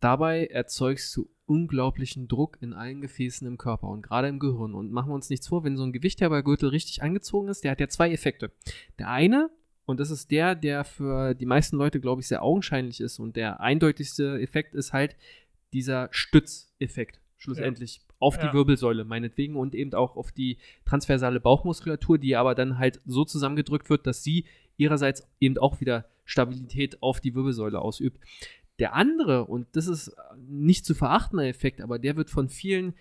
dabei 0.00 0.46
erzeugst 0.46 1.16
du 1.16 1.28
unglaublichen 1.46 2.26
Druck 2.26 2.58
in 2.60 2.72
allen 2.72 3.00
Gefäßen 3.00 3.46
im 3.46 3.56
Körper 3.56 3.88
und 3.88 4.02
gerade 4.02 4.28
im 4.28 4.40
Gehirn. 4.40 4.74
Und 4.74 4.90
machen 4.90 5.10
wir 5.10 5.14
uns 5.14 5.30
nichts 5.30 5.48
vor, 5.48 5.62
wenn 5.62 5.76
so 5.76 5.84
ein 5.84 5.92
Gewichthebergürtel 5.92 6.68
richtig 6.68 7.02
angezogen 7.02 7.48
ist, 7.48 7.62
der 7.62 7.70
hat 7.70 7.80
ja 7.80 7.88
zwei 7.88 8.10
Effekte. 8.10 8.50
Der 8.98 9.08
eine, 9.08 9.50
und 9.84 10.00
das 10.00 10.10
ist 10.10 10.32
der, 10.32 10.56
der 10.56 10.84
für 10.84 11.34
die 11.34 11.46
meisten 11.46 11.76
Leute, 11.76 12.00
glaube 12.00 12.20
ich, 12.20 12.26
sehr 12.26 12.42
augenscheinlich 12.42 13.00
ist 13.00 13.20
und 13.20 13.36
der 13.36 13.60
eindeutigste 13.60 14.40
Effekt 14.40 14.74
ist 14.74 14.92
halt 14.92 15.16
dieser 15.72 16.08
Stützeffekt, 16.10 17.20
schlussendlich. 17.36 18.00
Auf 18.18 18.38
die 18.38 18.46
Ja. 18.46 18.54
Wirbelsäule, 18.54 19.04
meinetwegen, 19.04 19.56
und 19.56 19.74
eben 19.74 19.92
auch 19.92 20.16
auf 20.16 20.32
die 20.32 20.58
transversale 20.86 21.38
Bauchmuskulatur, 21.38 22.18
die 22.18 22.34
aber 22.34 22.54
dann 22.54 22.78
halt 22.78 23.00
so 23.04 23.24
zusammengedrückt 23.24 23.90
wird, 23.90 24.06
dass 24.06 24.24
sie 24.24 24.46
ihrerseits 24.78 25.26
eben 25.38 25.58
auch 25.58 25.80
wieder 25.80 26.06
Stabilität 26.24 27.02
auf 27.02 27.20
die 27.20 27.34
Wirbelsäule 27.34 27.80
ausübt. 27.80 28.18
Der 28.78 28.94
andere, 28.94 29.44
und 29.44 29.66
das 29.72 29.86
ist 29.86 30.14
nicht 30.48 30.84
zu 30.84 30.94
verachtender 30.94 31.46
Effekt, 31.46 31.80
aber 31.80 31.98
der 31.98 32.16
wird 32.16 32.30
von 32.30 32.48
vielen 32.48 32.94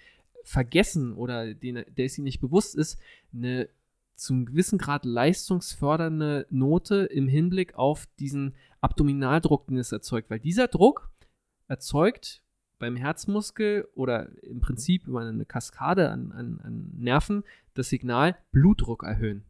vergessen 0.44 1.14
oder 1.14 1.54
den, 1.54 1.84
der 1.98 2.06
es 2.06 2.18
ihnen 2.18 2.26
nicht 2.26 2.40
bewusst 2.40 2.76
ist, 2.76 3.00
eine 3.34 3.70
zum 4.14 4.46
gewissen 4.46 4.78
Grad 4.78 5.04
leistungsfördernde 5.04 6.48
Note 6.50 7.06
im 7.06 7.28
Hinblick 7.28 7.76
auf 7.76 8.08
diesen 8.20 8.54
Abdominaldruck, 8.80 9.68
den 9.68 9.78
es 9.78 9.92
erzeugt. 9.92 10.30
Weil 10.30 10.40
dieser 10.40 10.68
Druck 10.68 11.10
erzeugt 11.68 12.42
beim 12.80 12.96
Herzmuskel 12.96 13.88
oder 13.96 14.30
im 14.44 14.60
Prinzip 14.62 15.08
über 15.08 15.22
eine 15.22 15.46
Kaskade 15.46 16.10
an, 16.10 16.32
an, 16.32 16.60
an 16.64 16.92
Nerven 16.98 17.44
das 17.74 17.90
Signal 17.90 18.36
Blutdruck 18.52 19.04
erhöhen. 19.04 19.44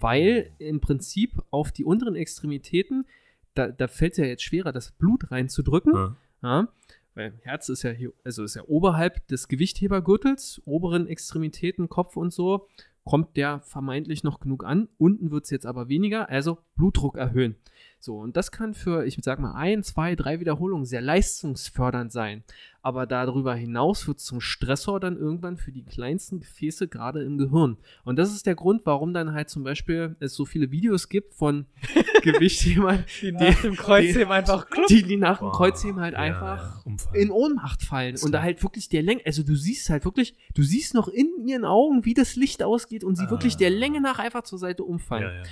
weil 0.00 0.50
im 0.58 0.80
Prinzip 0.80 1.42
auf 1.50 1.72
die 1.72 1.84
unteren 1.84 2.16
Extremitäten, 2.16 3.06
da, 3.54 3.68
da 3.68 3.86
fällt 3.88 4.12
es 4.12 4.18
ja 4.18 4.24
jetzt 4.24 4.42
schwerer, 4.42 4.72
das 4.72 4.90
Blut 4.92 5.30
reinzudrücken. 5.30 5.92
Ja. 5.94 6.16
Ja, 6.42 6.68
weil 7.14 7.32
Herz 7.42 7.68
ist 7.68 7.84
ja 7.84 7.90
hier, 7.90 8.12
also 8.24 8.44
ist 8.44 8.56
ja 8.56 8.64
oberhalb 8.66 9.26
des 9.28 9.48
Gewichthebergürtels, 9.48 10.60
oberen 10.64 11.06
Extremitäten, 11.06 11.88
Kopf 11.88 12.16
und 12.16 12.32
so, 12.32 12.68
kommt 13.04 13.36
der 13.36 13.60
vermeintlich 13.60 14.24
noch 14.24 14.40
genug 14.40 14.64
an. 14.64 14.88
Unten 14.98 15.30
wird 15.30 15.44
es 15.44 15.50
jetzt 15.50 15.66
aber 15.66 15.88
weniger, 15.88 16.28
also 16.28 16.58
Blutdruck 16.76 17.16
erhöhen. 17.16 17.56
So, 18.00 18.18
und 18.18 18.36
das 18.36 18.52
kann 18.52 18.74
für, 18.74 19.06
ich 19.06 19.16
sag 19.22 19.38
mal, 19.38 19.54
ein, 19.54 19.82
zwei, 19.82 20.14
drei 20.14 20.38
Wiederholungen 20.38 20.84
sehr 20.84 21.00
leistungsfördernd 21.00 22.12
sein. 22.12 22.44
Aber 22.82 23.06
darüber 23.06 23.54
hinaus 23.54 24.06
wird 24.06 24.18
es 24.18 24.24
zum 24.24 24.42
Stressor 24.42 25.00
dann 25.00 25.16
irgendwann 25.16 25.56
für 25.56 25.72
die 25.72 25.84
kleinsten 25.86 26.38
Gefäße, 26.40 26.86
gerade 26.86 27.22
im 27.24 27.38
Gehirn. 27.38 27.78
Und 28.04 28.16
das 28.18 28.34
ist 28.34 28.44
der 28.44 28.56
Grund, 28.56 28.84
warum 28.84 29.14
dann 29.14 29.32
halt 29.32 29.48
zum 29.48 29.64
Beispiel 29.64 30.16
es 30.20 30.34
so 30.34 30.44
viele 30.44 30.70
Videos 30.70 31.08
gibt 31.08 31.32
von 31.32 31.64
Gewichthebern, 32.22 33.04
Die 33.22 33.32
nach 33.32 33.60
dem 33.62 33.74
Kreuzheben 33.76 34.28
die- 34.28 34.34
einfach 34.34 34.66
die, 34.88 35.02
die 35.02 35.16
nach 35.16 35.38
dem 35.38 35.50
Kreuzheben 35.50 36.00
halt 36.00 36.12
ja, 36.12 36.18
einfach 36.20 36.58
ja, 36.76 36.82
umfallen. 36.84 37.22
in 37.22 37.30
Ohnmacht 37.30 37.82
fallen. 37.82 38.16
Und 38.22 38.32
da 38.32 38.42
halt 38.42 38.62
wirklich 38.62 38.90
der 38.90 39.02
Länge, 39.02 39.22
also 39.24 39.42
du 39.42 39.54
siehst 39.56 39.88
halt 39.88 40.04
wirklich, 40.04 40.36
du 40.54 40.62
siehst 40.62 40.92
noch 40.92 41.08
in 41.08 41.28
ihren 41.46 41.64
Augen, 41.64 42.04
wie 42.04 42.12
das 42.14 42.36
Licht 42.36 42.62
ausgeht 42.62 43.02
und 43.04 43.16
sie 43.16 43.24
Ah. 43.24 43.30
wirklich 43.30 43.56
der 43.56 43.70
Länge 43.70 44.02
nach 44.02 44.18
einfach 44.18 44.42
zur 44.42 44.58
Seite 44.58 44.84
umfallen. 44.84 45.22
ja, 45.24 45.36
ja. 45.36 45.42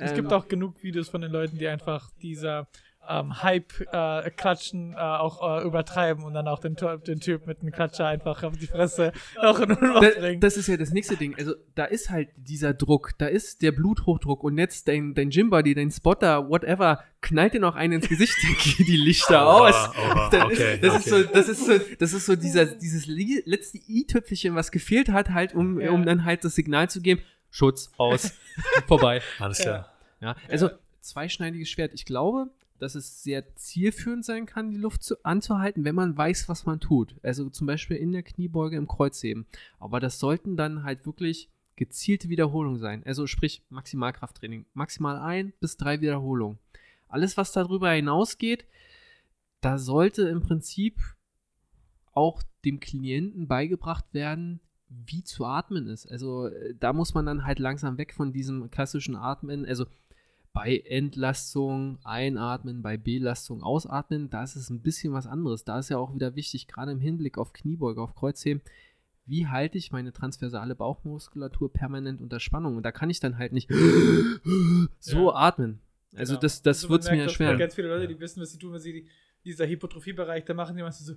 Es 0.00 0.10
Ähm, 0.10 0.16
gibt 0.16 0.32
auch 0.32 0.48
genug 0.48 0.82
Videos 0.82 1.08
von 1.08 1.20
den 1.20 1.30
Leuten, 1.30 1.58
die 1.58 1.68
einfach 1.68 2.10
dieser 2.22 2.68
ähm, 3.08 3.42
Hype-Klatschen 3.42 4.92
äh, 4.92 4.96
auch 4.96 5.60
äh, 5.62 5.66
übertreiben 5.66 6.22
und 6.24 6.34
dann 6.34 6.46
auch 6.48 6.58
den, 6.60 6.76
Typ- 6.76 7.04
den 7.04 7.18
Typ 7.20 7.46
mit 7.46 7.62
dem 7.62 7.70
Klatscher 7.72 8.06
einfach 8.06 8.42
auf 8.42 8.56
die 8.56 8.66
Fresse 8.66 9.12
auch 9.40 9.58
in 9.58 9.72
Ohnmacht 9.72 10.02
Da, 10.04 10.20
bringen. 10.20 10.40
das 10.40 10.56
ist 10.56 10.68
ja 10.68 10.76
das 10.76 10.90
nächste 10.92 11.16
Ding. 11.16 11.34
Also, 11.36 11.54
da 11.74 11.86
ist 11.86 12.10
halt 12.10 12.28
dieser 12.36 12.74
Druck, 12.74 13.12
da 13.18 13.26
ist 13.26 13.62
der 13.62 13.72
Bluthochdruck 13.72 14.44
und 14.44 14.58
jetzt 14.58 14.86
dein, 14.88 15.14
dein 15.14 15.30
Gymbody, 15.30 15.74
dein 15.74 15.90
Spotter, 15.90 16.48
whatever, 16.48 17.02
knallt 17.20 17.54
dir 17.54 17.60
noch 17.60 17.74
einen 17.74 17.94
ins 17.94 18.08
Gesicht, 18.08 18.34
dann 18.42 18.54
gehen 18.62 18.86
die 18.86 18.96
Lichter 18.96 19.46
aus. 19.46 19.90
Das, 20.30 20.96
ist 20.96 21.08
so, 21.08 21.22
das 21.22 21.48
ist 21.48 21.66
so, 21.66 21.72
das 21.98 22.12
ist 22.12 22.26
so 22.26 22.36
dieser, 22.36 22.66
dieses 22.66 23.06
letzte 23.06 23.78
i-Tüpfelchen, 23.88 24.54
was 24.54 24.70
gefehlt 24.70 25.08
hat, 25.08 25.30
halt, 25.30 25.54
um, 25.54 25.80
Ja. 25.80 25.90
um 25.90 26.04
dann 26.04 26.24
halt 26.24 26.44
das 26.44 26.54
Signal 26.54 26.88
zu 26.90 27.00
geben. 27.00 27.22
Schutz 27.50 27.90
aus, 27.96 28.32
vorbei. 28.86 29.22
Alles 29.38 29.58
klar. 29.58 29.92
Ja, 30.20 30.36
also 30.48 30.70
zweischneidiges 31.00 31.68
Schwert. 31.68 31.92
Ich 31.94 32.04
glaube, 32.04 32.50
dass 32.78 32.94
es 32.94 33.22
sehr 33.22 33.54
zielführend 33.56 34.24
sein 34.24 34.46
kann, 34.46 34.70
die 34.70 34.76
Luft 34.76 35.02
zu, 35.02 35.22
anzuhalten, 35.24 35.84
wenn 35.84 35.94
man 35.94 36.16
weiß, 36.16 36.48
was 36.48 36.66
man 36.66 36.80
tut. 36.80 37.14
Also 37.22 37.50
zum 37.50 37.66
Beispiel 37.66 37.96
in 37.96 38.12
der 38.12 38.22
Kniebeuge 38.22 38.76
im 38.76 38.88
Kreuzheben. 38.88 39.46
Aber 39.78 40.00
das 40.00 40.18
sollten 40.18 40.56
dann 40.56 40.82
halt 40.82 41.06
wirklich 41.06 41.50
gezielte 41.76 42.28
Wiederholungen 42.28 42.78
sein. 42.78 43.02
Also 43.04 43.26
sprich 43.26 43.62
Maximalkrafttraining. 43.68 44.66
Maximal 44.74 45.18
ein 45.18 45.52
bis 45.60 45.76
drei 45.76 46.00
Wiederholungen. 46.00 46.58
Alles, 47.08 47.36
was 47.36 47.52
darüber 47.52 47.90
hinausgeht, 47.90 48.66
da 49.60 49.78
sollte 49.78 50.28
im 50.28 50.40
Prinzip 50.40 50.98
auch 52.12 52.42
dem 52.64 52.80
Klienten 52.80 53.46
beigebracht 53.46 54.04
werden, 54.12 54.60
wie 54.90 55.22
zu 55.22 55.44
atmen 55.44 55.86
ist. 55.86 56.10
Also 56.10 56.46
äh, 56.48 56.74
da 56.78 56.92
muss 56.92 57.14
man 57.14 57.24
dann 57.26 57.44
halt 57.44 57.58
langsam 57.58 57.96
weg 57.96 58.12
von 58.12 58.32
diesem 58.32 58.70
klassischen 58.70 59.14
Atmen. 59.16 59.64
Also 59.64 59.86
bei 60.52 60.78
Entlastung 60.78 61.98
einatmen, 62.02 62.82
bei 62.82 62.96
Belastung 62.96 63.62
ausatmen, 63.62 64.30
da 64.30 64.42
ist 64.42 64.56
es 64.56 64.68
ein 64.68 64.82
bisschen 64.82 65.12
was 65.12 65.26
anderes. 65.28 65.64
Da 65.64 65.78
ist 65.78 65.90
ja 65.90 65.98
auch 65.98 66.12
wieder 66.14 66.34
wichtig, 66.34 66.66
gerade 66.66 66.90
im 66.90 66.98
Hinblick 67.00 67.38
auf 67.38 67.52
Kniebeuge, 67.52 68.02
auf 68.02 68.16
Kreuzheben, 68.16 68.60
wie 69.26 69.46
halte 69.46 69.78
ich 69.78 69.92
meine 69.92 70.12
transversale 70.12 70.74
Bauchmuskulatur 70.74 71.72
permanent 71.72 72.20
unter 72.20 72.40
Spannung? 72.40 72.76
Und 72.76 72.82
da 72.82 72.90
kann 72.90 73.10
ich 73.10 73.20
dann 73.20 73.38
halt 73.38 73.52
nicht 73.52 73.70
so 74.98 75.28
Ja. 75.28 75.34
atmen. 75.34 75.78
Also 76.16 76.32
Genau. 76.32 76.40
das, 76.40 76.62
das 76.62 76.78
Also 76.78 76.88
wird 76.88 77.02
es 77.04 77.10
mir 77.10 77.16
merkt, 77.18 77.26
dass 77.28 77.32
erschweren. 77.34 77.58
Ganz 77.58 77.74
viele 77.76 77.86
Leute, 77.88 78.08
die 78.08 78.18
wissen, 78.18 78.40
was 78.42 78.50
sie 78.50 78.58
tun, 78.58 78.72
wenn 78.72 78.80
sie 78.80 78.92
die, 78.92 79.08
dieser 79.44 79.68
Hypotrophie-Bereich, 79.68 80.44
da 80.46 80.54
machen 80.54 80.76
die 80.76 80.82
meistens 80.82 81.06
so 81.06 81.14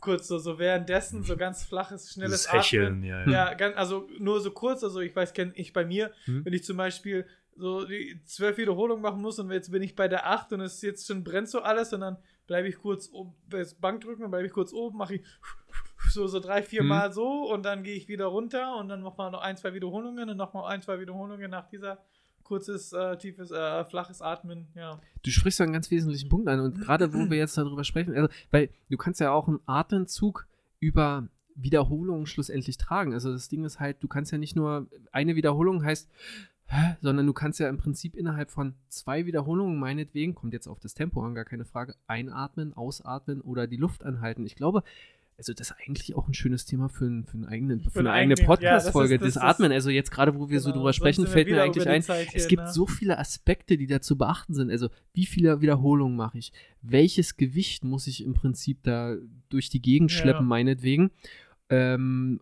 kurz 0.00 0.28
so, 0.28 0.38
so 0.38 0.58
währenddessen, 0.58 1.22
so 1.22 1.36
ganz 1.36 1.64
flaches, 1.64 2.12
schnelles 2.12 2.42
Dieses 2.42 2.52
Hecheln, 2.52 3.02
ja, 3.02 3.20
ja. 3.22 3.30
Ja, 3.30 3.54
ganz, 3.54 3.76
also 3.76 4.08
nur 4.18 4.40
so 4.40 4.50
kurz, 4.50 4.84
also 4.84 5.00
ich 5.00 5.14
weiß, 5.14 5.32
kenne 5.32 5.52
ich 5.54 5.72
bei 5.72 5.84
mir, 5.84 6.12
Hm. 6.24 6.44
wenn 6.44 6.52
ich 6.52 6.64
zum 6.64 6.76
Beispiel 6.76 7.26
so 7.56 7.86
die 7.86 8.20
zwölf 8.24 8.58
Wiederholungen 8.58 9.02
machen 9.02 9.22
muss 9.22 9.38
und 9.38 9.50
jetzt 9.50 9.70
bin 9.70 9.82
ich 9.82 9.96
bei 9.96 10.08
der 10.08 10.26
acht 10.26 10.52
und 10.52 10.60
es 10.60 10.82
jetzt 10.82 11.06
schon 11.06 11.24
brennt 11.24 11.48
so 11.48 11.60
alles 11.60 11.92
und 11.92 12.00
dann 12.00 12.18
bleibe 12.46 12.68
ich 12.68 12.76
kurz 12.76 13.08
oben, 13.10 13.34
das 13.48 13.74
Bankdrücken, 13.74 14.22
dann 14.22 14.30
bleibe 14.30 14.46
ich 14.46 14.52
kurz 14.52 14.72
oben, 14.72 14.98
mache 14.98 15.16
ich 15.16 15.22
so, 16.10 16.26
so 16.26 16.38
drei, 16.38 16.62
vier 16.62 16.80
Hm. 16.80 16.88
Mal 16.88 17.12
so 17.12 17.50
und 17.50 17.64
dann 17.64 17.82
gehe 17.82 17.94
ich 17.94 18.08
wieder 18.08 18.26
runter 18.26 18.76
und 18.76 18.88
dann 18.88 19.00
nochmal 19.00 19.30
noch 19.30 19.40
ein, 19.40 19.56
zwei 19.56 19.72
Wiederholungen 19.74 20.28
und 20.28 20.36
nochmal 20.36 20.70
ein, 20.72 20.82
zwei 20.82 21.00
Wiederholungen 21.00 21.50
nach 21.50 21.68
dieser 21.68 22.04
kurzes, 22.46 22.92
äh, 22.92 23.16
tiefes, 23.18 23.50
äh, 23.50 23.84
flaches 23.84 24.22
Atmen, 24.22 24.68
ja. 24.74 25.00
Du 25.22 25.30
sprichst 25.30 25.58
da 25.58 25.64
einen 25.64 25.72
ganz 25.72 25.90
wesentlichen 25.90 26.28
Punkt 26.28 26.48
an 26.48 26.60
und 26.60 26.80
gerade 26.80 27.12
wo 27.12 27.28
wir 27.28 27.36
jetzt 27.36 27.58
darüber 27.58 27.84
sprechen, 27.84 28.14
also, 28.14 28.28
weil 28.50 28.70
du 28.88 28.96
kannst 28.96 29.20
ja 29.20 29.32
auch 29.32 29.48
einen 29.48 29.60
Atemzug 29.66 30.46
über 30.78 31.28
Wiederholungen 31.56 32.26
schlussendlich 32.26 32.76
tragen. 32.76 33.14
Also 33.14 33.32
das 33.32 33.48
Ding 33.48 33.64
ist 33.64 33.80
halt, 33.80 34.02
du 34.02 34.08
kannst 34.08 34.30
ja 34.30 34.38
nicht 34.38 34.56
nur 34.56 34.86
eine 35.10 35.36
Wiederholung 35.36 35.82
heißt, 35.84 36.08
sondern 37.00 37.26
du 37.26 37.32
kannst 37.32 37.60
ja 37.60 37.68
im 37.68 37.78
Prinzip 37.78 38.16
innerhalb 38.16 38.50
von 38.50 38.74
zwei 38.88 39.26
Wiederholungen 39.26 39.78
meinetwegen, 39.78 40.34
kommt 40.34 40.52
jetzt 40.52 40.66
auf 40.66 40.80
das 40.80 40.94
Tempo 40.94 41.22
an, 41.22 41.34
gar 41.34 41.44
keine 41.44 41.64
Frage, 41.64 41.94
einatmen, 42.06 42.74
ausatmen 42.74 43.40
oder 43.40 43.66
die 43.66 43.76
Luft 43.76 44.04
anhalten. 44.04 44.44
Ich 44.46 44.56
glaube, 44.56 44.82
also 45.38 45.52
das 45.52 45.70
ist 45.70 45.76
eigentlich 45.86 46.14
auch 46.16 46.28
ein 46.28 46.34
schönes 46.34 46.64
Thema 46.64 46.88
für, 46.88 47.04
einen- 47.04 47.24
für, 47.24 47.34
einen 47.34 47.44
eigenen, 47.44 47.80
für, 47.80 47.90
Für 47.90 47.98
eine 48.00 48.12
eigene 48.12 48.34
eigenen- 48.34 48.38
ja, 48.62 48.72
das 48.74 48.84
Podcast-Folge, 48.84 49.18
das 49.18 49.34
das, 49.34 49.42
Atmen. 49.42 49.70
Also 49.72 49.90
jetzt 49.90 50.10
gerade, 50.10 50.34
wo 50.38 50.48
wir 50.48 50.60
so 50.60 50.70
Genau, 50.70 50.78
drüber 50.78 50.88
sonst 50.92 50.96
sprechen, 50.96 51.26
fällt 51.26 51.48
mir 51.50 51.62
eigentlich 51.62 51.86
ein, 51.86 52.02
Zeit 52.02 52.30
hier, 52.30 52.40
es 52.40 52.48
gibt 52.48 52.62
ne? 52.62 52.72
so 52.72 52.86
viele 52.86 53.18
Aspekte, 53.18 53.76
die 53.76 53.86
da 53.86 54.00
zu 54.00 54.16
beachten 54.16 54.54
sind. 54.54 54.70
Also, 54.70 54.88
wie 55.12 55.26
viele 55.26 55.60
Wiederholungen 55.60 56.16
mache 56.16 56.38
ich? 56.38 56.52
Welches 56.82 57.36
Gewicht 57.36 57.84
muss 57.84 58.06
ich 58.06 58.24
im 58.24 58.32
Prinzip 58.34 58.82
da 58.82 59.16
durch 59.50 59.68
die 59.68 59.82
Gegend 59.82 60.10
Ja. 60.12 60.18
schleppen, 60.18 60.46
meinetwegen? 60.46 61.10
Ähm, 61.68 62.40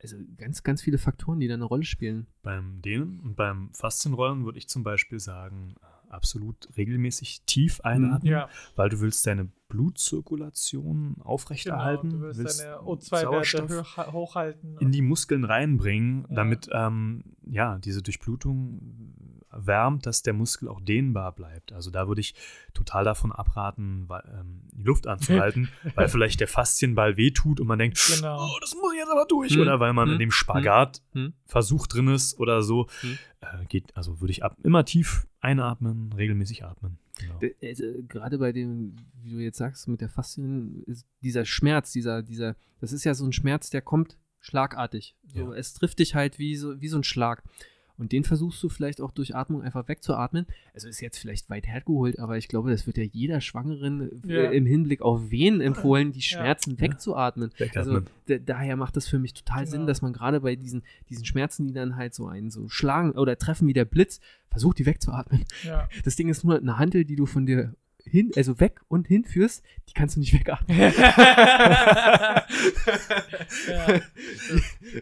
also, 0.00 0.16
ganz, 0.36 0.64
ganz 0.64 0.82
viele 0.82 0.98
Faktoren, 0.98 1.38
die 1.38 1.46
da 1.46 1.54
eine 1.54 1.64
Rolle 1.64 1.84
spielen. 1.84 2.26
Beim 2.42 2.82
Dehnen 2.82 3.20
und 3.20 3.36
beim 3.36 3.70
Faszienrollen 3.72 4.44
würde 4.44 4.58
ich 4.58 4.68
zum 4.68 4.82
Beispiel 4.82 5.20
sagen, 5.20 5.76
absolut 6.12 6.68
regelmäßig 6.76 7.42
tief 7.46 7.80
einatmen, 7.82 8.30
Ja, 8.32 8.48
weil 8.76 8.88
du 8.88 9.00
willst 9.00 9.26
deine 9.26 9.48
Blutzirkulation 9.68 11.14
genau. 11.14 11.24
aufrechterhalten, 11.26 12.10
Du 12.10 12.20
willst 12.20 12.38
willst 12.40 12.60
deine 12.60 12.76
O2-Werte 12.80 13.24
Sauerstoff 13.26 13.96
hoch, 13.96 14.12
hochhalten. 14.12 14.76
in 14.78 14.92
die 14.92 15.02
Muskeln 15.02 15.44
reinbringen, 15.44 16.26
Ja. 16.28 16.34
damit 16.36 16.68
ähm, 16.72 17.24
ja 17.46 17.78
diese 17.78 18.02
Durchblutung 18.02 19.14
wärmt, 19.50 20.06
dass 20.06 20.22
der 20.22 20.32
Muskel 20.32 20.68
auch 20.68 20.80
dehnbar 20.80 21.32
bleibt. 21.32 21.72
Also 21.72 21.90
da 21.90 22.08
würde 22.08 22.20
ich 22.22 22.34
total 22.72 23.04
davon 23.04 23.32
abraten, 23.32 24.04
weil, 24.08 24.22
ähm, 24.40 24.62
die 24.72 24.82
Luft 24.82 25.06
anzuhalten, 25.06 25.68
weil 25.94 26.08
vielleicht 26.08 26.40
der 26.40 26.48
Faszienball 26.48 27.16
wehtut 27.16 27.60
und 27.60 27.66
man 27.66 27.78
denkt, 27.78 27.98
Genau. 28.16 28.44
oh, 28.46 28.58
das 28.60 28.74
muss 28.74 28.92
ich 28.94 28.98
jetzt 29.00 29.10
aber 29.10 29.26
durch. 29.26 29.52
Hm. 29.54 29.60
Oder 29.60 29.78
weil 29.80 29.92
man 29.92 30.08
Hm. 30.08 30.12
in 30.14 30.18
dem 30.20 30.30
Spagat 30.30 31.02
Hm. 31.12 31.34
Versuch 31.46 31.86
drin 31.86 32.08
ist 32.08 32.38
oder 32.38 32.62
so. 32.62 32.88
Äh, 33.52 33.64
geht, 33.66 33.96
also 33.96 34.20
würde 34.20 34.30
ich 34.32 34.42
ab, 34.42 34.56
immer 34.62 34.84
tief 34.84 35.26
einatmen, 35.40 36.12
regelmäßig 36.12 36.64
atmen. 36.64 36.98
Genau. 37.18 37.38
Also, 37.62 37.84
gerade 38.08 38.38
bei 38.38 38.52
dem, 38.52 38.96
wie 39.22 39.30
du 39.30 39.38
jetzt 39.38 39.58
sagst, 39.58 39.88
mit 39.88 40.00
der 40.00 40.08
Faszien, 40.08 40.84
dieser 41.22 41.44
Schmerz, 41.44 41.92
dieser, 41.92 42.22
dieser, 42.22 42.56
das 42.80 42.92
ist 42.92 43.04
ja 43.04 43.14
so 43.14 43.24
ein 43.24 43.32
Schmerz, 43.32 43.70
der 43.70 43.82
kommt 43.82 44.18
schlagartig. 44.40 45.16
So, 45.26 45.52
Ja. 45.52 45.54
Es 45.54 45.74
trifft 45.74 45.98
dich 45.98 46.14
halt 46.14 46.38
wie 46.38 46.56
so, 46.56 46.80
wie 46.80 46.88
so 46.88 46.98
ein 46.98 47.04
Schlag. 47.04 47.42
Und 48.02 48.10
den 48.10 48.24
versuchst 48.24 48.60
du 48.64 48.68
vielleicht 48.68 49.00
auch 49.00 49.12
durch 49.12 49.36
Atmung 49.36 49.62
einfach 49.62 49.86
wegzuatmen. 49.86 50.44
Also 50.74 50.88
ist 50.88 51.00
jetzt 51.00 51.18
vielleicht 51.18 51.48
weit 51.50 51.68
hergeholt, 51.68 52.18
aber 52.18 52.36
ich 52.36 52.48
glaube, 52.48 52.68
das 52.70 52.84
wird 52.88 52.98
ja 52.98 53.04
jeder 53.04 53.40
Schwangeren 53.40 54.10
äh, 54.28 54.44
Ja. 54.44 54.50
im 54.50 54.66
Hinblick 54.66 55.02
auf 55.02 55.30
Wehen 55.30 55.60
empfohlen, 55.60 56.10
die 56.10 56.20
Schmerzen 56.20 56.72
Ja. 56.72 56.80
wegzuatmen. 56.80 57.50
Also 57.74 57.92
Wegatmen. 57.92 58.06
d- 58.28 58.40
daher 58.44 58.74
macht 58.76 58.96
das 58.96 59.06
für 59.06 59.20
mich 59.20 59.34
total 59.34 59.66
Sinn, 59.68 59.80
Genau. 59.82 59.86
dass 59.86 60.02
man 60.02 60.12
gerade 60.12 60.40
bei 60.40 60.56
diesen, 60.56 60.82
diesen 61.10 61.24
Schmerzen, 61.24 61.68
die 61.68 61.72
dann 61.72 61.94
halt 61.94 62.12
so 62.12 62.26
einen 62.26 62.50
so 62.50 62.68
schlagen 62.68 63.12
oder 63.12 63.38
treffen 63.38 63.68
wie 63.68 63.72
der 63.72 63.84
Blitz, 63.84 64.18
versucht 64.50 64.80
die 64.80 64.86
wegzuatmen. 64.86 65.44
Ja. 65.62 65.88
Das 66.04 66.16
Ding 66.16 66.28
ist 66.28 66.42
nur 66.44 66.56
eine 66.58 66.78
Handel, 66.78 67.04
die 67.04 67.14
du 67.16 67.24
von 67.26 67.46
dir 67.46 67.74
hin, 68.04 68.30
also 68.36 68.60
weg 68.60 68.80
und 68.88 69.06
hinführst, 69.06 69.62
die 69.88 69.94
kannst 69.94 70.16
du 70.16 70.20
nicht 70.20 70.32
wegatmen. 70.38 70.78
ja. 70.78 70.92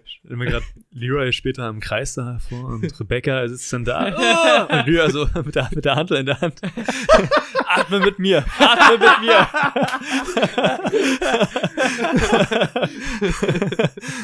Stell 0.05 0.37
mir 0.37 0.47
gerade 0.47 0.65
Leroy 0.93 1.33
später 1.33 1.69
im 1.69 1.81
Kreis 1.81 2.15
da 2.15 2.39
vor 2.49 2.65
und 2.65 3.01
Rebecca 3.01 3.49
sitzt 3.49 3.73
dann 3.73 3.85
da 3.85 4.69
oh, 4.69 4.75
und 4.75 4.87
Leroy 4.87 5.11
so 5.11 5.29
mit 5.45 5.55
der, 5.55 5.69
mit 5.75 5.85
der 5.85 5.97
Handel 5.97 6.19
in 6.19 6.27
der 6.27 6.41
Hand. 6.41 6.61
Atme 7.67 8.01
mit 8.01 8.19
mir, 8.19 8.45
atme 8.59 8.99
mit 8.99 9.21
mir. 9.21 9.49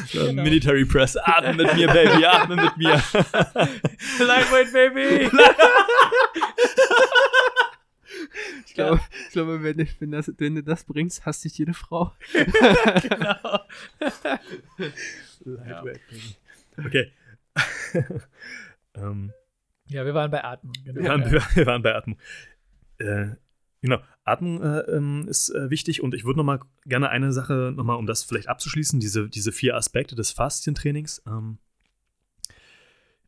so, 0.07 0.27
Genau. 0.27 0.43
Military 0.43 0.85
Press, 0.85 1.15
atme 1.17 1.53
mit 1.53 1.73
mir, 1.75 1.87
Baby, 1.87 2.25
atme 2.25 2.55
mit 2.57 2.77
mir. 2.77 3.01
Lightweight 4.19 4.73
Baby! 4.73 5.29
Ich 8.65 8.73
glaube, 8.73 9.01
ich 9.27 9.31
glaube 9.31 9.63
wenn, 9.63 9.77
du- 9.77 9.87
wenn, 9.99 10.11
das, 10.11 10.31
wenn 10.37 10.55
du 10.55 10.63
das 10.63 10.83
bringst, 10.83 11.25
hasst 11.25 11.43
dich 11.45 11.57
jede 11.57 11.73
Frau. 11.73 12.13
genau. 12.33 13.59
Baby. 15.83 16.35
Okay. 16.85 17.11
ähm, 18.95 19.31
Ja, 19.87 20.05
wir 20.05 20.13
waren 20.13 20.29
bei 20.31 20.43
Atmung. 20.43 20.73
Genau. 20.85 21.01
Wir, 21.01 21.09
waren, 21.09 21.31
wir, 21.55 21.65
waren 21.65 21.81
bei 21.81 21.95
Atmung. 21.95 22.17
Äh, 22.99 23.27
genau, 23.81 23.99
Atmung 24.23 24.61
äh, 24.61 24.79
ähm, 24.91 25.25
ist 25.27 25.49
äh, 25.49 25.69
wichtig 25.69 26.01
und 26.03 26.13
ich 26.13 26.25
würde 26.25 26.37
noch 26.37 26.43
mal 26.43 26.59
gerne 26.85 27.09
eine 27.09 27.31
Sache 27.31 27.73
noch 27.75 27.83
mal, 27.83 27.95
um 27.95 28.05
das 28.07 28.23
vielleicht 28.23 28.49
abzuschließen, 28.49 28.99
diese, 28.99 29.29
diese 29.29 29.51
vier 29.51 29.75
Aspekte 29.75 30.15
des 30.15 30.31
Faszientrainings. 30.31 31.21
Ähm, 31.27 31.57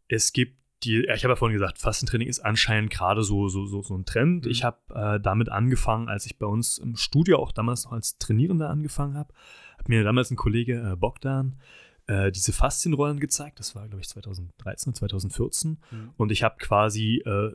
es 0.08 0.34
gibt 0.34 0.58
die, 0.84 1.06
ich 1.06 1.24
habe 1.24 1.34
ja 1.34 1.36
vorhin 1.36 1.58
gesagt, 1.58 1.78
Fastentraining 1.78 2.28
ist 2.28 2.40
anscheinend 2.40 2.90
gerade 2.92 3.24
so, 3.24 3.50
so, 3.50 3.66
so, 3.66 3.82
so 3.82 3.96
ein 3.96 4.06
Trend. 4.06 4.46
Mhm. 4.46 4.52
Ich 4.52 4.64
habe 4.64 4.78
äh, 4.94 5.20
damit 5.20 5.50
angefangen, 5.50 6.08
als 6.08 6.26
ich 6.26 6.38
bei 6.38 6.46
uns 6.46 6.78
im 6.78 6.96
Studio 6.96 7.40
auch 7.40 7.52
damals 7.52 7.86
noch 7.86 7.92
als 7.92 8.18
Trainierender 8.18 8.70
angefangen 8.70 9.18
habe. 9.18 9.34
Hat 9.78 9.90
mir 9.90 10.04
damals 10.04 10.32
ein 10.32 10.38
Kollege 10.38 10.92
äh, 10.92 10.96
Bogdan 10.96 11.60
äh, 12.08 12.32
diese 12.32 12.54
Faszienrollen 12.54 13.20
gezeigt. 13.20 13.60
Das 13.60 13.76
war, 13.76 13.88
glaube 13.88 14.02
ich, 14.02 14.10
2013, 14.10 14.96
2014. 14.96 15.78
Mhm. 15.92 16.10
Und 16.18 16.32
ich 16.32 16.44
habe 16.44 16.56
quasi 16.58 17.22
äh, 17.26 17.54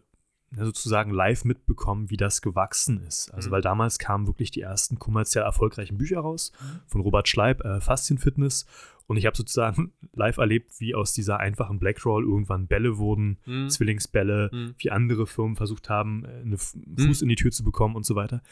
sozusagen 0.56 1.10
live 1.10 1.44
mitbekommen, 1.44 2.10
wie 2.10 2.16
das 2.16 2.42
gewachsen 2.42 3.00
ist. 3.06 3.32
Also, 3.32 3.48
mhm. 3.48 3.52
weil 3.52 3.62
damals 3.62 3.98
kamen 3.98 4.26
wirklich 4.26 4.50
die 4.50 4.60
ersten 4.60 4.98
kommerziell 4.98 5.44
erfolgreichen 5.44 5.98
Bücher 5.98 6.20
raus 6.20 6.52
mhm. 6.60 6.80
von 6.86 7.00
Robert 7.00 7.28
Schleib, 7.28 7.64
äh, 7.64 7.80
Faszienfitness. 7.80 8.66
Und 9.06 9.16
ich 9.16 9.26
habe 9.26 9.36
sozusagen 9.36 9.92
live 10.12 10.38
erlebt, 10.38 10.80
wie 10.80 10.94
aus 10.94 11.12
dieser 11.12 11.38
einfachen 11.40 11.78
Blackroll 11.78 12.24
irgendwann 12.24 12.66
Bälle 12.66 12.98
wurden, 12.98 13.38
mhm. 13.46 13.68
Zwillingsbälle, 13.68 14.50
mhm. 14.52 14.74
wie 14.78 14.90
andere 14.90 15.26
Firmen 15.26 15.56
versucht 15.56 15.88
haben, 15.90 16.24
äh, 16.24 16.28
einen 16.28 16.58
mhm. 16.74 16.98
Fuß 16.98 17.22
in 17.22 17.28
die 17.28 17.36
Tür 17.36 17.50
zu 17.50 17.64
bekommen 17.64 17.96
und 17.96 18.06
so 18.06 18.14
weiter. 18.14 18.42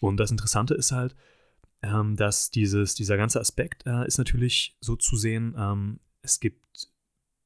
Und 0.00 0.18
das 0.18 0.30
Interessante 0.30 0.74
ist 0.74 0.92
halt, 0.92 1.16
ähm, 1.82 2.16
dass 2.16 2.50
dieses, 2.50 2.94
dieser 2.94 3.16
ganze 3.16 3.40
Aspekt 3.40 3.86
äh, 3.86 4.06
ist 4.06 4.18
natürlich 4.18 4.76
so 4.80 4.96
zu 4.96 5.16
sehen, 5.16 5.54
ähm, 5.58 6.00
es 6.22 6.40
gibt 6.40 6.88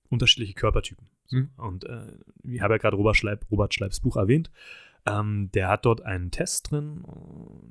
unterschiedliche 0.08 0.54
Körpertypen. 0.54 1.06
Mhm. 1.31 1.51
Und 1.57 1.85
äh, 1.85 2.12
ich 2.45 2.61
habe 2.61 2.74
ja 2.74 2.78
gerade 2.78 2.97
Robert, 2.97 3.16
Schleib, 3.16 3.47
Robert 3.51 3.74
Schleibs 3.74 4.01
Buch 4.01 4.16
erwähnt. 4.16 4.51
Ähm, 5.07 5.51
der 5.55 5.68
hat 5.68 5.87
dort 5.87 6.03
einen 6.03 6.31
Test 6.31 6.70
drin, 6.70 7.05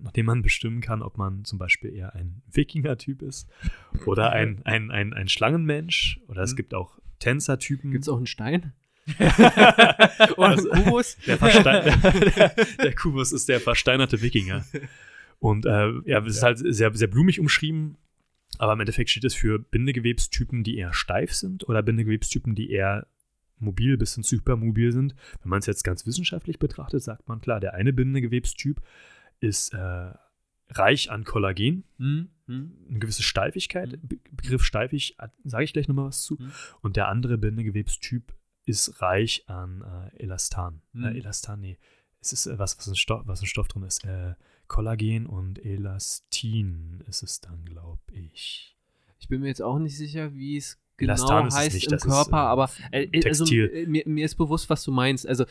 nach 0.01 0.11
dem 0.11 0.25
man 0.25 0.41
bestimmen 0.41 0.81
kann, 0.81 1.03
ob 1.03 1.17
man 1.17 1.45
zum 1.45 1.59
Beispiel 1.59 1.93
eher 1.93 2.15
ein 2.15 2.41
Wikinger-Typ 2.51 3.21
ist 3.21 3.47
oder 4.05 4.31
ein, 4.31 4.61
ein, 4.65 4.89
ein, 4.89 5.13
ein 5.13 5.29
Schlangenmensch. 5.29 6.19
Oder 6.27 6.41
es 6.41 6.53
mhm. 6.53 6.57
gibt 6.57 6.73
auch 6.73 6.97
Tänzertypen. 7.19 7.91
Gibt 7.91 8.03
es 8.03 8.09
auch 8.09 8.17
einen 8.17 8.25
Stein? 8.25 8.73
Oder 9.17 10.37
also, 10.37 10.69
einen 10.71 10.83
Kubus? 10.83 11.17
Der, 11.25 11.37
der, 11.37 12.49
der, 12.83 12.95
Kubus 12.95 13.31
ist 13.31 13.49
der 13.49 13.59
versteinerte 13.59 14.21
Wikinger. 14.21 14.65
Und 15.39 15.65
äh, 15.65 15.91
ja, 16.05 16.19
es 16.19 16.37
ist 16.37 16.43
halt 16.43 16.59
sehr, 16.59 16.93
sehr 16.93 17.07
blumig 17.07 17.39
umschrieben. 17.39 17.97
Aber 18.57 18.73
im 18.73 18.79
Endeffekt 18.79 19.09
steht 19.09 19.23
es 19.23 19.35
für 19.35 19.59
Bindegewebstypen, 19.59 20.63
die 20.63 20.77
eher 20.77 20.93
steif 20.93 21.33
sind 21.33 21.67
oder 21.69 21.81
Bindegewebstypen, 21.81 22.55
die 22.55 22.71
eher 22.71 23.07
mobil 23.61 23.97
bis 23.97 24.15
hin 24.15 24.23
zu 24.23 24.37
hypermobil 24.37 24.91
sind. 24.91 25.15
Wenn 25.41 25.49
man 25.49 25.59
es 25.59 25.65
jetzt 25.65 25.83
ganz 25.83 26.05
wissenschaftlich 26.05 26.59
betrachtet, 26.59 27.03
sagt 27.03 27.27
man 27.27 27.41
klar, 27.41 27.59
der 27.59 27.73
eine 27.73 27.93
Bindegewebstyp 27.93 28.81
ist 29.39 29.73
äh, 29.73 30.11
reich 30.71 31.09
an 31.11 31.23
Kollagen, 31.23 31.83
mhm. 31.97 32.29
eine 32.47 32.99
gewisse 32.99 33.23
Steifigkeit. 33.23 33.91
Mhm. 33.91 34.19
Begriff 34.31 34.63
steifig 34.63 35.17
sage 35.43 35.63
ich 35.63 35.73
gleich 35.73 35.87
nochmal 35.87 36.05
was 36.05 36.23
zu. 36.23 36.35
Mhm. 36.35 36.51
Und 36.81 36.95
der 36.95 37.07
andere 37.07 37.37
Bindegewebstyp 37.37 38.33
ist 38.65 39.01
reich 39.01 39.43
an 39.47 39.81
äh, 39.81 40.23
Elastan. 40.23 40.81
Äh, 40.93 40.97
mhm. 40.97 41.05
Elastan, 41.15 41.61
nee. 41.61 41.77
Es 42.21 42.33
ist 42.33 42.45
äh, 42.45 42.59
was, 42.59 42.77
was 42.77 42.87
ein, 42.87 42.95
Stoff, 42.95 43.23
was 43.25 43.41
ein 43.41 43.47
Stoff 43.47 43.67
drin 43.67 43.83
ist. 43.83 44.03
Äh, 44.05 44.35
Kollagen 44.67 45.25
und 45.25 45.63
Elastin 45.65 47.03
ist 47.07 47.23
es 47.23 47.41
dann, 47.41 47.65
glaube 47.65 48.01
ich. 48.11 48.77
Ich 49.19 49.27
bin 49.27 49.41
mir 49.41 49.47
jetzt 49.47 49.63
auch 49.63 49.79
nicht 49.79 49.97
sicher, 49.97 50.33
wie 50.35 50.57
es 50.57 50.79
genau 50.99 51.13
Elastan 51.13 51.51
heißt 51.51 51.73
nicht, 51.73 51.91
im 51.91 51.97
Körper, 51.97 52.19
ist, 52.19 52.31
äh, 52.31 52.35
aber 52.35 52.69
äh, 52.91 53.03
äh 53.11 53.27
also, 53.27 53.45
äh, 53.45 53.85
mir, 53.87 54.03
mir, 54.05 54.25
ist 54.25 54.35
bewusst, 54.35 54.69
was 54.69 54.83
du 54.83 54.91
meinst. 54.91 55.27
Also 55.27 55.45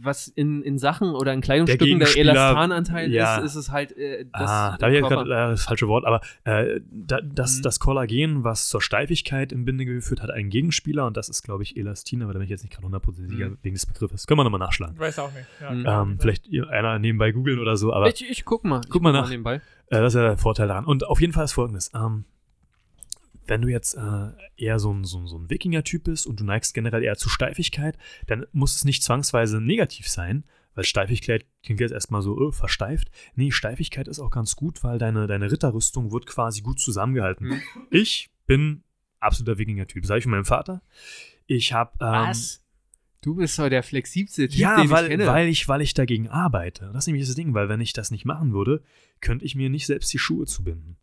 was 0.00 0.28
in, 0.28 0.62
in 0.62 0.78
Sachen 0.78 1.10
oder 1.10 1.32
in 1.32 1.40
Kleidungsstücken 1.40 1.98
der, 1.98 2.08
der 2.08 2.16
Elastananteil 2.18 3.12
ja. 3.12 3.38
ist, 3.38 3.46
ist 3.46 3.54
es 3.54 3.70
halt 3.70 3.96
äh, 3.96 4.26
das 4.32 4.50
Ah, 4.50 4.76
da 4.78 4.86
habe 4.86 4.96
ich 4.96 5.02
gerade 5.02 5.30
äh, 5.30 5.50
das 5.50 5.64
falsche 5.64 5.88
Wort, 5.88 6.04
aber 6.04 6.20
äh, 6.44 6.80
da, 6.90 7.20
das, 7.20 7.58
mhm. 7.58 7.62
das 7.62 7.80
Kollagen, 7.80 8.44
was 8.44 8.68
zur 8.68 8.82
Steifigkeit 8.82 9.52
im 9.52 9.64
Bindegewebe 9.64 10.02
führt, 10.02 10.22
hat 10.22 10.30
einen 10.30 10.50
Gegenspieler 10.50 11.06
und 11.06 11.16
das 11.16 11.28
ist, 11.28 11.42
glaube 11.42 11.62
ich, 11.62 11.76
Elastin, 11.76 12.22
aber 12.22 12.32
da 12.32 12.38
bin 12.38 12.44
ich 12.44 12.50
jetzt 12.50 12.62
nicht 12.62 12.72
gerade 12.72 12.84
hundertprozentig 12.84 13.32
sicher 13.36 13.50
mhm. 13.50 13.58
wegen 13.62 13.74
des 13.74 13.86
Begriffes. 13.86 14.26
Können 14.26 14.40
wir 14.40 14.44
nochmal 14.44 14.60
nachschlagen. 14.60 14.94
Ich 14.94 15.00
weiß 15.00 15.18
auch 15.18 15.32
nicht. 15.32 15.46
Ja, 15.60 15.70
mhm. 15.70 16.10
ähm, 16.10 16.18
vielleicht 16.20 16.48
einer 16.70 16.98
nebenbei 16.98 17.32
googeln 17.32 17.58
oder 17.58 17.76
so, 17.76 17.92
aber 17.92 18.08
ich, 18.08 18.28
ich 18.28 18.44
guck 18.44 18.64
mal. 18.64 18.80
Guck 18.88 19.02
mal 19.02 19.12
nach. 19.12 19.22
Mal 19.22 19.30
nebenbei. 19.30 19.60
das 19.88 20.14
ist 20.14 20.20
ja 20.20 20.28
der 20.28 20.38
Vorteil 20.38 20.68
daran. 20.68 20.84
Und 20.84 21.06
auf 21.06 21.20
jeden 21.20 21.32
Fall 21.32 21.44
ist 21.44 21.52
folgendes. 21.52 21.90
Ähm, 21.94 22.24
wenn 23.46 23.62
du 23.62 23.68
jetzt 23.68 23.94
äh, 23.94 24.30
eher 24.56 24.78
so 24.78 24.92
ein, 24.92 25.04
so, 25.04 25.26
so 25.26 25.38
ein 25.38 25.50
Wikinger-Typ 25.50 26.04
bist 26.04 26.26
und 26.26 26.40
du 26.40 26.44
neigst 26.44 26.74
generell 26.74 27.02
eher 27.02 27.16
zu 27.16 27.28
Steifigkeit, 27.28 27.96
dann 28.26 28.46
muss 28.52 28.74
es 28.76 28.84
nicht 28.84 29.02
zwangsweise 29.02 29.60
negativ 29.60 30.08
sein, 30.08 30.44
weil 30.74 30.84
Steifigkeit 30.84 31.46
klingt 31.62 31.80
jetzt 31.80 31.92
erstmal 31.92 32.22
so 32.22 32.36
oh, 32.36 32.50
versteift. 32.50 33.10
Nee, 33.34 33.50
Steifigkeit 33.50 34.08
ist 34.08 34.18
auch 34.18 34.30
ganz 34.30 34.56
gut, 34.56 34.82
weil 34.82 34.98
deine, 34.98 35.26
deine 35.26 35.50
Ritterrüstung 35.50 36.12
wird 36.12 36.26
quasi 36.26 36.62
gut 36.62 36.80
zusammengehalten. 36.80 37.48
Mhm. 37.48 37.62
Ich 37.90 38.30
bin 38.46 38.82
absoluter 39.20 39.58
Wikinger-Typ, 39.58 40.04
sage 40.06 40.18
ich 40.18 40.24
von 40.24 40.32
meinem 40.32 40.44
Vater. 40.44 40.82
Ich 41.46 41.72
habe. 41.72 41.92
Ähm, 42.00 42.28
Was? 42.28 42.60
Du 43.20 43.36
bist 43.36 43.58
doch 43.58 43.70
der 43.70 43.82
flexibelste 43.82 44.48
Typ, 44.48 44.58
ja, 44.58 44.76
den 44.76 44.90
weil, 44.90 45.04
ich 45.04 45.10
kenne. 45.10 45.26
weil 45.26 45.48
ich, 45.48 45.66
weil 45.66 45.80
ich 45.80 45.94
dagegen 45.94 46.28
arbeite. 46.28 46.90
Das 46.92 47.04
ist 47.04 47.06
nämlich 47.06 47.26
das 47.26 47.34
Ding, 47.34 47.54
weil 47.54 47.70
wenn 47.70 47.80
ich 47.80 47.94
das 47.94 48.10
nicht 48.10 48.26
machen 48.26 48.52
würde, 48.52 48.82
könnte 49.22 49.46
ich 49.46 49.54
mir 49.54 49.70
nicht 49.70 49.86
selbst 49.86 50.12
die 50.12 50.18
Schuhe 50.18 50.44
zubinden. 50.44 50.98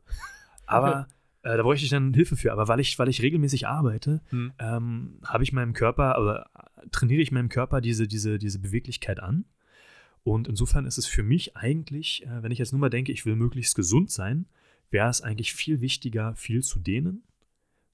Aber 0.68 1.02
okay. 1.02 1.14
Äh, 1.44 1.58
da 1.58 1.64
bräuchte 1.64 1.86
ich 1.86 1.92
dann 1.92 2.14
Hilfe 2.14 2.36
für. 2.36 2.52
Aber 2.52 2.68
weil 2.68 2.80
ich, 2.80 2.98
weil 3.00 3.10
ich 3.10 3.22
regelmäßig 3.22 3.68
arbeite, 3.68 4.22
hm. 4.30 4.54
ähm, 4.60 5.20
habe 5.24 5.44
ich 5.44 5.54
meinem 5.54 5.74
Körper, 5.74 6.20
oder 6.22 6.50
trainiere 6.92 7.22
ich 7.22 7.32
meinem 7.32 7.50
Körper 7.50 7.82
diese, 7.82 8.08
diese, 8.08 8.38
diese 8.38 8.60
Beweglichkeit 8.60 9.20
an. 9.20 9.46
Und 10.24 10.48
insofern 10.48 10.86
ist 10.86 10.98
es 10.98 11.08
für 11.08 11.24
mich 11.24 11.58
eigentlich, 11.58 12.26
äh, 12.26 12.44
wenn 12.44 12.52
ich 12.52 12.60
jetzt 12.60 12.72
nur 12.72 12.82
mal 12.82 12.90
denke, 12.90 13.12
ich 13.12 13.26
will 13.26 13.36
möglichst 13.36 13.76
gesund 13.76 14.12
sein, 14.12 14.46
wäre 14.92 15.10
es 15.10 15.22
eigentlich 15.22 15.54
viel 15.54 15.82
wichtiger, 15.82 16.36
viel 16.36 16.62
zu 16.62 16.80
dehnen, 16.80 17.24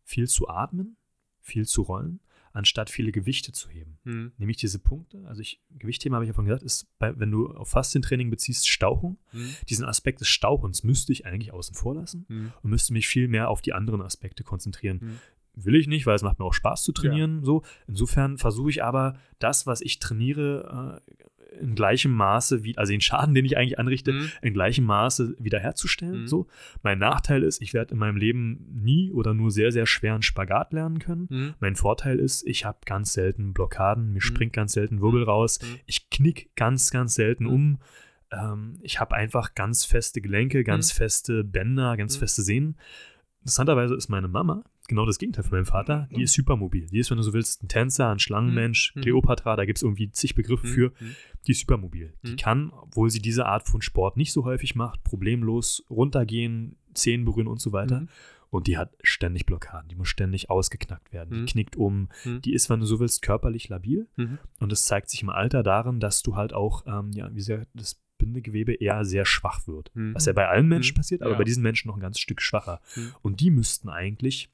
viel 0.03 0.27
zu 0.27 0.49
atmen, 0.49 0.97
viel 1.41 1.65
zu 1.65 1.83
rollen 1.83 2.19
anstatt 2.57 2.89
viele 2.89 3.11
Gewichte 3.11 3.51
zu 3.51 3.69
heben. 3.69 3.99
Hm. 4.03 4.31
Nämlich 4.37 4.57
diese 4.57 4.79
Punkte, 4.79 5.23
also 5.27 5.41
ich, 5.41 5.61
Gewichtheben 5.69 6.15
habe 6.15 6.25
ich 6.25 6.29
ja 6.29 6.33
von 6.33 6.45
gesagt, 6.45 6.63
ist, 6.63 6.87
bei, 6.97 7.17
wenn 7.19 7.29
du 7.29 7.51
auf 7.51 7.69
Faszientraining 7.69 8.29
beziehst, 8.29 8.67
Stauchung. 8.67 9.17
Hm. 9.29 9.49
Diesen 9.69 9.85
Aspekt 9.85 10.21
des 10.21 10.27
Stauchens 10.27 10.83
müsste 10.83 11.13
ich 11.13 11.25
eigentlich 11.25 11.53
außen 11.53 11.75
vor 11.75 11.95
lassen 11.95 12.25
hm. 12.27 12.53
und 12.61 12.69
müsste 12.69 12.93
mich 12.93 13.07
viel 13.07 13.27
mehr 13.27 13.49
auf 13.49 13.61
die 13.61 13.73
anderen 13.73 14.01
Aspekte 14.01 14.43
konzentrieren. 14.43 14.99
Hm. 15.01 15.19
Will 15.53 15.75
ich 15.75 15.87
nicht, 15.87 16.05
weil 16.05 16.15
es 16.15 16.23
macht 16.23 16.39
mir 16.39 16.45
auch 16.45 16.53
Spaß 16.53 16.83
zu 16.83 16.91
trainieren. 16.91 17.39
Ja. 17.39 17.45
So. 17.45 17.63
Insofern 17.87 18.37
versuche 18.37 18.69
ich 18.69 18.83
aber, 18.83 19.19
das, 19.39 19.65
was 19.65 19.81
ich 19.81 19.99
trainiere, 19.99 21.01
äh, 21.07 21.36
in 21.59 21.75
gleichem 21.75 22.11
Maße, 22.11 22.63
wie, 22.63 22.77
also 22.77 22.91
den 22.91 23.01
Schaden, 23.01 23.33
den 23.33 23.45
ich 23.45 23.57
eigentlich 23.57 23.79
anrichte, 23.79 24.13
mhm. 24.13 24.31
in 24.41 24.53
gleichem 24.53 24.85
Maße 24.85 25.35
wiederherzustellen. 25.39 26.21
Mhm. 26.21 26.27
So. 26.27 26.47
Mein 26.83 26.99
Nachteil 26.99 27.43
ist, 27.43 27.61
ich 27.61 27.73
werde 27.73 27.93
in 27.93 27.99
meinem 27.99 28.17
Leben 28.17 28.65
nie 28.73 29.11
oder 29.11 29.33
nur 29.33 29.51
sehr, 29.51 29.71
sehr 29.71 29.85
schwer 29.85 30.13
einen 30.13 30.23
Spagat 30.23 30.73
lernen 30.73 30.99
können. 30.99 31.27
Mhm. 31.29 31.53
Mein 31.59 31.75
Vorteil 31.75 32.19
ist, 32.19 32.45
ich 32.47 32.65
habe 32.65 32.79
ganz 32.85 33.13
selten 33.13 33.53
Blockaden, 33.53 34.07
mir 34.07 34.15
mhm. 34.15 34.21
springt 34.21 34.53
ganz 34.53 34.73
selten 34.73 35.01
Wirbel 35.01 35.21
mhm. 35.21 35.29
raus, 35.29 35.59
mhm. 35.61 35.79
ich 35.85 36.09
knick 36.09 36.55
ganz, 36.55 36.91
ganz 36.91 37.15
selten 37.15 37.45
um. 37.45 37.79
Ähm, 38.31 38.79
ich 38.81 38.99
habe 38.99 39.15
einfach 39.15 39.55
ganz 39.55 39.85
feste 39.85 40.21
Gelenke, 40.21 40.63
ganz 40.63 40.91
feste 40.91 41.43
Bänder, 41.43 41.95
ganz 41.97 42.17
feste 42.17 42.41
Sehnen. 42.41 42.77
Interessanterweise 43.41 43.95
ist 43.95 44.09
meine 44.09 44.27
Mama 44.27 44.63
genau 44.87 45.05
das 45.05 45.19
Gegenteil 45.19 45.43
von 45.43 45.57
meinem 45.57 45.65
Vater. 45.65 46.07
Die 46.15 46.23
ist 46.23 46.37
hypermobil. 46.37 46.87
Die 46.87 46.99
ist, 46.99 47.09
wenn 47.11 47.17
du 47.17 47.23
so 47.23 47.33
willst, 47.33 47.63
ein 47.63 47.67
Tänzer, 47.67 48.09
ein 48.09 48.19
Schlangenmensch, 48.19 48.93
mhm. 48.95 49.01
Kleopatra, 49.01 49.55
da 49.55 49.65
gibt 49.65 49.77
es 49.77 49.83
irgendwie 49.83 50.09
zig 50.11 50.35
Begriffe 50.35 50.67
mhm. 50.67 50.71
für. 50.71 50.93
Die 51.45 51.51
ist 51.51 51.61
hypermobil. 51.61 52.13
Mhm. 52.21 52.27
Die 52.27 52.35
kann, 52.35 52.71
obwohl 52.71 53.09
sie 53.09 53.21
diese 53.21 53.45
Art 53.45 53.67
von 53.67 53.81
Sport 53.81 54.17
nicht 54.17 54.31
so 54.31 54.45
häufig 54.45 54.75
macht, 54.75 55.03
problemlos 55.03 55.83
runtergehen, 55.89 56.77
Zehen 56.93 57.25
berühren 57.25 57.47
und 57.47 57.61
so 57.61 57.73
weiter. 57.73 58.01
Mhm. 58.01 58.09
Und 58.49 58.67
die 58.67 58.77
hat 58.77 58.95
ständig 59.03 59.45
Blockaden. 59.45 59.89
Die 59.89 59.95
muss 59.95 60.07
ständig 60.07 60.49
ausgeknackt 60.49 61.11
werden. 61.11 61.31
Die 61.31 61.41
mhm. 61.41 61.45
knickt 61.45 61.75
um. 61.75 62.09
Mhm. 62.23 62.41
Die 62.41 62.53
ist, 62.53 62.69
wenn 62.69 62.79
du 62.79 62.85
so 62.85 62.99
willst, 62.99 63.21
körperlich 63.21 63.67
labil. 63.69 64.07
Und 64.59 64.71
das 64.71 64.85
zeigt 64.85 65.09
sich 65.09 65.21
im 65.21 65.29
Alter 65.29 65.63
darin, 65.63 65.99
dass 65.99 66.23
du 66.23 66.35
halt 66.35 66.53
auch, 66.53 66.85
ähm, 66.87 67.11
ja, 67.11 67.29
wie 67.31 67.35
gesagt, 67.35 67.67
das 67.73 68.01
Bindegewebe 68.17 68.73
eher 68.73 69.05
sehr 69.05 69.25
schwach 69.25 69.67
wird. 69.67 69.91
Was 69.93 70.25
ja 70.25 70.33
bei 70.33 70.47
allen 70.47 70.67
Menschen 70.67 70.95
passiert, 70.95 71.21
aber 71.21 71.33
ja. 71.33 71.37
bei 71.37 71.43
diesen 71.43 71.61
Menschen 71.61 71.89
noch 71.89 71.97
ein 71.97 72.01
ganz 72.01 72.19
Stück 72.19 72.41
schwacher. 72.41 72.81
Und 73.21 73.41
die 73.41 73.51
müssten 73.51 73.89
eigentlich 73.89 74.49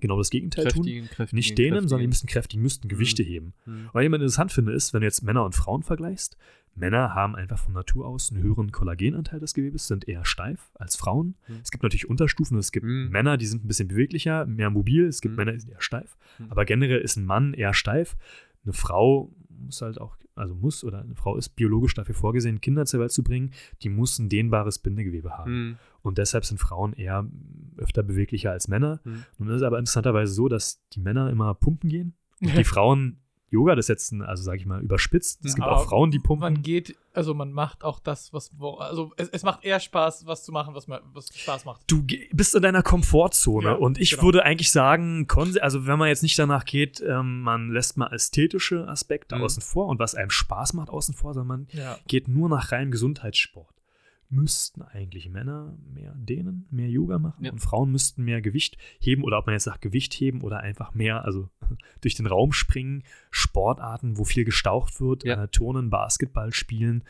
genau 0.00 0.18
das 0.18 0.30
Gegenteil 0.30 0.64
kräftigen, 0.64 1.06
tun. 1.06 1.16
Kräftigen, 1.16 1.36
nicht 1.36 1.58
denen, 1.58 1.70
kräftigen. 1.70 1.88
sondern 1.88 2.02
die 2.02 2.08
müssen 2.08 2.26
kräftig, 2.26 2.60
müssten 2.60 2.88
Gewichte 2.88 3.22
mhm. 3.22 3.26
heben. 3.26 3.54
Mhm. 3.66 3.72
Und 3.72 3.90
was 3.94 4.00
ich 4.00 4.06
immer 4.06 4.16
interessant 4.16 4.52
finde, 4.52 4.72
ist, 4.72 4.92
wenn 4.94 5.00
du 5.00 5.06
jetzt 5.06 5.22
Männer 5.22 5.44
und 5.44 5.54
Frauen 5.54 5.82
vergleichst, 5.82 6.36
Männer 6.74 7.14
haben 7.14 7.34
einfach 7.34 7.58
von 7.58 7.74
Natur 7.74 8.06
aus 8.06 8.30
einen 8.30 8.42
höheren 8.42 8.72
Kollagenanteil 8.72 9.40
des 9.40 9.54
Gewebes, 9.54 9.86
sind 9.88 10.08
eher 10.08 10.24
steif 10.24 10.70
als 10.74 10.96
Frauen. 10.96 11.34
Mhm. 11.48 11.56
Es 11.62 11.70
gibt 11.70 11.82
natürlich 11.82 12.08
Unterstufen. 12.08 12.58
Es 12.58 12.72
gibt 12.72 12.86
mhm. 12.86 13.08
Männer, 13.10 13.36
die 13.36 13.46
sind 13.46 13.64
ein 13.64 13.68
bisschen 13.68 13.88
beweglicher, 13.88 14.46
mehr 14.46 14.70
mobil. 14.70 15.06
Es 15.06 15.20
gibt 15.20 15.32
mhm. 15.32 15.38
Männer, 15.38 15.52
die 15.52 15.60
sind 15.60 15.70
eher 15.70 15.80
steif. 15.80 16.16
Mhm. 16.38 16.46
Aber 16.50 16.64
generell 16.64 17.00
ist 17.00 17.16
ein 17.16 17.24
Mann 17.24 17.54
eher 17.54 17.74
steif. 17.74 18.16
Eine 18.64 18.72
Frau 18.72 19.32
muss 19.48 19.82
halt 19.82 20.00
auch, 20.00 20.16
also 20.38 20.54
muss 20.54 20.84
oder 20.84 21.00
eine 21.00 21.14
Frau 21.14 21.36
ist 21.36 21.50
biologisch 21.50 21.94
dafür 21.94 22.14
vorgesehen, 22.14 22.60
Kinder 22.60 22.86
zur 22.86 23.00
Welt 23.00 23.12
zu 23.12 23.22
bringen, 23.22 23.52
die 23.82 23.88
muss 23.88 24.18
ein 24.18 24.28
dehnbares 24.28 24.78
Bindegewebe 24.78 25.36
haben. 25.36 25.52
Mhm. 25.52 25.76
Und 26.02 26.18
deshalb 26.18 26.44
sind 26.44 26.58
Frauen 26.58 26.92
eher 26.92 27.26
öfter 27.76 28.02
beweglicher 28.02 28.50
als 28.50 28.68
Männer. 28.68 29.00
Mhm. 29.04 29.24
Nun 29.38 29.48
ist 29.48 29.56
es 29.56 29.62
aber 29.62 29.78
interessanterweise 29.78 30.32
so, 30.32 30.48
dass 30.48 30.82
die 30.92 31.00
Männer 31.00 31.30
immer 31.30 31.54
pumpen 31.54 31.90
gehen 31.90 32.14
und 32.40 32.56
die 32.56 32.64
Frauen 32.64 33.18
Yoga, 33.50 33.74
das 33.74 33.86
ist 33.86 33.88
jetzt, 33.88 34.12
ein, 34.12 34.22
also 34.22 34.42
sage 34.42 34.58
ich 34.58 34.66
mal, 34.66 34.82
überspitzt. 34.82 35.44
Es 35.44 35.54
gibt 35.54 35.66
Aber 35.66 35.78
auch 35.78 35.88
Frauen, 35.88 36.10
die 36.10 36.18
pumpen. 36.18 36.40
Man 36.52 36.62
geht, 36.62 36.96
also 37.14 37.32
man 37.32 37.50
macht 37.52 37.82
auch 37.82 37.98
das, 37.98 38.32
was, 38.32 38.50
also 38.78 39.12
es, 39.16 39.28
es 39.30 39.42
macht 39.42 39.64
eher 39.64 39.80
Spaß, 39.80 40.26
was 40.26 40.44
zu 40.44 40.52
machen, 40.52 40.74
was, 40.74 40.86
man, 40.86 41.00
was 41.14 41.28
Spaß 41.34 41.64
macht. 41.64 41.80
du 41.86 42.04
bist 42.32 42.54
in 42.54 42.60
deiner 42.62 42.82
Komfortzone 42.82 43.68
Ja, 43.68 43.72
und 43.72 43.98
ich 43.98 44.10
genau. 44.10 44.22
würde 44.24 44.44
eigentlich 44.44 44.70
sagen, 44.70 45.26
also 45.60 45.86
wenn 45.86 45.98
man 45.98 46.08
jetzt 46.08 46.22
nicht 46.22 46.38
danach 46.38 46.64
geht, 46.66 47.00
ähm, 47.00 47.40
man 47.40 47.70
lässt 47.70 47.96
mal 47.96 48.12
ästhetische 48.12 48.86
Aspekte 48.86 49.36
Mhm. 49.36 49.42
außen 49.42 49.62
vor 49.62 49.86
und 49.86 49.98
was 49.98 50.14
einem 50.14 50.30
Spaß 50.30 50.74
macht 50.74 50.90
außen 50.90 51.14
vor, 51.14 51.32
sondern 51.32 51.48
man 51.60 51.68
Ja. 51.72 51.98
geht 52.06 52.28
nur 52.28 52.48
nach 52.50 52.70
reinem 52.72 52.90
Gesundheitssport. 52.90 53.74
Müssten 54.30 54.82
eigentlich 54.82 55.30
Männer 55.30 55.74
mehr 55.94 56.14
dehnen, 56.14 56.66
mehr 56.70 56.88
Yoga 56.90 57.18
machen 57.18 57.44
Ja. 57.44 57.52
und 57.52 57.60
Frauen 57.60 57.90
müssten 57.90 58.24
mehr 58.24 58.42
Gewicht 58.42 58.76
heben 58.98 59.24
oder 59.24 59.38
ob 59.38 59.46
man 59.46 59.54
jetzt 59.54 59.64
sagt 59.64 59.80
Gewicht 59.80 60.12
heben 60.14 60.42
oder 60.42 60.60
einfach 60.60 60.92
mehr, 60.94 61.24
also 61.24 61.48
durch 62.02 62.14
den 62.14 62.26
Raum 62.26 62.52
springen, 62.52 63.04
Sportarten, 63.30 64.18
wo 64.18 64.24
viel 64.24 64.44
gestaucht 64.44 65.00
wird, 65.00 65.24
Ja. 65.24 65.44
äh, 65.44 65.48
Turnen, 65.48 65.88
Basketball 65.90 66.52
spielen. 66.52 67.04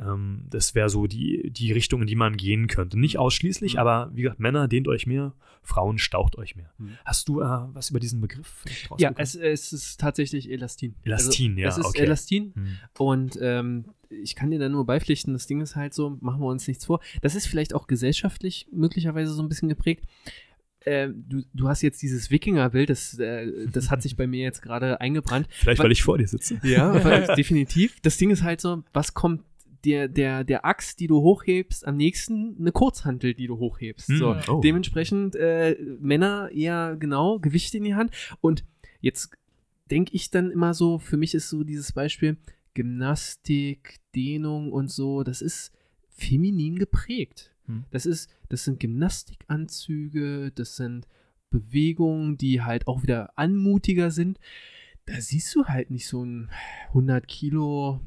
Ähm, 0.00 0.44
das 0.48 0.74
wäre 0.74 0.88
so 0.88 1.06
die, 1.06 1.50
die 1.50 1.72
Richtung, 1.72 2.02
in 2.02 2.06
die 2.06 2.14
man 2.14 2.36
gehen 2.36 2.66
könnte. 2.68 2.98
Nicht 2.98 3.18
ausschließlich, 3.18 3.74
Mhm. 3.74 3.78
aber 3.80 4.10
wie 4.14 4.22
gesagt, 4.22 4.40
Männer 4.40 4.68
dehnt 4.68 4.86
euch 4.88 5.06
mehr, 5.06 5.34
Frauen 5.62 5.98
staucht 5.98 6.36
euch 6.38 6.56
mehr. 6.56 6.70
Mhm. 6.78 6.92
Hast 7.04 7.28
du 7.28 7.40
äh, 7.40 7.44
was 7.74 7.90
über 7.90 8.00
diesen 8.00 8.20
Begriff 8.20 8.64
Ja, 8.98 9.12
es, 9.16 9.34
es 9.34 9.72
ist 9.72 10.00
tatsächlich 10.00 10.50
Elastin. 10.50 10.94
Elastin, 11.04 11.52
also, 11.52 11.60
ja, 11.60 11.68
Es 11.68 11.78
ist 11.78 11.84
okay. 11.86 12.02
Elastin 12.02 12.52
Hm. 12.54 12.66
und 12.98 13.38
ähm, 13.42 13.84
ich 14.10 14.34
kann 14.34 14.50
dir 14.50 14.58
da 14.58 14.68
nur 14.70 14.86
beipflichten, 14.86 15.34
das 15.34 15.46
Ding 15.46 15.60
ist 15.60 15.76
halt 15.76 15.92
so, 15.92 16.16
machen 16.20 16.40
wir 16.40 16.46
uns 16.46 16.66
nichts 16.66 16.86
vor. 16.86 17.00
Das 17.20 17.34
ist 17.34 17.46
vielleicht 17.46 17.74
auch 17.74 17.86
gesellschaftlich 17.86 18.66
möglicherweise 18.72 19.32
so 19.32 19.42
ein 19.42 19.48
bisschen 19.50 19.68
geprägt. 19.68 20.04
Ähm, 20.86 21.24
du, 21.28 21.42
du 21.52 21.68
hast 21.68 21.82
jetzt 21.82 22.00
dieses 22.02 22.30
Wikinger-Bild, 22.30 22.88
das, 22.88 23.18
äh, 23.18 23.66
das 23.66 23.90
hat 23.90 24.00
sich 24.00 24.16
bei 24.16 24.26
mir 24.26 24.42
jetzt 24.44 24.62
gerade 24.62 25.00
eingebrannt. 25.00 25.48
Vielleicht, 25.50 25.80
Wa- 25.80 25.84
weil 25.84 25.92
ich 25.92 26.02
vor 26.04 26.16
dir 26.18 26.28
sitze. 26.28 26.60
Ja, 26.62 27.34
definitiv. 27.34 28.00
Das 28.00 28.16
Ding 28.16 28.30
ist 28.30 28.42
halt 28.44 28.60
so, 28.60 28.84
was 28.94 29.12
kommt 29.12 29.42
der, 29.88 30.08
der, 30.08 30.44
der 30.44 30.64
Axt, 30.66 31.00
die 31.00 31.06
du 31.06 31.20
hochhebst, 31.22 31.86
am 31.86 31.96
nächsten 31.96 32.56
eine 32.58 32.72
Kurzhantel, 32.72 33.34
die 33.34 33.46
du 33.46 33.58
hochhebst. 33.58 34.06
So. 34.06 34.34
Hm, 34.34 34.42
oh. 34.48 34.60
Dementsprechend 34.60 35.34
äh, 35.36 35.76
Männer 36.00 36.50
eher 36.52 36.96
genau 36.98 37.38
Gewicht 37.38 37.74
in 37.74 37.84
die 37.84 37.94
Hand. 37.94 38.10
Und 38.40 38.64
jetzt 39.00 39.30
denke 39.90 40.14
ich 40.14 40.30
dann 40.30 40.50
immer 40.50 40.74
so, 40.74 40.98
für 40.98 41.16
mich 41.16 41.34
ist 41.34 41.48
so 41.48 41.64
dieses 41.64 41.92
Beispiel 41.92 42.36
Gymnastik, 42.74 43.96
Dehnung 44.14 44.72
und 44.72 44.90
so, 44.90 45.22
das 45.22 45.40
ist 45.40 45.72
feminin 46.10 46.78
geprägt. 46.78 47.50
Hm. 47.66 47.84
Das 47.90 48.04
ist, 48.04 48.30
das 48.50 48.64
sind 48.64 48.80
Gymnastikanzüge, 48.80 50.52
das 50.54 50.76
sind 50.76 51.06
Bewegungen, 51.50 52.36
die 52.36 52.62
halt 52.62 52.86
auch 52.86 53.02
wieder 53.02 53.32
anmutiger 53.36 54.10
sind. 54.10 54.38
Da 55.06 55.20
siehst 55.20 55.54
du 55.54 55.64
halt 55.64 55.90
nicht 55.90 56.06
so 56.06 56.20
einen 56.20 56.50
100 56.88 57.26
Kilo 57.26 58.00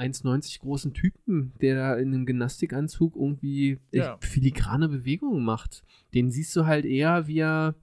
1,90 0.00 0.60
großen 0.60 0.94
Typen, 0.94 1.52
der 1.60 1.74
da 1.76 1.94
in 1.96 2.08
einem 2.14 2.26
Gymnastikanzug 2.26 3.14
irgendwie 3.16 3.78
Ja. 3.92 4.16
filigrane 4.20 4.88
Bewegungen 4.88 5.44
macht. 5.44 5.82
Den 6.14 6.30
siehst 6.30 6.54
du 6.56 6.66
halt 6.66 6.84
eher, 6.84 7.26
wie 7.26 7.38
er 7.40 7.74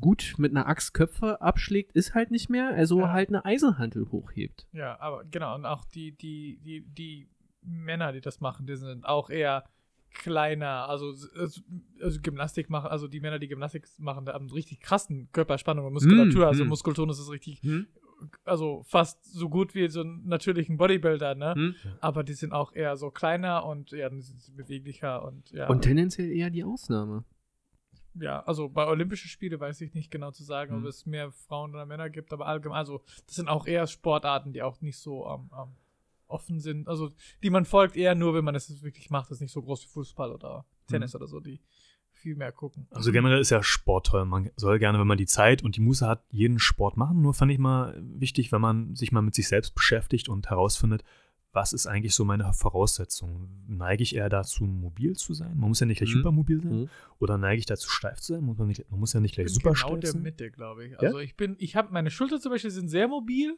gut 0.00 0.34
mit 0.36 0.50
einer 0.50 0.66
Axt 0.66 0.92
Köpfe 0.92 1.40
abschlägt, 1.40 1.92
ist 1.92 2.14
halt 2.14 2.30
nicht 2.30 2.50
mehr, 2.50 2.68
also 2.74 3.00
Ja. 3.00 3.12
halt 3.12 3.30
eine 3.30 3.44
Eisenhantel 3.44 4.10
hochhebt. 4.10 4.66
Ja, 4.72 5.00
aber 5.00 5.24
genau, 5.24 5.54
und 5.54 5.64
auch 5.64 5.84
die, 5.86 6.12
die, 6.12 6.58
die, 6.62 6.82
die 6.82 7.28
Männer, 7.62 8.12
die 8.12 8.20
das 8.20 8.40
machen, 8.40 8.66
die 8.66 8.76
sind 8.76 9.06
auch 9.06 9.30
eher 9.30 9.64
kleiner, 10.12 10.88
also, 10.88 11.14
also, 11.38 11.60
also 12.02 12.20
Gymnastik 12.20 12.70
machen, 12.70 12.88
also 12.90 13.08
die 13.08 13.20
Männer, 13.20 13.38
die 13.38 13.48
Gymnastik 13.48 13.86
machen, 13.98 14.24
da 14.24 14.34
haben 14.34 14.50
richtig 14.50 14.80
krassen 14.80 15.28
Körperspannung 15.32 15.86
und 15.86 15.92
Muskulatur, 15.94 16.44
Mm, 16.44 16.48
also 16.48 16.64
mm. 16.64 16.68
Muskeltonus 16.68 17.18
ist 17.18 17.30
richtig, 17.30 17.62
Hm? 17.62 17.86
Also 18.44 18.82
fast 18.86 19.24
so 19.24 19.48
gut 19.48 19.74
wie 19.74 19.88
so 19.88 20.00
einen 20.00 20.26
natürlichen 20.26 20.76
Bodybuilder, 20.76 21.34
ne? 21.34 21.54
Hm? 21.54 21.74
Aber 22.00 22.24
die 22.24 22.34
sind 22.34 22.52
auch 22.52 22.72
eher 22.72 22.96
so 22.96 23.10
kleiner 23.10 23.64
und 23.64 23.90
ja, 23.92 24.08
dann 24.08 24.20
sind 24.20 24.40
sie 24.40 24.52
beweglicher 24.52 25.24
und 25.24 25.50
ja. 25.50 25.68
Und 25.68 25.82
tendenziell 25.82 26.30
eher 26.30 26.50
die 26.50 26.64
Ausnahme. 26.64 27.24
ja, 28.14 28.40
also 28.44 28.68
bei 28.68 28.86
Olympischen 28.86 29.28
Spiele 29.28 29.60
weiß 29.60 29.80
ich 29.80 29.94
nicht 29.94 30.10
genau 30.10 30.30
zu 30.32 30.42
sagen, 30.42 30.74
ob 30.74 30.80
Mhm. 30.80 30.86
es 30.88 31.06
mehr 31.06 31.30
Frauen 31.30 31.70
oder 31.74 31.86
Männer 31.86 32.10
gibt, 32.10 32.32
aber 32.32 32.46
allgemein, 32.46 32.78
also 32.78 33.00
das 33.26 33.36
sind 33.36 33.48
auch 33.48 33.66
eher 33.66 33.86
Sportarten, 33.86 34.52
die 34.52 34.62
auch 34.62 34.80
nicht 34.80 34.98
so 34.98 35.26
ähm, 35.28 35.50
ähm, 35.56 35.76
offen 36.26 36.58
sind, 36.60 36.88
also 36.88 37.10
die 37.42 37.50
man 37.50 37.64
folgt 37.64 37.96
eher 37.96 38.14
nur, 38.16 38.34
wenn 38.34 38.44
man 38.44 38.54
es 38.56 38.82
wirklich 38.82 39.08
macht, 39.10 39.30
das 39.30 39.36
ist 39.38 39.42
nicht 39.42 39.52
so 39.52 39.62
groß 39.62 39.84
wie 39.84 39.88
Fußball 39.88 40.32
oder 40.32 40.64
Tennis 40.88 41.14
oder 41.14 41.28
so, 41.28 41.38
die 41.40 41.60
viel 42.18 42.34
mehr 42.36 42.52
gucken. 42.52 42.86
Also 42.90 43.12
generell 43.12 43.40
ist 43.40 43.50
ja 43.50 43.62
Sport 43.62 44.06
toll. 44.08 44.24
Man 44.24 44.50
soll 44.56 44.78
gerne, 44.78 44.98
wenn 44.98 45.06
man 45.06 45.18
die 45.18 45.26
Zeit 45.26 45.62
und 45.62 45.76
die 45.76 45.80
Muße 45.80 46.06
hat, 46.06 46.24
jeden 46.30 46.58
Sport 46.58 46.96
machen. 46.96 47.22
Nur 47.22 47.34
fand 47.34 47.50
ich 47.52 47.58
mal 47.58 47.98
wichtig, 48.00 48.52
wenn 48.52 48.60
man 48.60 48.94
sich 48.96 49.12
mal 49.12 49.22
mit 49.22 49.34
sich 49.34 49.48
selbst 49.48 49.74
beschäftigt 49.74 50.28
und 50.28 50.50
herausfindet, 50.50 51.04
was 51.52 51.72
ist 51.72 51.86
eigentlich 51.86 52.14
so 52.14 52.24
meine 52.26 52.52
Voraussetzung? 52.52 53.48
Neige 53.66 54.02
ich 54.02 54.14
eher 54.14 54.28
dazu, 54.28 54.64
mobil 54.64 55.16
zu 55.16 55.32
sein? 55.34 55.56
Man 55.58 55.70
muss 55.70 55.80
ja 55.80 55.86
nicht 55.86 55.98
gleich 55.98 56.14
Mhm. 56.14 56.18
hypermobil 56.18 56.60
sein. 56.62 56.80
Mhm. 56.82 56.88
Oder 57.18 57.38
neige 57.38 57.58
ich 57.60 57.66
dazu, 57.66 57.88
steif 57.88 58.20
zu 58.20 58.34
sein? 58.34 58.44
Muss 58.44 58.58
man, 58.58 58.68
nicht, 58.68 58.84
man 58.90 59.00
muss 59.00 59.12
ja 59.14 59.20
nicht 59.20 59.30
Ich 59.32 59.36
gleich 59.36 59.46
bin 59.46 59.54
super 59.54 59.70
genau 59.72 59.88
steif 59.88 60.00
der 60.00 60.10
sein. 60.12 60.22
Mitte, 60.22 60.50
glaube 60.50 60.86
ich. 60.86 61.00
Also 61.00 61.18
ich 61.18 61.36
bin, 61.36 61.56
ich 61.58 61.74
habe 61.74 61.92
meine 61.92 62.10
Schulter 62.10 62.38
zum 62.40 62.52
Beispiel 62.52 62.70
sind 62.70 62.88
sehr 62.88 63.08
mobil, 63.08 63.56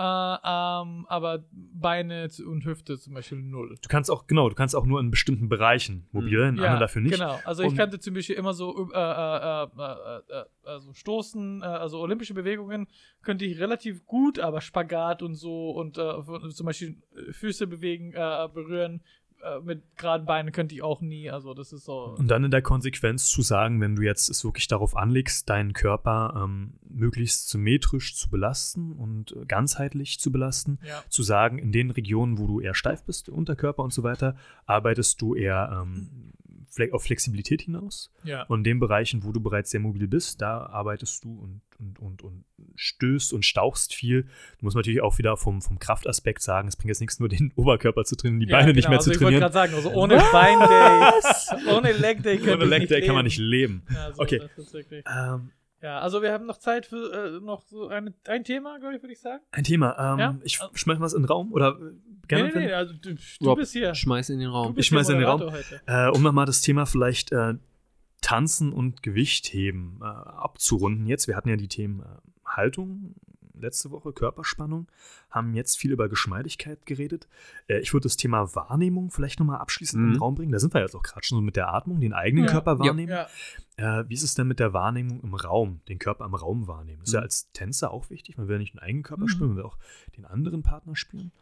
äh, 0.00 0.02
ähm, 0.02 1.04
aber 1.08 1.44
Beine 1.52 2.28
und 2.46 2.64
Hüfte 2.64 2.98
zum 2.98 3.12
Beispiel 3.12 3.38
null. 3.38 3.76
Du 3.82 3.88
kannst 3.90 4.10
auch, 4.10 4.26
genau, 4.26 4.48
du 4.48 4.54
kannst 4.54 4.74
auch 4.74 4.86
nur 4.86 4.98
in 4.98 5.10
bestimmten 5.10 5.50
Bereichen 5.50 6.06
mobil 6.10 6.38
in 6.40 6.58
anderen 6.58 6.80
dafür 6.80 7.02
nicht. 7.02 7.12
Genau, 7.12 7.38
also 7.44 7.62
ich 7.62 7.68
Und- 7.70 7.76
kannte 7.76 8.00
zum 8.00 8.14
Beispiel 8.14 8.36
immer 8.36 8.54
so 8.54 8.90
äh, 8.92 8.96
äh, 8.96 9.62
äh, 9.62 9.66
äh, 9.76 10.40
äh, 10.40 10.44
also 10.64 10.94
Stoßen, 10.94 11.60
äh, 11.60 11.66
also 11.66 12.00
olympische 12.00 12.32
Bewegungen 12.32 12.86
könnte 13.22 13.44
ich 13.44 13.58
relativ 13.60 14.06
gut, 14.06 14.38
aber 14.38 14.62
Spagat 14.62 15.22
und 15.22 15.34
so 15.34 15.70
und 15.72 15.98
äh, 15.98 16.48
zum 16.50 16.64
Beispiel 16.64 16.96
äh, 17.14 17.32
Füße 17.32 17.66
bewegen, 17.66 18.14
äh, 18.14 18.48
berühren 18.54 19.02
äh, 19.42 19.60
mit 19.60 19.82
geraden 19.96 20.26
Beinen 20.26 20.52
könnte 20.52 20.74
ich 20.74 20.82
auch 20.82 21.00
nie. 21.00 21.30
Also 21.30 21.54
das 21.54 21.72
ist 21.72 21.84
so. 21.84 22.14
Und 22.18 22.28
dann 22.28 22.44
in 22.44 22.50
der 22.50 22.62
Konsequenz 22.62 23.28
zu 23.28 23.42
sagen, 23.42 23.80
wenn 23.80 23.96
du 23.96 24.02
jetzt 24.02 24.28
es 24.28 24.44
wirklich 24.44 24.68
darauf 24.68 24.96
anlegst, 24.96 25.48
deinen 25.48 25.72
Körper 25.72 26.40
ähm, 26.44 26.74
möglichst 26.88 27.48
symmetrisch 27.48 28.14
zu 28.16 28.28
belasten 28.30 28.92
und 28.92 29.34
ganzheitlich 29.48 30.18
zu 30.20 30.30
belasten, 30.32 30.78
Ja. 30.86 31.02
zu 31.08 31.22
sagen, 31.22 31.58
in 31.58 31.72
den 31.72 31.90
Regionen, 31.90 32.38
wo 32.38 32.46
du 32.46 32.60
eher 32.60 32.74
steif 32.74 33.04
bist, 33.04 33.28
Unterkörper 33.28 33.82
und 33.82 33.92
so 33.92 34.02
weiter, 34.02 34.36
arbeitest 34.66 35.20
du 35.22 35.34
eher 35.34 35.82
ähm, 35.82 36.29
auf 36.92 37.02
Flexibilität 37.04 37.62
hinaus. 37.62 38.12
Ja. 38.24 38.44
Und 38.44 38.60
in 38.60 38.64
den 38.64 38.80
Bereichen, 38.80 39.24
wo 39.24 39.32
du 39.32 39.40
bereits 39.40 39.70
sehr 39.70 39.80
mobil 39.80 40.06
bist, 40.08 40.40
da 40.40 40.66
arbeitest 40.66 41.24
du 41.24 41.38
und, 41.38 41.60
und, 41.78 41.98
und, 42.00 42.22
und 42.22 42.44
stößt 42.76 43.32
und 43.32 43.44
stauchst 43.44 43.94
viel. 43.94 44.22
Du 44.58 44.64
musst 44.66 44.76
natürlich 44.76 45.00
auch 45.02 45.18
wieder 45.18 45.36
vom, 45.36 45.62
vom 45.62 45.78
Kraftaspekt 45.78 46.42
sagen, 46.42 46.68
es 46.68 46.76
bringt 46.76 46.88
jetzt 46.90 47.00
nichts, 47.00 47.18
nur 47.20 47.28
den 47.28 47.52
Oberkörper 47.56 48.04
zu 48.04 48.16
trainieren, 48.16 48.40
die 48.40 48.46
Ja, 48.46 48.58
Beine 48.58 48.72
nicht 48.72 48.84
genau. 48.84 48.90
mehr 48.90 48.98
also 48.98 49.10
zu 49.10 49.16
ich 49.16 49.20
wollte 49.20 49.38
trainieren. 49.38 49.52
gerade 49.52 49.72
sagen, 49.72 49.74
also 49.74 49.90
ohne 49.92 50.16
Beinday, 50.32 51.70
ohne 51.76 51.92
Leg 51.92 52.22
Day 52.22 52.40
Ohne 52.52 52.64
Leg 52.64 52.80
nicht 52.80 52.90
Day 52.90 53.00
kann 53.06 53.14
man 53.14 53.24
nicht 53.24 53.38
leben. 53.38 53.82
leben. 53.88 53.96
Also, 53.96 54.22
Okay. 54.22 54.40
Ähm, 55.06 55.50
ja, 55.82 55.98
also 56.00 56.22
wir 56.22 56.32
haben 56.32 56.46
noch 56.46 56.58
Zeit 56.58 56.86
für 56.86 57.38
äh, 57.38 57.40
noch 57.44 57.62
so 57.62 57.88
eine, 57.88 58.12
ein 58.26 58.44
Thema, 58.44 58.78
glaube 58.78 58.96
ich, 58.96 59.02
würde 59.02 59.12
ich 59.12 59.20
sagen. 59.20 59.42
ein 59.50 59.64
Thema. 59.64 60.12
Ähm, 60.12 60.18
Ja? 60.18 60.38
Ich 60.44 60.60
schmeiß 60.74 61.00
was 61.00 61.12
in 61.14 61.22
den 61.22 61.28
Raum 61.28 61.52
oder 61.52 61.78
äh, 61.80 61.94
gerne. 62.28 62.48
nee, 62.48 62.52
nee, 62.54 62.66
nee, 62.66 62.72
also 62.72 62.94
du, 62.94 63.14
du 63.14 63.44
Rob, 63.48 63.58
bist 63.58 63.72
hier. 63.72 63.94
Schmeiß 63.94 64.30
in 64.30 64.38
den 64.40 64.48
Raum. 64.48 64.74
Ich 64.76 64.86
schmeiß 64.86 65.08
in 65.08 65.18
den 65.18 65.26
Raum. 65.26 65.42
Äh, 65.86 66.08
um 66.08 66.22
nochmal 66.22 66.46
das 66.46 66.60
Thema 66.62 66.86
vielleicht 66.86 67.32
äh, 67.32 67.54
Tanzen 68.20 68.72
und 68.72 69.02
Gewichtheben 69.02 70.00
äh, 70.02 70.04
abzurunden 70.04 71.06
jetzt. 71.06 71.28
Wir 71.28 71.36
hatten 71.36 71.48
ja 71.48 71.56
die 71.56 71.68
Themen 71.68 72.00
äh, 72.00 72.04
Haltung 72.44 73.14
letzte 73.60 73.90
Woche, 73.90 74.12
Körperspannung, 74.12 74.88
haben 75.30 75.54
jetzt 75.54 75.78
viel 75.78 75.92
über 75.92 76.08
Geschmeidigkeit 76.08 76.84
geredet. 76.86 77.28
Äh, 77.68 77.78
ich 77.80 77.92
würde 77.92 78.04
das 78.04 78.16
Thema 78.16 78.54
Wahrnehmung 78.54 79.10
vielleicht 79.10 79.38
nochmal 79.40 79.58
abschließend 79.60 80.00
in 80.02 80.08
Mhm. 80.08 80.12
den 80.14 80.18
Raum 80.20 80.34
bringen. 80.34 80.52
Da 80.52 80.58
sind 80.58 80.74
wir 80.74 80.80
jetzt 80.80 80.94
auch 80.96 81.02
gerade 81.02 81.24
schon 81.24 81.36
so 81.38 81.42
mit 81.42 81.56
der 81.56 81.72
Atmung, 81.72 82.00
den 82.00 82.12
eigenen 82.12 82.44
Ja. 82.46 82.50
Körper 82.50 82.72
Ja. 82.72 82.78
wahrnehmen. 82.80 83.10
Ja, 83.12 83.26
Äh, 83.76 84.08
wie 84.08 84.14
ist 84.14 84.22
es 84.24 84.34
denn 84.34 84.46
mit 84.46 84.60
der 84.60 84.74
Wahrnehmung 84.74 85.20
im 85.22 85.32
Raum, 85.34 85.80
den 85.88 85.98
Körper 85.98 86.26
im 86.26 86.34
Raum 86.34 86.66
wahrnehmen? 86.68 86.98
Das 87.00 87.08
ist 87.08 87.14
ja 87.14 87.20
Mhm. 87.20 87.24
als 87.24 87.50
Tänzer 87.52 87.90
auch 87.92 88.10
wichtig. 88.10 88.36
Man 88.36 88.46
will 88.48 88.56
ja 88.56 88.58
nicht 88.58 88.74
den 88.74 88.80
eigenen 88.80 89.02
Körper 89.04 89.22
Mhm. 89.22 89.28
spüren, 89.28 89.48
man 89.48 89.56
will 89.56 89.64
auch 89.64 89.78
den 90.18 90.26
anderen 90.26 90.62
Partner 90.62 90.96
spüren. 90.96 91.32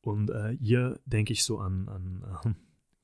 Und 0.00 0.30
äh, 0.30 0.56
hier 0.60 0.98
denke 1.06 1.32
ich 1.32 1.44
so 1.44 1.60
an, 1.60 1.88
an 1.88 2.24
äh, 2.44 2.54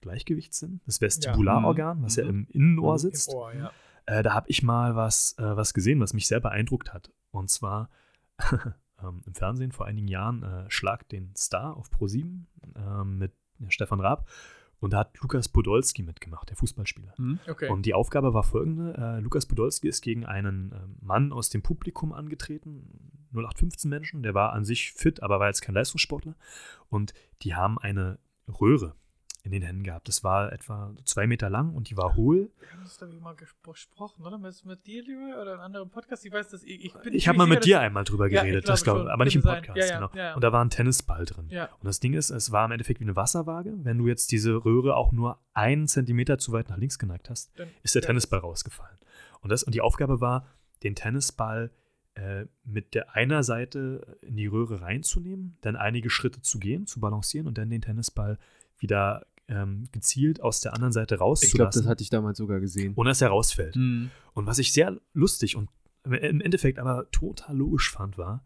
Gleichgewichtssinn, 0.00 0.80
das 0.86 1.00
Vestibularorgan, 1.00 2.02
was 2.02 2.16
ja 2.16 2.24
Mhm. 2.24 2.30
im 2.30 2.46
Innenohr 2.48 2.94
Mhm. 2.94 2.98
sitzt. 2.98 3.30
im 3.32 3.38
Ohr, 3.38 3.54
ja. 3.54 3.70
Äh, 4.06 4.22
da 4.22 4.34
habe 4.34 4.46
ich 4.48 4.62
mal 4.62 4.96
was, 4.96 5.36
äh, 5.38 5.56
was 5.56 5.72
gesehen, 5.74 6.00
was 6.00 6.14
mich 6.14 6.26
sehr 6.26 6.40
beeindruckt 6.40 6.92
hat. 6.92 7.12
Und 7.30 7.48
zwar 7.50 7.90
ähm, 9.02 9.22
im 9.26 9.34
Fernsehen 9.34 9.72
vor 9.72 9.86
einigen 9.86 10.08
Jahren 10.08 10.42
äh, 10.42 10.70
Schlag 10.70 11.08
den 11.08 11.34
Star 11.36 11.76
auf 11.76 11.90
Pro7 11.90 12.44
ähm, 12.76 13.18
mit 13.18 13.32
Stefan 13.68 14.00
Raab. 14.00 14.28
Und 14.80 14.94
da 14.94 15.00
hat 15.00 15.18
Lukas 15.20 15.48
Podolski 15.48 16.02
mitgemacht, 16.02 16.48
der 16.48 16.56
Fußballspieler. 16.56 17.14
Okay. 17.48 17.68
Und 17.68 17.84
die 17.84 17.92
Aufgabe 17.92 18.32
war 18.32 18.42
folgende: 18.42 18.94
äh, 18.96 19.20
Lukas 19.20 19.44
Podolski 19.44 19.88
ist 19.88 20.00
gegen 20.00 20.24
einen 20.24 20.72
ähm, 20.72 20.96
Mann 21.00 21.32
aus 21.32 21.50
dem 21.50 21.62
Publikum 21.62 22.14
angetreten, 22.14 23.20
0815 23.32 23.90
Menschen, 23.90 24.22
der 24.22 24.34
war 24.34 24.52
an 24.52 24.64
sich 24.64 24.92
fit, 24.92 25.22
aber 25.22 25.38
war 25.38 25.48
jetzt 25.48 25.60
kein 25.60 25.74
Leistungssportler. 25.74 26.34
Und 26.88 27.12
die 27.42 27.54
haben 27.54 27.78
eine 27.78 28.18
Röhre 28.48 28.96
in 29.42 29.52
den 29.52 29.62
Händen 29.62 29.82
gehabt. 29.84 30.08
Das 30.08 30.22
war 30.22 30.52
etwa 30.52 30.94
zwei 31.04 31.26
Meter 31.26 31.48
lang 31.48 31.74
und 31.74 31.88
die 31.90 31.96
war 31.96 32.14
hohl. 32.16 32.50
Wir 32.60 32.70
haben 32.72 32.82
das, 32.82 32.98
glaube 32.98 33.14
ich, 33.14 33.20
mal 33.20 33.34
gesprochen, 33.34 34.24
oder? 34.24 34.38
Mit, 34.38 34.64
mit 34.64 34.86
dir, 34.86 35.02
lieber, 35.02 35.40
oder 35.40 35.42
in 35.42 35.48
einem 35.48 35.60
anderen 35.60 35.90
Podcast? 35.90 36.24
Ich 36.26 36.32
weiß, 36.32 36.48
dass 36.48 36.62
ich. 36.62 36.84
Ich, 36.84 36.92
bin 36.94 37.14
ich 37.14 37.26
habe 37.26 37.38
mal 37.38 37.44
sicher, 37.44 37.54
mit 37.54 37.64
dir 37.64 37.80
einmal 37.80 38.04
drüber 38.04 38.26
Ja, 38.28 38.40
ich 38.42 38.46
geredet, 38.48 38.64
glaube 38.64 38.72
das 38.72 38.84
glaube 38.84 39.12
aber 39.12 39.24
nicht 39.24 39.36
im. 39.36 39.42
Podcast, 39.42 39.76
Ja, 39.78 39.86
ja, 39.86 40.06
genau. 40.08 40.34
Und 40.34 40.44
da 40.44 40.52
war 40.52 40.64
ein 40.64 40.70
Tennisball 40.70 41.24
drin. 41.24 41.46
Und 41.46 41.84
das 41.84 42.00
Ding 42.00 42.14
ist, 42.14 42.30
es 42.30 42.52
war 42.52 42.64
im 42.66 42.72
Endeffekt 42.72 43.00
wie 43.00 43.04
eine 43.04 43.16
Wasserwaage. 43.16 43.72
Wenn 43.82 43.98
du 43.98 44.06
jetzt 44.08 44.30
diese 44.32 44.64
Röhre 44.64 44.96
auch 44.96 45.12
nur 45.12 45.40
einen 45.54 45.88
Zentimeter 45.88 46.38
zu 46.38 46.52
weit 46.52 46.68
nach 46.68 46.76
links 46.76 46.98
geneigt 46.98 47.30
hast, 47.30 47.50
Dann- 47.58 47.68
ist 47.82 47.94
der 47.94 48.02
Tennisball 48.02 48.40
rausgefallen. 48.40 48.98
Und, 49.40 49.50
das, 49.50 49.62
und 49.62 49.74
die 49.74 49.80
Aufgabe 49.80 50.20
war, 50.20 50.46
den 50.82 50.94
Tennisball 50.94 51.70
äh, 52.14 52.44
mit 52.64 52.94
der 52.94 53.14
einer 53.14 53.42
Seite 53.42 54.18
in 54.20 54.36
die 54.36 54.46
Röhre 54.46 54.82
reinzunehmen, 54.82 55.56
dann 55.62 55.76
einige 55.76 56.10
Schritte 56.10 56.42
zu 56.42 56.58
gehen, 56.58 56.86
zu 56.86 57.00
balancieren 57.00 57.46
und 57.46 57.56
dann 57.56 57.70
den 57.70 57.80
Tennisball 57.82 58.38
wieder 58.78 59.26
ähm, 59.50 59.88
gezielt 59.92 60.40
aus 60.40 60.60
der 60.60 60.74
anderen 60.74 60.92
Seite 60.92 61.14
Ich 61.14 61.18
glaube, 61.18 61.30
rauszulassen, 61.30 61.82
das 61.82 61.88
hatte 61.90 62.02
ich 62.02 62.10
damals 62.10 62.38
sogar 62.38 62.60
gesehen. 62.60 62.94
ohne 62.96 63.10
dass 63.10 63.20
er 63.20 63.28
rausfällt. 63.28 63.76
Mhm. 63.76 64.10
Und 64.32 64.46
was 64.46 64.58
ich 64.58 64.72
sehr 64.72 64.98
lustig 65.12 65.56
und 65.56 65.68
im 66.04 66.40
Endeffekt 66.40 66.78
aber 66.78 67.10
total 67.10 67.56
logisch 67.56 67.90
fand, 67.90 68.16
war, 68.16 68.42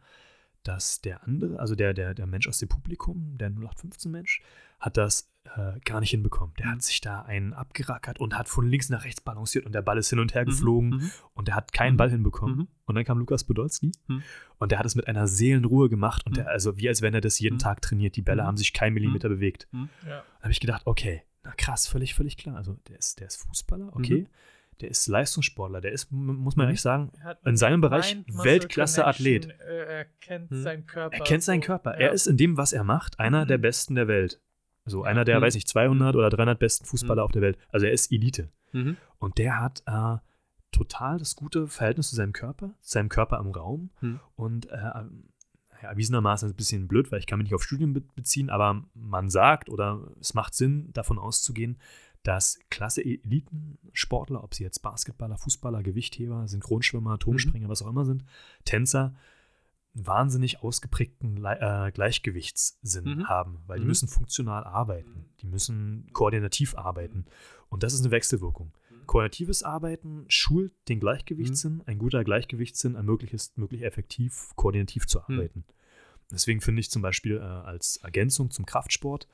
dass 0.65 1.01
der 1.03 1.23
andere, 1.23 1.61
also 1.61 1.75
der, 1.75 1.95
der, 1.95 2.15
der 2.15 2.27
Mensch 2.27 2.49
aus 2.49 2.59
dem 2.59 2.69
Publikum, 2.69 3.37
der 3.39 3.51
0815-Mensch, 3.51 4.43
hat 4.81 4.97
das 4.97 5.31
äh, 5.57 5.79
gar 5.85 6.01
nicht 6.01 6.11
hinbekommen. 6.11 6.55
Der 6.59 6.71
hat 6.71 6.83
sich 6.83 7.01
da 7.01 7.23
einen 7.23 7.53
abgerackert 7.53 8.19
und 8.19 8.37
hat 8.37 8.49
von 8.49 8.67
links 8.67 8.89
nach 8.89 9.05
rechts 9.05 9.21
balanciert 9.21 9.67
und 9.67 9.73
der 9.73 9.83
Ball 9.83 9.99
ist 9.99 10.11
hin 10.11 10.19
und 10.19 10.35
her 10.35 10.45
geflogen 10.45 10.91
Mhm. 10.91 11.11
und 11.35 11.49
der 11.49 11.55
hat 11.55 11.73
keinen 11.73 11.93
Mhm. 11.95 11.97
Ball 11.99 12.11
hinbekommen. 12.11 12.57
Mhm. 12.57 12.69
Und 12.87 12.95
dann 12.95 13.05
kam 13.05 13.19
Lukas 13.19 13.45
Podolski 13.45 13.93
Mhm. 14.09 14.23
und 14.59 14.73
der 14.73 14.79
hat 14.79 14.87
es 14.87 14.95
mit 14.95 15.07
einer 15.07 15.29
Seelenruhe 15.29 15.89
gemacht 15.89 16.25
und 16.27 16.33
Mhm. 16.33 16.37
der, 16.37 16.49
also 16.49 16.77
wie 16.79 16.89
als 16.89 17.03
wenn 17.03 17.15
er 17.15 17.21
das 17.21 17.39
jeden 17.41 17.55
Mhm. 17.57 17.59
Tag 17.61 17.83
trainiert. 17.83 18.17
Die 18.17 18.23
Bälle 18.23 18.43
Mhm. 18.43 18.47
haben 18.47 18.57
sich 18.57 18.73
kein 18.73 18.95
Millimeter 18.95 19.29
bewegt. 19.29 19.69
Ja. 19.73 19.87
Da 20.07 20.23
habe 20.43 20.53
ich 20.53 20.61
gedacht, 20.61 20.83
okay, 20.87 21.23
na 21.43 21.53
krass, 21.57 21.87
völlig, 21.87 22.15
völlig 22.15 22.37
klar. 22.37 22.57
Also 22.57 22.79
der 22.89 22.99
ist, 22.99 23.21
der 23.21 23.27
ist 23.27 23.37
Fußballer, 23.37 23.89
okay. 23.95 24.23
Mhm. 24.23 24.27
Der 24.81 24.91
ist 24.91 25.07
Leistungssportler, 25.07 25.81
der 25.81 25.93
ist, 25.93 26.11
muss 26.11 26.57
man 26.57 26.65
Mhm. 26.67 26.71
ehrlich 26.71 26.81
sagen, 26.81 27.13
in 27.45 27.57
seinem 27.57 27.81
Bereich 27.81 28.17
Weltklasse-Athlet. 28.27 29.49
Er 29.61 30.05
kennt 30.21 30.51
Hm. 30.51 30.63
seinen 30.63 30.87
Körper. 30.87 31.17
Er 31.17 31.25
kennt 31.25 31.43
seinen. 31.45 31.61
Körper. 31.61 31.93
Er 31.95 32.11
ist 32.13 32.27
in 32.27 32.37
dem, 32.37 32.57
was 32.57 32.73
er 32.73 32.83
macht, 32.85 33.21
einer 33.21 33.47
der 33.47 33.59
Besten 33.59 33.95
der 33.95 34.09
Welt. 34.09 34.41
Also 34.85 35.05
Ja. 35.05 35.11
einer 35.11 35.25
der, 35.25 35.39
Mhm. 35.39 35.43
weiß 35.45 35.55
nicht, 35.55 35.69
200 35.69 36.15
oder 36.17 36.31
300 36.31 36.59
besten 36.59 36.85
Fußballer 36.85 37.23
Mhm. 37.23 37.25
auf 37.25 37.33
der 37.33 37.43
Welt. 37.43 37.59
Also 37.71 37.87
er 37.87 37.93
ist 37.93 38.13
Elite. 38.13 38.51
Mhm. 38.73 38.97
Und 39.19 39.39
der 39.39 39.61
hat 39.61 39.83
äh, 39.87 40.17
total 40.73 41.19
das 41.19 41.37
gute 41.37 41.69
Verhältnis 41.69 42.11
zu 42.11 42.17
seinem 42.17 42.33
Körper, 42.33 42.75
zu 42.81 42.91
seinem 42.91 43.09
Körper 43.09 43.39
im 43.39 43.53
Raum. 43.53 43.91
Mhm. 44.01 44.21
Und 44.37 44.67
äh, 44.71 44.77
ja, 44.77 45.09
erwiesenermaßen 45.91 46.49
ein 46.51 46.57
bisschen 46.57 46.89
blöd, 46.89 47.13
weil 47.13 47.19
ich 47.21 47.27
kann 47.27 47.39
mich 47.39 47.47
nicht 47.47 47.55
auf 47.55 47.63
Studien 47.63 47.93
be 47.93 48.01
beziehen, 48.01 48.51
aber 48.51 48.85
man 48.95 49.31
sagt 49.31 49.69
oder 49.71 50.09
es 50.21 50.35
macht 50.35 50.55
Sinn, 50.55 50.93
davon 50.93 51.19
auszugehen, 51.19 51.79
dass 52.23 52.59
klasse 52.71 53.03
Elitensportler, 53.05 54.43
ob 54.43 54.55
sie 54.55 54.65
jetzt 54.65 54.81
Basketballer, 54.81 55.37
Fußballer, 55.37 55.83
Gewichtheber, 55.83 56.49
Synchronschwimmer, 56.49 57.19
Turmspringer, 57.19 57.69
was 57.69 57.83
auch 57.83 57.89
immer 57.91 58.05
sind, 58.07 58.25
Tänzer, 58.65 59.15
einen 59.95 60.07
wahnsinnig 60.07 60.63
ausgeprägten 60.63 61.37
Le 61.37 61.59
äh, 61.89 61.93
Gleichgewichtssinn 61.93 63.05
Mhm. 63.19 63.29
haben, 63.29 63.63
weil 63.67 63.79
die 63.79 63.85
Mhm. 63.85 63.89
müssen 63.89 64.09
funktional 64.09 64.65
arbeiten, 64.65 65.27
die 65.41 65.47
müssen 65.47 66.09
koordinativ 66.13 66.75
arbeiten 66.77 67.27
und 67.69 67.83
das 67.83 67.95
ist 67.95 68.01
eine 68.01 68.11
Wechselwirkung. 68.11 68.73
Koordinatives 69.07 69.63
Arbeiten 69.63 70.25
schult 70.29 70.73
den 70.89 70.99
Gleichgewichtssinn. 70.99 71.83
Ein 71.85 71.99
guter 71.99 72.25
Gleichgewichtssinn 72.25 72.95
ermöglicht 72.95 73.35
es, 73.35 73.55
möglich 73.57 73.83
effektiv 73.83 74.53
koordinativ 74.57 75.07
zu 75.07 75.21
arbeiten. 75.23 75.65
Deswegen 76.33 76.63
finde 76.63 76.81
ich 76.81 76.91
zum 76.91 77.03
Beispiel 77.03 77.37
äh, 77.37 77.41
als 77.41 77.99
Ergänzung 77.99 78.51
zum 78.51 78.65
Kraftsport 78.65 79.29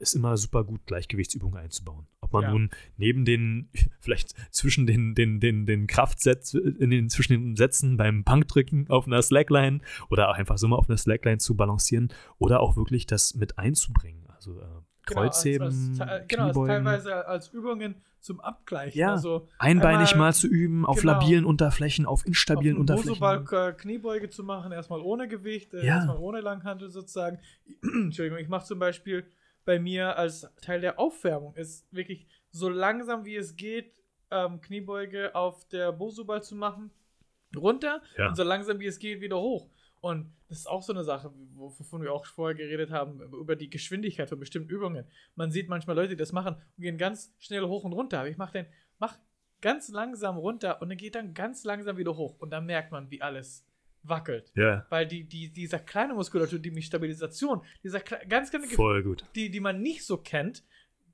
ist 0.00 0.14
immer 0.14 0.36
super 0.36 0.64
gut, 0.64 0.84
Gleichgewichtsübungen 0.86 1.58
einzubauen. 1.58 2.06
Ob 2.20 2.32
man 2.32 2.42
Ja. 2.42 2.50
nun 2.50 2.70
neben 2.96 3.24
den, 3.24 3.70
vielleicht 4.00 4.34
zwischen 4.52 4.86
den, 4.86 5.14
den, 5.14 5.40
den, 5.40 5.66
den 5.66 5.86
Kraftsätzen, 5.86 6.76
in 6.76 6.90
den, 6.90 7.08
zwischen 7.08 7.32
den 7.32 7.56
Sätzen 7.56 7.96
beim 7.96 8.24
Punkdrücken 8.24 8.88
auf 8.90 9.06
einer 9.06 9.22
Slackline 9.22 9.80
oder 10.10 10.30
auch 10.30 10.34
einfach 10.34 10.58
so 10.58 10.68
mal 10.68 10.76
auf 10.76 10.88
einer 10.88 10.98
Slackline 10.98 11.38
zu 11.38 11.56
balancieren 11.56 12.08
oder 12.38 12.60
auch 12.60 12.76
wirklich 12.76 13.06
das 13.06 13.34
mit 13.34 13.58
einzubringen. 13.58 14.26
Also 14.28 14.58
äh, 14.60 14.64
Genau, 15.06 15.22
als- 15.22 15.36
Kreuzheben, 15.36 15.66
als, 15.66 16.00
als, 16.00 16.28
genau, 16.28 16.44
als 16.48 16.56
teilweise 16.66 17.26
als 17.26 17.48
Übungen 17.48 17.94
zum 18.20 18.40
Abgleichen. 18.40 18.98
Ja, 19.00 19.12
Also 19.12 19.48
Einbeinig 19.58 20.12
einmal- 20.12 20.28
mal 20.28 20.32
zu 20.34 20.48
üben, 20.48 20.84
auf 20.84 21.00
genau. 21.00 21.12
labilen 21.14 21.46
Unterflächen, 21.46 22.04
auf 22.04 22.26
instabilen 22.26 22.76
auf 22.76 22.80
Unterflächen. 22.80 23.46
Äh, 23.52 23.72
Kniebeuge 23.72 24.28
zu 24.28 24.44
machen, 24.44 24.70
erstmal 24.70 25.00
ohne 25.00 25.26
Gewicht, 25.26 25.72
äh, 25.72 25.78
Ja. 25.86 25.94
erstmal 25.96 26.18
ohne 26.18 26.40
Langhantel 26.42 26.90
sozusagen. 26.90 27.38
Entschuldigung, 27.82 28.38
ich 28.38 28.48
mache 28.48 28.66
zum 28.66 28.78
Beispiel 28.80 29.24
bei 29.68 29.78
mir 29.78 30.16
als 30.16 30.48
Teil 30.62 30.80
der 30.80 30.98
Aufwärmung 30.98 31.54
ist 31.54 31.86
wirklich 31.92 32.26
so 32.50 32.70
langsam 32.70 33.26
wie 33.26 33.36
es 33.36 33.54
geht, 33.54 33.92
ähm, 34.30 34.62
Kniebeuge 34.62 35.34
auf 35.34 35.68
der 35.68 35.92
Bosoball 35.92 36.42
zu 36.42 36.56
machen, 36.56 36.90
runter 37.54 38.00
Ja. 38.16 38.28
und 38.28 38.34
so 38.36 38.44
langsam 38.44 38.80
wie 38.80 38.86
es 38.86 38.98
geht 38.98 39.20
wieder 39.20 39.38
hoch. 39.38 39.68
Und 40.00 40.32
das 40.48 40.60
ist 40.60 40.66
auch 40.68 40.82
so 40.82 40.94
eine 40.94 41.04
Sache, 41.04 41.30
wo- 41.54 41.70
wovon 41.78 42.00
wir 42.02 42.14
auch 42.14 42.24
vorher 42.24 42.54
geredet 42.56 42.90
haben, 42.90 43.20
über 43.20 43.56
die 43.56 43.68
Geschwindigkeit 43.68 44.30
von 44.30 44.38
bestimmten 44.40 44.70
Übungen. 44.70 45.04
Man 45.34 45.50
sieht 45.50 45.68
manchmal 45.68 45.96
Leute, 45.96 46.10
die 46.10 46.16
das 46.16 46.32
machen 46.32 46.54
und 46.54 46.82
gehen 46.82 46.96
ganz 46.96 47.34
schnell 47.38 47.64
hoch 47.64 47.84
und 47.84 47.92
runter. 47.92 48.20
Aber 48.20 48.28
ich 48.30 48.38
mache 48.38 48.52
den, 48.54 48.66
mach 48.98 49.18
ganz 49.60 49.90
langsam 49.90 50.38
runter 50.38 50.80
und 50.80 50.88
dann 50.88 50.96
geht 50.96 51.14
dann 51.14 51.34
ganz 51.34 51.64
langsam 51.64 51.98
wieder 51.98 52.16
hoch. 52.16 52.36
Und 52.38 52.50
dann 52.50 52.64
merkt 52.64 52.90
man, 52.90 53.10
wie 53.10 53.20
alles 53.20 53.66
wackelt. 54.02 54.52
Ja, 54.54 54.86
Weil 54.90 55.06
die, 55.06 55.24
die, 55.24 55.52
dieser 55.52 55.78
kleine 55.78 56.14
Muskulatur, 56.14 56.58
die 56.58 56.82
Stabilisation, 56.82 57.62
dieser 57.82 58.00
ganz 58.00 58.50
kleine 58.50 58.66
Ge- 58.66 58.76
voll 58.76 59.02
gut. 59.02 59.24
die, 59.34 59.50
die 59.50 59.60
man 59.60 59.82
nicht 59.82 60.04
so 60.06 60.16
kennt, 60.18 60.64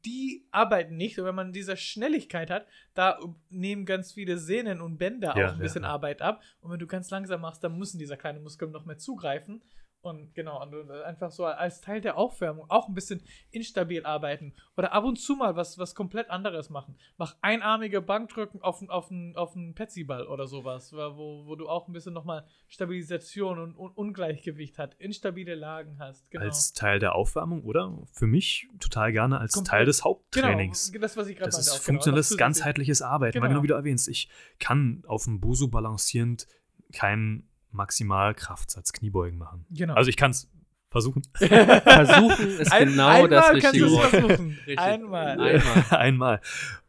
die 0.04 0.46
arbeiten 0.50 0.96
nicht. 0.96 1.18
Und 1.18 1.24
wenn 1.24 1.34
man 1.34 1.52
diese 1.52 1.76
Schnelligkeit 1.76 2.50
hat, 2.50 2.66
da 2.92 3.18
nehmen 3.48 3.86
ganz 3.86 4.12
viele 4.12 4.36
Sehnen 4.38 4.80
und 4.82 4.98
Bänder 4.98 5.34
Ja, 5.36 5.48
auch 5.48 5.52
ein 5.54 5.60
bisschen 5.60 5.82
ja. 5.84 5.88
Arbeit 5.88 6.20
ab. 6.20 6.42
Und 6.60 6.70
wenn 6.70 6.78
du 6.78 6.86
ganz 6.86 7.10
langsam 7.10 7.40
machst, 7.40 7.64
dann 7.64 7.78
müssen 7.78 7.98
diese 7.98 8.16
kleinen 8.16 8.42
Muskeln 8.42 8.70
noch 8.70 8.84
mehr 8.84 8.98
zugreifen. 8.98 9.62
Und 10.04 10.34
genau, 10.34 10.62
und 10.62 10.90
äh, 10.90 11.02
einfach 11.04 11.30
so 11.30 11.46
als 11.46 11.80
Teil 11.80 12.00
der 12.00 12.18
Aufwärmung 12.18 12.66
auch 12.68 12.88
ein 12.88 12.94
bisschen 12.94 13.22
instabil 13.50 14.04
arbeiten. 14.04 14.52
Oder 14.76 14.92
ab 14.92 15.04
und 15.04 15.16
zu 15.16 15.34
mal 15.34 15.56
was, 15.56 15.78
was 15.78 15.94
komplett 15.94 16.30
anderes 16.30 16.68
machen. 16.68 16.96
Mach 17.16 17.36
einarmige 17.40 18.02
Bankdrücken 18.02 18.60
auf, 18.62 18.82
auf, 18.88 19.10
auf 19.34 19.56
einen 19.56 19.74
Petsyball 19.74 20.26
oder 20.26 20.46
sowas, 20.46 20.92
wo, 20.92 21.46
wo 21.46 21.56
du 21.56 21.68
auch 21.68 21.88
ein 21.88 21.92
bisschen 21.92 22.12
nochmal 22.12 22.44
Stabilisation 22.68 23.58
und, 23.58 23.74
und 23.76 23.96
Ungleichgewicht 23.96 24.78
hast, 24.78 24.94
instabile 24.94 25.54
Lagen 25.54 25.98
hast. 25.98 26.30
Genau. 26.30 26.44
Als 26.44 26.72
Teil 26.74 26.98
der 26.98 27.14
Aufwärmung, 27.14 27.62
oder? 27.64 27.96
Für 28.12 28.26
mich 28.26 28.68
total 28.80 29.12
gerne 29.12 29.38
als 29.38 29.52
Komplett. 29.52 29.70
Teil 29.70 29.86
des 29.86 30.04
Haupttrainings. 30.04 30.92
Genau, 30.92 31.02
das, 31.02 31.16
was 31.16 31.28
ich 31.28 31.36
gerade 31.36 31.50
Das 31.50 31.58
ist 31.58 31.68
auch, 31.70 31.74
genau, 31.76 31.84
funktionelles, 31.84 32.28
zusätzlich. 32.28 32.38
ganzheitliches 32.38 33.02
Arbeiten. 33.02 33.32
Genau. 33.34 33.48
genau 33.48 33.62
wie 33.62 33.68
du 33.68 33.74
erwähnst. 33.74 34.08
Ich 34.08 34.28
kann 34.58 35.02
auf 35.06 35.24
dem 35.24 35.40
Buso 35.40 35.68
balancierend 35.68 36.46
keinen 36.92 37.48
Maximalkraftsatz 37.74 38.92
Kniebeugen 38.92 39.38
machen. 39.38 39.66
Genau. 39.70 39.94
Also 39.94 40.08
ich 40.08 40.16
kann 40.16 40.30
es 40.30 40.48
versuchen. 40.90 41.22
Versuchen 41.34 42.48
ist 42.60 42.72
Ein- 42.72 42.88
genau 42.90 43.26
das 43.26 43.52
richtige 43.52 43.90
Wort. 43.90 44.10
versuchen. 44.10 44.50
Richtig. 44.66 44.78
Einmal. 44.78 45.40
Einmal. 45.40 45.84
Einmal. 45.90 46.40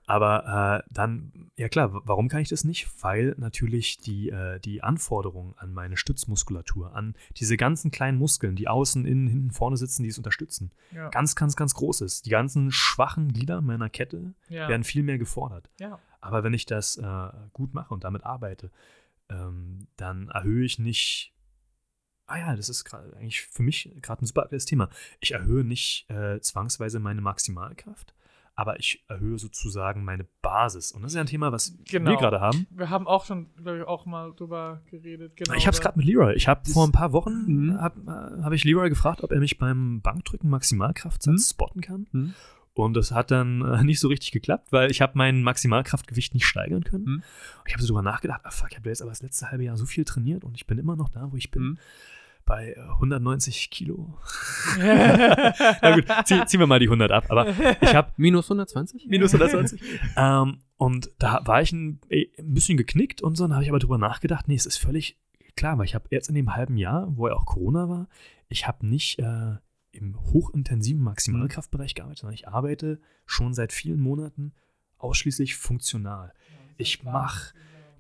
Aber 0.08 0.84
äh, 0.86 0.94
dann, 0.94 1.50
ja 1.58 1.68
klar, 1.68 1.90
warum 2.06 2.30
kann 2.30 2.40
ich 2.42 2.50
das 2.50 2.64
nicht? 2.64 2.88
Weil 3.02 3.34
natürlich 3.40 3.98
die, 3.98 4.30
äh, 4.30 4.60
die 4.60 4.84
Anforderungen 4.84 5.56
an 5.58 5.74
meine 5.74 5.98
Stützmuskulatur, 5.98 6.96
an 6.96 7.16
diese 7.38 7.58
ganzen 7.58 7.90
kleinen 7.90 8.20
Muskeln, 8.20 8.56
die 8.56 8.68
außen, 8.68 9.04
innen, 9.08 9.26
hinten, 9.28 9.50
vorne 9.52 9.78
sitzen, 9.78 10.04
die 10.04 10.10
es 10.10 10.20
unterstützen, 10.20 10.72
Ja. 10.94 11.10
ganz, 11.10 11.36
ganz, 11.36 11.56
ganz 11.56 11.74
groß 11.74 12.02
ist. 12.02 12.28
Die 12.28 12.30
ganzen 12.30 12.72
schwachen 12.72 13.34
Glieder 13.34 13.62
meiner 13.62 13.90
Kette 13.90 14.36
ja. 14.48 14.68
werden 14.70 14.84
viel 14.84 15.02
mehr 15.02 15.18
gefordert. 15.18 15.70
ja. 15.80 15.98
Aber 16.22 16.44
wenn 16.44 16.54
ich 16.56 16.66
das 16.66 16.98
äh, 16.98 17.30
gut 17.54 17.76
mache 17.76 17.94
und 17.94 18.04
damit 18.04 18.24
arbeite, 18.26 18.72
ähm, 19.30 19.88
dann 19.98 20.30
erhöhe 20.30 20.66
ich 20.66 20.80
nicht. 20.80 21.34
Ah 22.28 22.40
ja, 22.40 22.56
das 22.56 22.70
ist 22.70 22.86
gerade 22.86 23.16
eigentlich 23.18 23.42
für 23.42 23.62
mich 23.64 23.92
gerade 24.02 24.24
ein 24.24 24.26
super 24.26 24.44
aktuelles 24.44 24.66
Thema. 24.66 24.90
Ich 25.20 25.32
erhöhe 25.32 25.64
nicht 25.64 26.10
äh, 26.10 26.40
zwangsweise 26.42 27.00
meine 27.00 27.22
Maximalkraft, 27.22 28.16
aber 28.56 28.80
ich 28.80 29.04
erhöhe 29.08 29.38
sozusagen 29.38 30.04
meine 30.04 30.26
Basis. 30.42 30.92
Und 30.92 31.04
das 31.04 31.12
ist 31.12 31.16
ja 31.18 31.22
ein 31.22 31.28
Thema, 31.28 31.52
was 31.52 31.78
Genau. 31.88 32.10
wir 32.12 32.18
gerade 32.18 32.40
haben. 32.42 32.66
Wir 32.72 32.90
haben 32.90 33.06
auch 33.06 33.26
schon, 33.26 33.54
glaube 33.58 33.78
ich, 33.80 33.84
auch 33.84 34.08
mal 34.08 34.34
drüber 34.34 34.82
geredet. 34.90 35.36
Genau, 35.36 35.54
ich 35.54 35.68
habe 35.68 35.76
es 35.76 35.82
gerade 35.82 36.00
mit 36.00 36.08
Leroy. 36.08 36.34
Ich 36.34 36.48
habe 36.48 36.68
vor 36.68 36.88
ein 36.88 36.92
paar 36.92 37.12
Wochen 37.14 37.46
Mhm. 37.46 37.80
hab, 37.82 37.96
äh, 38.08 38.42
hab 38.44 38.54
ich 38.54 38.64
Leroy 38.64 38.90
gefragt, 38.90 39.22
ob 39.24 39.32
er 39.32 39.40
mich 39.40 39.60
beim 39.60 40.02
Bankdrücken 40.02 40.50
Maximalkraftsatz 40.50 41.28
Mhm. 41.34 41.38
spotten 41.54 41.82
kann. 41.82 42.08
Und 42.76 42.94
das 42.94 43.12
hat 43.12 43.32
dann 43.32 43.62
äh, 43.62 43.84
nicht 43.84 44.02
so 44.02 44.10
richtig 44.10 44.32
geklappt, 44.32 44.72
weil 44.72 44.92
ich 44.92 45.02
habe 45.02 45.14
mein 45.16 45.44
Maximalkraftgewicht 45.44 46.34
nicht 46.34 46.46
steigern 46.46 46.84
können. 46.84 47.06
Mhm. 47.06 47.24
Ich 47.66 47.74
habe 47.74 47.82
so 47.82 47.88
drüber 47.88 48.02
nachgedacht, 48.02 48.42
ah 48.44 48.52
fuck, 48.52 48.72
ich 48.72 48.78
habe 48.78 48.90
jetzt 48.90 49.02
aber 49.02 49.12
das 49.12 49.22
letzte 49.22 49.50
halbe 49.50 49.64
Jahr 49.64 49.78
so 49.78 49.86
viel 49.86 50.04
trainiert 50.04 50.44
und 50.44 50.56
ich 50.56 50.68
bin 50.68 50.78
immer 50.78 50.98
noch 50.98 51.08
da, 51.08 51.32
wo 51.32 51.38
ich 51.38 51.52
bin. 51.52 51.64
Mhm. 51.64 51.78
Bei 52.44 52.74
äh, 52.74 52.80
190 52.80 53.72
Kilo. 53.72 54.20
Na 54.78 55.96
gut, 55.96 56.06
zieh, 56.26 56.46
ziehen 56.46 56.60
wir 56.60 56.68
mal 56.68 56.80
die 56.80 56.88
100 56.88 57.12
ab. 57.12 57.26
Aber 57.30 57.48
ich 57.82 57.96
habe 57.96 58.12
Minus 58.18 58.46
120? 58.48 59.08
minus 59.08 59.34
120. 59.34 59.82
ähm, 60.18 60.60
und 60.78 61.10
da 61.18 61.42
war 61.46 61.62
ich 61.62 61.72
ein, 61.72 62.02
eh, 62.10 62.28
ein 62.38 62.54
bisschen 62.54 62.78
geknickt 62.78 63.22
und 63.22 63.36
so. 63.36 63.46
Dann 63.46 63.54
habe 63.54 63.64
ich 63.64 63.70
aber 63.70 63.80
drüber 63.80 63.98
nachgedacht, 63.98 64.50
nee, 64.50 64.56
es 64.56 64.66
ist 64.66 64.78
völlig 64.78 65.18
klar, 65.56 65.78
weil 65.78 65.86
ich 65.86 65.96
habe 65.96 66.08
jetzt 66.12 66.28
in 66.28 66.36
dem 66.36 66.56
halben 66.56 66.76
Jahr, 66.76 67.08
wo 67.16 67.30
ja 67.30 67.36
auch 67.36 67.46
Corona 67.46 67.88
war, 67.88 68.10
ich 68.50 68.68
habe 68.68 68.86
nicht 68.86 69.18
äh, 69.20 69.56
im 69.96 70.20
hochintensiven 70.34 71.02
Maximalkraftbereich 71.04 71.96
gearbeitet, 71.96 72.20
sondern 72.20 72.36
ich 72.36 72.48
arbeite 72.48 73.00
schon 73.26 73.54
seit 73.54 73.74
vielen 73.74 74.00
Monaten 74.00 74.54
ausschließlich 74.98 75.56
funktional. 75.56 76.34
Ich 76.78 77.04
mache 77.04 77.54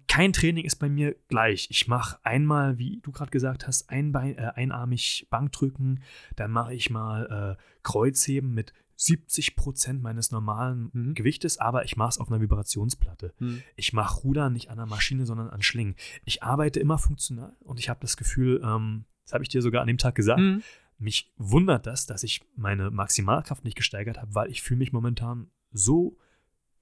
kein 0.07 0.33
Training 0.33 0.65
ist 0.65 0.75
bei 0.75 0.87
mir 0.87 1.15
gleich. 1.29 1.67
Ich 1.71 1.87
mache 1.87 2.19
einmal, 2.23 2.77
wie 2.77 2.99
du 3.01 3.11
gerade 3.11 3.31
gesagt 3.31 3.65
hast, 3.67 3.89
einbein, 3.89 4.37
äh, 4.37 4.51
einarmig 4.55 5.27
Bankdrücken, 5.31 6.01
dann 6.35 6.51
mache 6.51 6.73
ich 6.75 6.89
mal 6.89 7.57
äh, 7.57 7.63
Kreuzheben 7.83 8.53
mit 8.53 8.71
70 8.97 9.55
Prozent 9.55 10.01
meines 10.03 10.31
normalen 10.31 10.89
Mhm. 10.93 11.13
Gewichtes, 11.15 11.57
aber 11.57 11.83
ich 11.85 11.97
mache 11.97 12.09
es 12.09 12.17
auf 12.17 12.29
einer 12.31 12.39
Vibrationsplatte. 12.39 13.33
Hm. 13.39 13.61
Ich 13.75 13.91
mache 13.91 14.21
Rudern 14.21 14.53
nicht 14.53 14.69
an 14.69 14.77
der 14.77 14.85
Maschine, 14.85 15.25
sondern 15.25 15.49
an 15.49 15.61
Schlingen. 15.61 15.95
Ich 16.23 16.43
arbeite 16.43 16.79
immer 16.79 16.97
funktional 16.97 17.53
und 17.61 17.79
ich 17.79 17.89
habe 17.89 17.99
das 17.99 18.15
Gefühl, 18.15 18.61
ähm, 18.63 19.03
das 19.25 19.33
habe 19.33 19.43
ich 19.43 19.49
dir 19.49 19.61
sogar 19.61 19.81
an 19.81 19.87
dem 19.87 19.97
Tag 19.97 20.15
gesagt, 20.15 20.39
Hm. 20.39 20.63
Mich 20.97 21.31
wundert 21.37 21.85
das, 21.87 22.05
dass 22.05 22.23
ich 22.23 22.41
meine 22.55 22.89
Maximalkraft 22.91 23.63
nicht 23.63 23.75
gesteigert 23.75 24.17
habe, 24.17 24.33
weil 24.33 24.49
ich 24.49 24.61
fühle 24.61 24.77
mich 24.79 24.93
momentan 24.93 25.49
so 25.71 26.17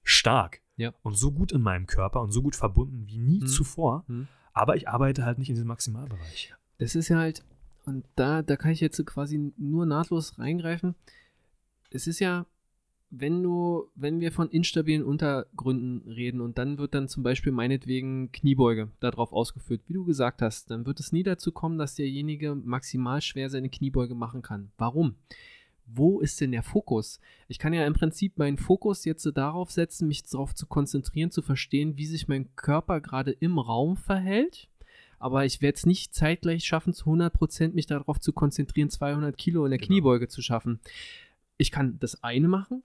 stark 0.02 0.60
Ja. 0.76 0.92
und 1.02 1.16
so 1.16 1.32
gut 1.32 1.52
in 1.52 1.60
meinem 1.62 1.86
Körper 1.86 2.20
und 2.20 2.30
so 2.32 2.42
gut 2.42 2.54
verbunden 2.56 3.06
wie 3.08 3.18
nie 3.18 3.40
Mhm. 3.40 3.46
zuvor. 3.46 4.04
Mhm. 4.06 4.28
Aber 4.52 4.76
ich 4.76 4.88
arbeite 4.88 5.24
halt 5.24 5.38
nicht 5.38 5.48
in 5.48 5.54
diesem 5.56 5.68
Maximalbereich. 5.68 6.54
Das 6.78 6.94
ist 6.94 7.08
ja 7.08 7.18
halt, 7.18 7.44
und 7.86 8.04
da, 8.14 8.42
da 8.42 8.56
kann 8.56 8.70
ich 8.70 8.80
jetzt 8.80 9.04
quasi 9.06 9.52
nur 9.56 9.84
nahtlos 9.86 10.38
reingreifen. 10.38 10.94
Es 11.90 12.06
ist 12.06 12.20
ja, 12.20 12.46
wenn 13.20 13.42
du, 13.42 13.90
wenn 13.94 14.20
wir 14.20 14.32
von 14.32 14.48
instabilen 14.50 15.04
Untergründen 15.04 16.10
reden 16.10 16.40
und 16.40 16.58
dann 16.58 16.78
wird 16.78 16.94
dann 16.94 17.08
zum 17.08 17.22
Beispiel 17.22 17.52
meinetwegen 17.52 18.32
Kniebeuge 18.32 18.88
darauf 19.00 19.32
ausgeführt, 19.32 19.82
wie 19.86 19.92
du 19.92 20.04
gesagt 20.04 20.42
hast, 20.42 20.70
dann 20.70 20.86
wird 20.86 21.00
es 21.00 21.12
nie 21.12 21.22
dazu 21.22 21.52
kommen, 21.52 21.78
dass 21.78 21.94
derjenige 21.94 22.54
maximal 22.54 23.20
schwer 23.20 23.50
seine 23.50 23.70
Kniebeuge 23.70 24.14
machen 24.14 24.42
kann. 24.42 24.70
Warum? 24.78 25.14
Wo 25.86 26.20
ist 26.20 26.40
denn 26.40 26.52
der 26.52 26.62
Fokus? 26.62 27.20
Ich 27.46 27.58
kann 27.58 27.74
ja 27.74 27.86
im 27.86 27.92
Prinzip 27.92 28.38
meinen 28.38 28.56
Fokus 28.56 29.04
jetzt 29.04 29.22
so 29.22 29.30
darauf 29.30 29.70
setzen, 29.70 30.08
mich 30.08 30.22
darauf 30.24 30.54
zu 30.54 30.66
konzentrieren, 30.66 31.30
zu 31.30 31.42
verstehen, 31.42 31.96
wie 31.98 32.06
sich 32.06 32.26
mein 32.26 32.54
Körper 32.56 33.00
gerade 33.00 33.32
im 33.32 33.58
Raum 33.58 33.96
verhält 33.96 34.68
aber 35.20 35.46
ich 35.46 35.62
werde 35.62 35.76
es 35.76 35.86
nicht 35.86 36.14
zeitgleich 36.14 36.66
schaffen, 36.66 36.92
zu 36.92 37.06
100% 37.06 37.72
mich 37.72 37.86
darauf 37.86 38.20
zu 38.20 38.34
konzentrieren, 38.34 38.90
200 38.90 39.38
Kilo 39.38 39.64
in 39.64 39.70
der 39.70 39.78
Genau. 39.78 39.86
Kniebeuge 39.86 40.28
zu 40.28 40.42
schaffen. 40.42 40.80
Ich 41.56 41.70
kann 41.70 41.98
das 41.98 42.22
eine 42.22 42.46
machen 42.46 42.82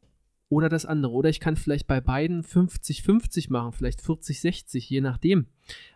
oder 0.49 0.67
das 0.67 0.85
andere. 0.85 1.13
Oder 1.13 1.29
ich 1.29 1.39
kann 1.39 1.55
vielleicht 1.55 1.87
bei 1.87 2.01
beiden 2.01 2.43
50-50 2.43 3.51
machen, 3.51 3.71
vielleicht 3.71 4.01
40-60, 4.01 4.89
je 4.89 5.01
nachdem. 5.01 5.47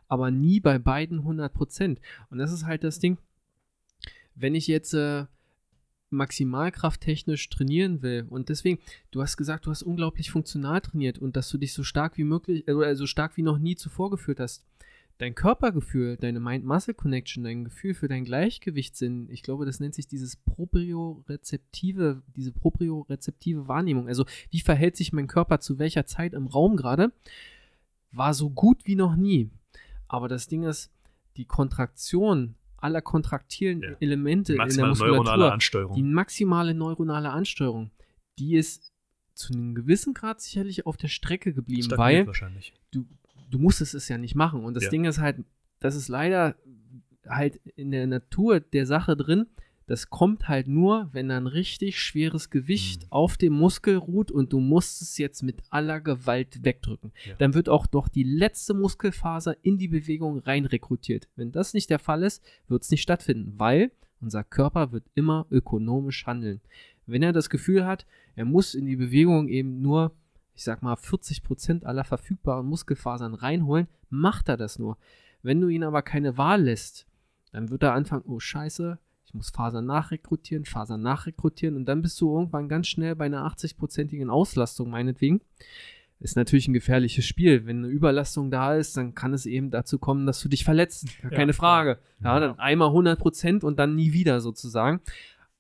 Aber 0.08 0.32
nie 0.32 0.60
bei 0.60 0.80
beiden 0.80 1.22
100%. 1.22 1.98
Und 2.30 2.38
das 2.38 2.52
ist 2.52 2.66
halt 2.66 2.84
das 2.84 3.00
Ding, 3.00 3.18
wenn 4.36 4.56
ich 4.56 4.68
jetzt 4.68 4.94
äh, 4.94 5.26
maximalkrafttechnisch 6.12 7.50
trainieren 7.50 8.02
will 8.04 8.28
und 8.30 8.50
deswegen, 8.50 8.80
du 9.12 9.22
hast 9.22 9.36
gesagt, 9.36 9.66
du 9.66 9.72
hast 9.72 9.84
unglaublich 9.84 10.30
funktional 10.30 10.82
trainiert 10.82 11.18
und 11.18 11.36
dass 11.36 11.50
du 11.50 11.58
dich 11.58 11.74
so 11.74 11.84
stark 11.84 12.18
wie 12.18 12.24
möglich, 12.24 12.68
äh, 12.68 12.74
oder 12.74 12.96
so 12.96 13.08
stark 13.08 13.36
wie 13.38 13.42
noch 13.42 13.58
nie 13.58 13.76
zuvor 13.76 14.12
geführt 14.12 14.40
hast 14.40 14.64
dein 15.18 15.36
Körpergefühl, 15.36 16.18
deine 16.18 16.40
Mind-Muscle-Connection, 16.40 17.44
dein 17.44 17.64
Gefühl 17.64 17.94
für 17.94 18.08
dein 18.08 18.26
Gleichgewichtssinn, 18.26 19.30
ich 19.30 19.44
glaube, 19.44 19.66
das 19.66 19.80
nennt 19.80 19.96
sich 19.96 20.08
dieses 20.08 20.36
propriorezeptive, 20.36 22.24
diese 22.36 22.52
propriorezeptive 22.52 23.68
Wahrnehmung. 23.68 24.08
Also, 24.08 24.26
wie 24.50 24.60
verhält 24.60 24.98
sich 24.98 25.14
mein 25.14 25.28
Körper 25.28 25.60
zu 25.60 25.80
welcher 25.80 26.06
Zeit 26.06 26.34
im 26.34 26.48
Raum 26.48 26.76
gerade, 26.76 27.12
war 28.12 28.34
so 28.34 28.50
gut 28.50 28.86
wie 28.86 28.96
noch 28.96 29.16
nie. 29.16 29.50
Aber 30.08 30.28
das 30.28 30.48
Ding 30.48 30.64
ist, 30.64 30.92
die 31.38 31.46
Kontraktion 31.46 32.56
aller 32.78 33.02
kontraktilen 33.02 33.82
Ja. 33.82 33.96
Elemente 34.00 34.54
in 34.54 34.60
der 34.60 34.88
Muskulatur, 34.88 35.08
neuronale 35.08 35.46
die 35.46 35.52
Ansteuerung. 35.52 36.12
maximale 36.12 36.74
neuronale 36.74 37.30
Ansteuerung, 37.32 37.92
die 38.38 38.56
ist 38.56 38.92
zu 39.34 39.54
einem 39.54 39.74
gewissen 39.74 40.14
Grad 40.14 40.42
sicherlich 40.42 40.86
auf 40.86 40.98
der 40.98 41.08
Strecke 41.08 41.54
geblieben, 41.54 41.84
Stagniert 41.84 42.00
weil 42.00 42.28
wahrscheinlich. 42.28 42.74
du, 42.92 43.08
du 43.50 43.60
musstest 43.60 43.94
es 43.94 44.08
ja 44.10 44.18
nicht 44.18 44.36
machen. 44.36 44.64
Und 44.64 44.74
das 44.76 44.86
Ja. 44.86 44.90
Ding 44.90 45.06
ist 45.06 45.20
halt, 45.20 45.38
das 45.80 45.96
ist 45.96 46.08
leider 46.08 46.56
halt 47.28 47.60
in 47.76 47.92
der 47.92 48.08
Natur 48.08 48.60
der 48.60 48.86
Sache 48.86 49.16
drin. 49.16 49.48
Das 49.86 50.10
kommt 50.10 50.48
halt 50.48 50.68
nur, 50.70 51.10
wenn 51.12 51.30
ein 51.30 51.46
richtig 51.46 52.00
schweres 52.00 52.50
Gewicht 52.50 53.04
Mhm. 53.04 53.08
auf 53.12 53.36
dem 53.38 53.52
Muskel 53.54 53.98
ruht 53.98 54.32
und 54.32 54.54
du 54.54 54.60
musst 54.62 55.02
es 55.02 55.18
jetzt 55.18 55.44
mit 55.44 55.62
aller 55.70 56.00
Gewalt 56.00 56.64
wegdrücken. 56.64 57.12
Ja. 57.26 57.36
Dann 57.38 57.54
wird 57.54 57.68
auch 57.68 57.86
doch 57.86 58.08
die 58.08 58.24
letzte 58.24 58.74
Muskelfaser 58.74 59.58
in 59.62 59.78
die 59.78 59.90
Bewegung 59.90 60.40
rein 60.40 60.66
rekrutiert. 60.66 61.28
Wenn 61.36 61.52
das 61.52 61.74
nicht 61.74 61.90
der 61.90 62.00
Fall 62.00 62.24
ist, 62.24 62.42
wird 62.70 62.84
es 62.84 62.92
nicht 62.92 63.02
stattfinden, 63.02 63.54
weil 63.58 63.92
unser 64.22 64.46
Körper 64.46 64.94
wird 64.94 65.04
immer 65.16 65.48
ökonomisch 65.52 66.26
handeln. 66.26 66.62
Wenn 67.06 67.22
er 67.22 67.34
das 67.34 67.50
Gefühl 67.50 67.86
hat, 67.86 68.06
er 68.38 68.46
muss 68.46 68.76
in 68.76 68.86
die 68.86 68.96
Bewegung 68.96 69.50
eben 69.50 69.82
nur 69.82 70.14
ich 70.56 70.64
sag 70.64 70.82
mal, 70.84 70.96
40% 70.96 71.84
aller 71.84 72.04
verfügbaren 72.04 72.66
Muskelfasern 72.68 73.34
reinholen, 73.34 73.88
macht 74.10 74.50
er 74.50 74.58
das 74.58 74.80
nur. 74.80 74.98
Wenn 75.42 75.60
du 75.62 75.68
ihn 75.68 75.84
aber 75.84 76.02
keine 76.02 76.38
Wahl 76.38 76.64
lässt, 76.64 77.06
dann 77.52 77.70
wird 77.70 77.84
er 77.84 77.94
anfangen, 77.94 78.24
oh 78.28 78.40
scheiße, 78.40 78.98
ich 79.26 79.34
muss 79.34 79.50
Fasern 79.50 79.86
nachrekrutieren, 79.86 80.66
Fasern 80.66 81.02
nachrekrutieren 81.02 81.76
und 81.76 81.86
dann 81.86 82.02
bist 82.02 82.20
du 82.22 82.34
irgendwann 82.36 82.70
ganz 82.70 82.88
schnell 82.88 83.16
bei 83.16 83.26
einer 83.26 83.46
80-prozentigen 83.48 84.30
Auslastung, 84.30 84.90
meinetwegen. 84.90 85.42
Ist 86.20 86.38
natürlich 86.38 86.70
ein 86.70 86.74
gefährliches 86.74 87.26
Spiel. 87.26 87.66
Wenn 87.66 87.80
eine 87.80 87.88
Überlastung 87.88 88.50
da 88.50 88.76
ist, 88.76 88.96
dann 88.96 89.14
kann 89.14 89.34
es 89.34 89.46
eben 89.46 89.72
dazu 89.72 90.00
kommen, 90.00 90.26
dass 90.26 90.40
du 90.40 90.48
dich 90.48 90.64
verletzt. 90.64 91.08
Gar 91.22 91.32
Ja, 91.32 91.38
keine 91.38 91.52
Frage. 91.54 92.00
Ja, 92.22 92.36
Ja. 92.36 92.40
dann 92.40 92.60
einmal 92.60 92.90
100% 92.92 93.64
und 93.66 93.78
dann 93.78 93.96
nie 93.96 94.14
wieder 94.14 94.40
sozusagen. 94.40 95.02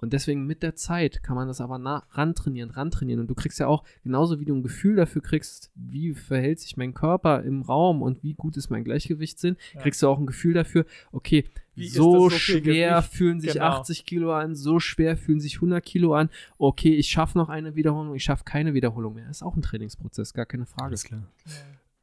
Und 0.03 0.13
deswegen 0.13 0.45
mit 0.45 0.61
der 0.61 0.75
Zeit 0.75 1.23
kann 1.23 1.35
man 1.35 1.47
das 1.47 1.61
aber 1.61 1.77
nah, 1.79 2.03
rantrainieren, 2.11 2.69
rantrainieren. 2.69 3.21
Und 3.21 3.27
du 3.27 3.35
kriegst 3.35 3.59
ja 3.59 3.67
auch, 3.67 3.83
genauso 4.03 4.39
wie 4.39 4.45
du 4.45 4.53
ein 4.53 4.61
Gefühl 4.61 4.95
dafür 4.95 5.21
kriegst, 5.21 5.71
wie 5.75 6.13
verhält 6.13 6.59
sich 6.59 6.77
mein 6.77 6.93
Körper 6.93 7.41
im 7.43 7.61
Raum 7.63 8.01
und 8.01 8.21
wie 8.23 8.33
gut 8.33 8.57
ist 8.57 8.69
mein 8.69 8.83
Gleichgewichtssinn, 8.83 9.57
Ja. 9.73 9.81
kriegst 9.81 10.03
du 10.03 10.07
auch 10.07 10.19
ein 10.19 10.25
Gefühl 10.27 10.53
dafür, 10.53 10.85
okay, 11.11 11.45
so, 11.75 12.29
so 12.29 12.29
schwer 12.29 13.01
fühlen 13.01 13.39
sich 13.41 13.53
Genau. 13.53 13.65
80 13.65 14.05
Kilo 14.05 14.31
an, 14.33 14.55
so 14.55 14.79
schwer 14.79 15.17
fühlen 15.17 15.39
sich 15.39 15.55
100 15.55 15.83
Kilo 15.83 16.13
an. 16.13 16.29
Okay, 16.59 16.93
ich 16.93 17.09
schaffe 17.09 17.37
noch 17.37 17.49
eine 17.49 17.75
Wiederholung, 17.75 18.13
ich 18.13 18.23
schaffe 18.23 18.43
keine 18.43 18.73
Wiederholung 18.75 19.15
mehr. 19.15 19.25
Das 19.27 19.37
ist 19.37 19.43
auch 19.43 19.55
ein 19.55 19.63
Trainingsprozess, 19.63 20.33
gar 20.33 20.45
keine 20.45 20.65
Frage. 20.67 20.89
Alles 20.89 21.03
klar. 21.03 21.23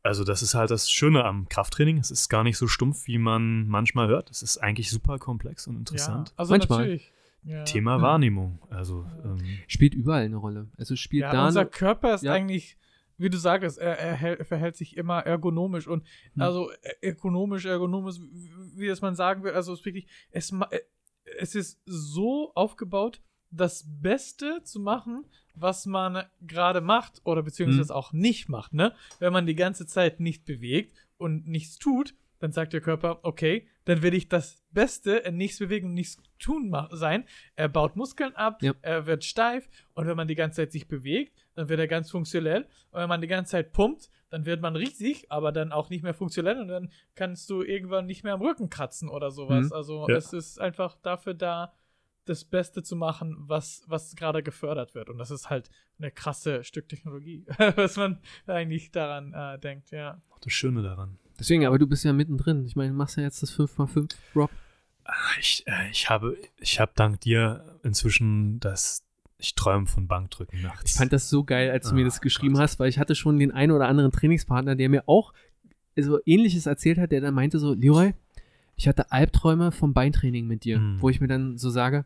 Also 0.03 0.25
das 0.25 0.43
ist 0.43 0.55
halt 0.55 0.71
das 0.71 0.91
Schöne 0.91 1.25
am 1.25 1.49
Krafttraining. 1.49 1.99
Es 1.99 2.11
ist 2.11 2.31
gar 2.31 2.43
nicht 2.43 2.57
so 2.57 2.67
stumpf, 2.67 3.07
wie 3.07 3.19
man 3.19 3.69
manchmal 3.69 4.09
hört. 4.09 4.31
Es 4.31 4.43
ist 4.43 4.57
eigentlich 4.59 4.91
super 4.91 5.19
komplex 5.19 5.67
und 5.67 5.77
interessant. 5.77 6.29
Ja, 6.31 6.35
also 6.39 6.53
Manchmal. 6.55 6.79
natürlich. 6.81 7.13
Ja. 7.45 7.65
Thema 7.65 7.97
Ja. 7.97 8.03
Wahrnehmung. 8.03 8.59
Also 8.71 9.07
ähm, 9.25 9.39
Spielt 9.67 9.95
überall 9.95 10.25
eine 10.25 10.37
Rolle. 10.37 10.69
Also 10.77 10.97
spielt 10.97 11.23
Ja, 11.23 11.33
da 11.33 11.47
unser 11.47 11.61
eine, 11.63 11.71
Körper 11.71 12.15
ist 12.15 12.23
Ja. 12.23 12.33
eigentlich, 12.33 12.77
wie 13.17 13.31
du 13.31 13.39
sagst, 13.39 13.79
er, 13.79 13.99
er, 13.99 14.15
hält- 14.15 14.45
verhält 14.47 14.77
sich 14.77 14.97
immer 14.97 15.21
ergonomisch 15.21 15.87
und 15.89 16.05
Hm. 16.35 16.43
also 16.43 16.71
äh, 17.01 17.09
ökonomisch, 17.11 17.65
ergonomisch, 17.65 18.17
wie- 18.77 18.89
das 18.89 19.01
man 19.01 19.15
sagen 19.15 19.43
will, 19.43 19.53
also 19.53 19.73
es 19.73 19.81
ist 19.81 19.85
wirklich, 19.87 20.07
es, 20.31 20.53
äh, 20.53 20.81
es 21.39 21.55
ist 21.55 21.81
so 21.87 22.53
aufgebaut, 22.55 23.21
das 23.51 23.85
Beste 24.01 24.61
zu 24.65 24.79
machen, 24.81 25.25
was 25.55 25.85
man 25.87 26.23
gerade 26.41 26.81
macht 26.81 27.21
oder 27.25 27.43
beziehungsweise 27.43 27.95
auch 27.95 28.13
nicht 28.13 28.49
macht, 28.49 28.73
ne? 28.73 28.95
Wenn 29.19 29.33
man 29.33 29.47
die 29.47 29.57
ganze 29.57 29.87
Zeit 29.87 30.21
nicht 30.21 30.45
bewegt 30.45 30.97
und 31.19 31.47
nichts 31.49 31.77
tut, 31.79 32.15
dann 32.41 32.53
sagt 32.53 32.73
der 32.73 32.81
Körper, 32.81 33.21
okay, 33.23 33.69
dann 33.85 34.03
will 34.03 34.15
ich 34.15 34.29
das 34.29 34.63
Beste 34.73 35.13
in 35.17 35.37
nichts 35.37 35.59
bewegen 35.59 35.89
und 35.89 35.95
nichts 35.95 36.17
tun 36.39 36.75
sein. 36.91 37.25
Er 37.55 37.69
baut 37.69 37.97
Muskeln 37.97 38.35
ab, 38.35 38.63
Ja. 38.63 38.73
er 38.83 39.07
wird 39.07 39.25
steif 39.25 39.69
und 39.95 40.07
wenn 40.07 40.17
man 40.17 40.27
die 40.29 40.35
ganze 40.35 40.57
Zeit 40.57 40.73
sich 40.73 40.89
bewegt, 40.89 41.37
dann 41.55 41.69
wird 41.69 41.79
er 41.81 41.87
ganz 41.89 42.11
funktionell. 42.11 42.63
Und 42.91 43.01
wenn 43.01 43.09
man 43.09 43.21
die 43.21 43.27
ganze 43.29 43.53
Zeit 43.53 43.73
pumpt, 43.73 44.11
dann 44.31 44.47
wird 44.47 44.61
man 44.63 44.75
riesig, 44.77 45.31
aber 45.31 45.53
dann 45.53 45.71
auch 45.73 45.91
nicht 45.91 46.03
mehr 46.03 46.15
funktionell 46.15 46.59
und 46.61 46.69
dann 46.69 46.91
kannst 47.15 47.51
du 47.51 47.63
irgendwann 47.63 48.07
nicht 48.07 48.25
mehr 48.25 48.35
am 48.35 48.41
Rücken 48.43 48.71
kratzen 48.71 49.09
oder 49.09 49.31
sowas. 49.31 49.67
Mhm. 49.67 49.73
Also 49.73 50.09
Ja. 50.09 50.17
es 50.17 50.33
ist 50.33 50.61
einfach 50.61 50.97
dafür 51.03 51.35
da, 51.35 51.73
das 52.27 52.45
Beste 52.45 52.83
zu 52.85 52.95
machen, 52.97 53.35
was, 53.41 53.83
was 53.89 54.15
gerade 54.15 54.43
gefördert 54.43 54.95
wird. 54.95 55.09
Und 55.11 55.19
das 55.19 55.31
ist 55.33 55.51
halt 55.51 55.69
eine 55.99 56.11
krasse 56.13 56.63
Stück 56.65 56.89
Technologie, 56.89 57.45
was 57.77 57.97
man 57.97 58.21
eigentlich 58.47 58.93
daran 58.93 59.35
äh, 59.35 59.59
denkt, 59.59 59.91
ja. 59.91 60.21
auch 60.31 60.39
das 60.39 60.53
Schöne 60.53 60.83
daran. 60.83 61.19
Deswegen, 61.41 61.67
aber 61.67 61.79
du 61.79 61.87
bist 61.89 62.05
ja 62.05 62.13
mittendrin. 62.13 62.65
Ich 62.67 62.77
meine, 62.77 62.91
du 62.91 62.97
machst 62.97 63.17
ja 63.17 63.23
jetzt 63.25 63.43
das 63.43 63.53
5x5, 63.59 64.15
Rob. 64.37 64.51
Ah, 65.05 65.13
Ich, 65.41 65.65
äh, 65.67 65.91
ich 65.91 66.09
habe, 66.09 66.37
ich 66.59 66.79
habe 66.79 66.93
dank 66.95 67.21
dir 67.23 67.79
inzwischen 67.83 68.61
das, 68.61 69.03
ich 69.39 69.55
träume 69.57 69.87
von 69.87 70.07
Bankdrücken 70.07 70.61
nachts. 70.63 70.93
Ich 70.93 70.97
fand 70.99 71.13
das 71.13 71.29
so 71.31 71.43
geil, 71.43 71.71
als 71.71 71.89
du 71.89 71.95
mir 71.95 72.03
Ah, 72.03 72.05
das 72.05 72.21
geschrieben 72.21 72.55
Gott. 72.55 72.63
hast, 72.63 72.79
weil 72.79 72.89
ich 72.91 72.99
hatte 72.99 73.15
schon 73.17 73.39
den 73.39 73.51
einen 73.53 73.73
oder 73.73 73.89
anderen 73.89 74.13
Trainingspartner, 74.13 74.77
der 74.77 74.89
mir 74.89 75.05
auch 75.09 75.33
so 75.97 76.19
ähnliches 76.25 76.67
erzählt 76.67 76.99
hat, 76.99 77.11
der 77.11 77.21
dann 77.21 77.35
meinte 77.35 77.59
so, 77.59 77.75
Leroy, 77.75 78.15
ich 78.77 78.87
hatte 78.89 79.11
Albträume 79.13 79.73
vom 79.73 79.93
Beintraining 79.93 80.47
mit 80.47 80.65
dir, 80.65 80.79
Mhm. 80.79 81.01
wo 81.03 81.09
ich 81.11 81.21
mir 81.21 81.29
dann 81.29 81.59
so 81.59 81.69
sage, 81.71 82.05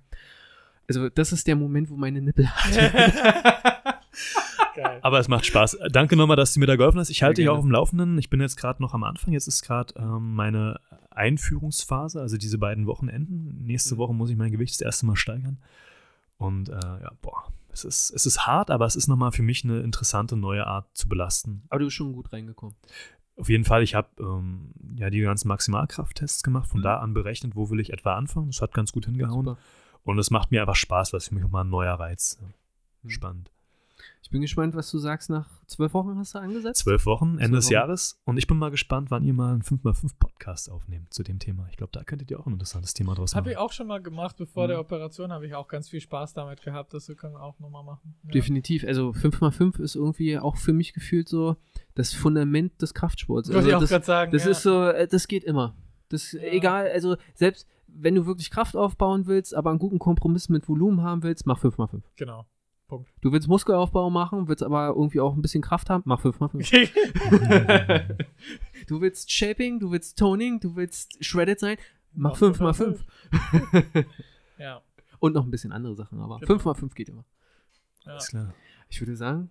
also 0.89 1.09
das 1.09 1.33
ist 1.33 1.47
der 1.47 1.57
Moment, 1.57 1.91
wo 1.91 1.97
meine 1.97 2.21
Nippel 2.23 2.49
hart 2.51 2.75
Geil. 4.75 4.99
Aber 5.03 5.19
es 5.19 5.29
macht 5.29 5.47
Spaß. 5.47 5.79
Danke 5.91 6.17
nochmal, 6.17 6.37
dass 6.37 6.55
du 6.55 6.61
mir 6.61 6.67
da 6.67 6.77
geholfen 6.77 6.99
hast. 6.99 7.11
Ich 7.11 7.23
halte 7.23 7.41
dich 7.41 7.49
auch 7.49 7.57
auf 7.59 7.65
dem 7.65 7.71
Laufenden. 7.71 8.19
Ich 8.19 8.31
bin 8.31 8.41
jetzt 8.41 8.57
gerade 8.57 8.83
noch 8.83 8.93
am 8.95 9.05
Anfang. 9.05 9.33
Jetzt 9.33 9.47
ist 9.47 9.63
gerade 9.63 9.95
ähm, 9.97 10.35
meine 10.35 10.81
Einführungsphase, 11.11 12.21
also 12.21 12.37
diese 12.37 12.59
beiden 12.59 12.87
Wochenenden. 12.87 13.65
Nächste 13.65 13.95
Mhm. 13.95 13.99
Woche 13.99 14.15
muss 14.15 14.31
ich 14.31 14.37
mein 14.37 14.51
Gewicht 14.53 14.75
das 14.75 14.81
erste 14.81 15.07
Mal 15.07 15.17
steigern. 15.17 15.59
Und 16.37 16.69
äh, 16.69 16.73
ja, 16.73 17.13
boah, 17.23 17.45
es 17.73 17.85
ist, 17.85 18.11
es 18.11 18.27
ist 18.27 18.47
hart, 18.47 18.71
aber 18.71 18.87
es 18.87 18.97
ist 18.97 19.09
nochmal 19.09 19.33
für 19.33 19.43
mich 19.43 19.65
eine 19.65 19.81
interessante 19.81 20.37
neue 20.37 20.67
Art 20.67 20.87
zu 20.95 21.09
belasten. 21.09 21.63
Aber 21.69 21.79
du 21.81 21.85
bist 21.87 21.97
schon 21.97 22.13
gut 22.13 22.33
reingekommen. 22.33 22.75
Auf 23.37 23.49
jeden 23.49 23.65
Fall, 23.65 23.83
ich 23.83 23.95
habe 23.95 24.09
ähm, 24.21 24.73
ja 24.97 25.11
die 25.11 25.21
ganzen 25.21 25.49
Maximalkrafttests 25.49 26.43
gemacht, 26.43 26.69
von 26.69 26.81
Mhm. 26.81 26.85
da 26.85 26.99
an 26.99 27.15
berechnet, 27.15 27.57
wo 27.57 27.71
will 27.71 27.81
ich 27.81 27.93
etwa 27.93 28.15
anfangen. 28.17 28.49
Das 28.49 28.61
hat 28.63 28.75
ganz 28.75 28.93
gut 28.93 29.07
hingehauen. 29.07 29.45
Super. 29.47 29.59
Und 30.05 30.19
es 30.19 30.31
macht 30.31 30.51
mir 30.51 30.61
einfach 30.61 30.77
Spaß, 30.77 31.13
was 31.13 31.29
für 31.29 31.35
mich 31.35 31.45
auch 31.45 31.51
mal 31.51 31.63
ein 31.63 31.71
neuer 31.71 31.95
Reiz. 31.95 32.39
Ja. 32.41 32.47
Mhm. 33.03 33.11
Spannend. 33.11 33.51
Ich 34.25 34.31
bin 34.31 34.41
gespannt, 34.41 34.75
was 34.75 34.91
du 34.91 34.99
sagst. 34.99 35.29
Nach 35.29 35.47
zwölf 35.67 35.93
Wochen 35.93 36.17
hast 36.17 36.35
du 36.35 36.39
angesetzt? 36.39 36.81
Zwölf 36.81 37.05
Wochen, 37.05 37.39
Ende 37.39 37.59
des 37.59 37.67
Wochen. 37.67 37.75
Jahres. 37.75 38.21
Und 38.25 38.39
ich 38.39 38.47
bin 38.47 38.57
mal 38.57 38.71
gespannt, 38.71 39.11
wann 39.11 39.23
ihr 39.23 39.35
mal 39.35 39.53
einen 39.53 39.63
5x5 39.63 40.13
Podcast 40.19 40.71
aufnehmt 40.71 41.13
zu 41.13 41.23
dem 41.23 41.39
Thema. 41.39 41.67
Ich 41.71 41.77
glaube, 41.77 41.91
da 41.93 42.03
könntet 42.05 42.31
ihr 42.31 42.41
auch 42.41 42.47
ein 42.47 42.55
interessantes 42.55 42.95
Thema 42.95 43.15
draus 43.15 43.35
Habe 43.35 43.45
machen. 43.45 43.53
ich 43.53 43.59
auch 43.59 43.71
schon 43.71 43.87
mal 43.87 44.03
gemacht, 44.03 44.37
bevor 44.39 44.65
Mhm. 44.65 44.69
der 44.69 44.81
Operation 44.81 45.31
habe 45.31 45.47
ich 45.47 45.55
auch 45.55 45.69
ganz 45.69 45.91
viel 45.91 46.01
Spaß 46.01 46.33
damit 46.33 46.63
gehabt. 46.63 46.95
Das 46.95 47.07
können 47.19 47.35
wir 47.35 47.43
auch 47.43 47.59
nochmal 47.61 47.85
machen. 47.85 48.17
Ja. 48.25 48.31
Definitiv. 48.31 48.85
Also 48.85 49.11
5x5 49.13 49.79
ist 49.79 49.95
irgendwie 49.95 50.39
auch 50.39 50.57
für 50.57 50.73
mich 50.73 50.95
gefühlt 50.95 51.29
so 51.29 51.57
das 51.95 52.15
Fundament 52.15 52.81
des 52.81 52.95
Kraftsports. 52.95 53.51
Wollte 53.51 53.59
Also 53.59 53.69
ich 53.69 53.75
auch 53.77 53.81
das, 53.81 53.91
gerade 53.91 54.05
sagen. 54.07 54.33
das 54.33 54.45
ja. 54.47 54.51
ist 54.53 54.63
so, 54.63 54.85
äh, 54.89 55.07
das 55.07 55.29
geht 55.29 55.45
immer. 55.45 55.77
Das 56.09 56.33
egal, 56.35 56.89
also 56.91 57.17
selbst 57.35 57.69
wenn 57.87 58.15
du 58.17 58.27
wirklich 58.27 58.51
Kraft 58.51 58.75
aufbauen 58.75 59.27
willst, 59.27 59.55
aber 59.55 59.71
einen 59.71 59.79
guten 59.79 59.99
Kompromiss 59.99 60.49
mit 60.49 60.69
Volumen 60.69 61.03
haben 61.03 61.23
willst, 61.23 61.47
mach 61.47 61.61
5x5. 61.63 62.03
Genau. 62.17 62.47
Punkt. 62.87 63.09
Du 63.23 63.33
willst 63.33 63.49
Muskelaufbau 63.49 64.11
machen, 64.11 64.47
willst 64.49 64.63
aber 64.63 64.89
irgendwie 64.89 65.21
auch 65.21 65.35
ein 65.35 65.43
bisschen 65.43 65.63
Kraft 65.63 65.89
haben, 65.91 66.03
mach 66.07 66.23
5x5. 66.23 66.89
du 68.87 69.01
willst 69.01 69.33
Shaping, 69.33 69.81
du 69.81 69.91
willst 69.91 70.19
Toning, 70.19 70.61
du 70.61 70.77
willst 70.77 71.25
Shredded 71.25 71.59
sein, 71.59 71.77
mach 72.13 72.37
5x5. 72.37 73.01
ja. 74.59 74.83
Und 75.19 75.35
noch 75.35 75.45
ein 75.45 75.51
bisschen 75.51 75.73
andere 75.73 75.95
Sachen, 75.95 76.21
aber 76.21 76.39
Genau. 76.41 76.55
5x5 76.55 76.95
geht 76.95 77.09
immer. 77.09 77.25
Ja. 78.05 78.13
Alles 78.13 78.29
klar. 78.29 78.55
Ich 78.91 79.01
würde 79.01 79.17
sagen, 79.17 79.51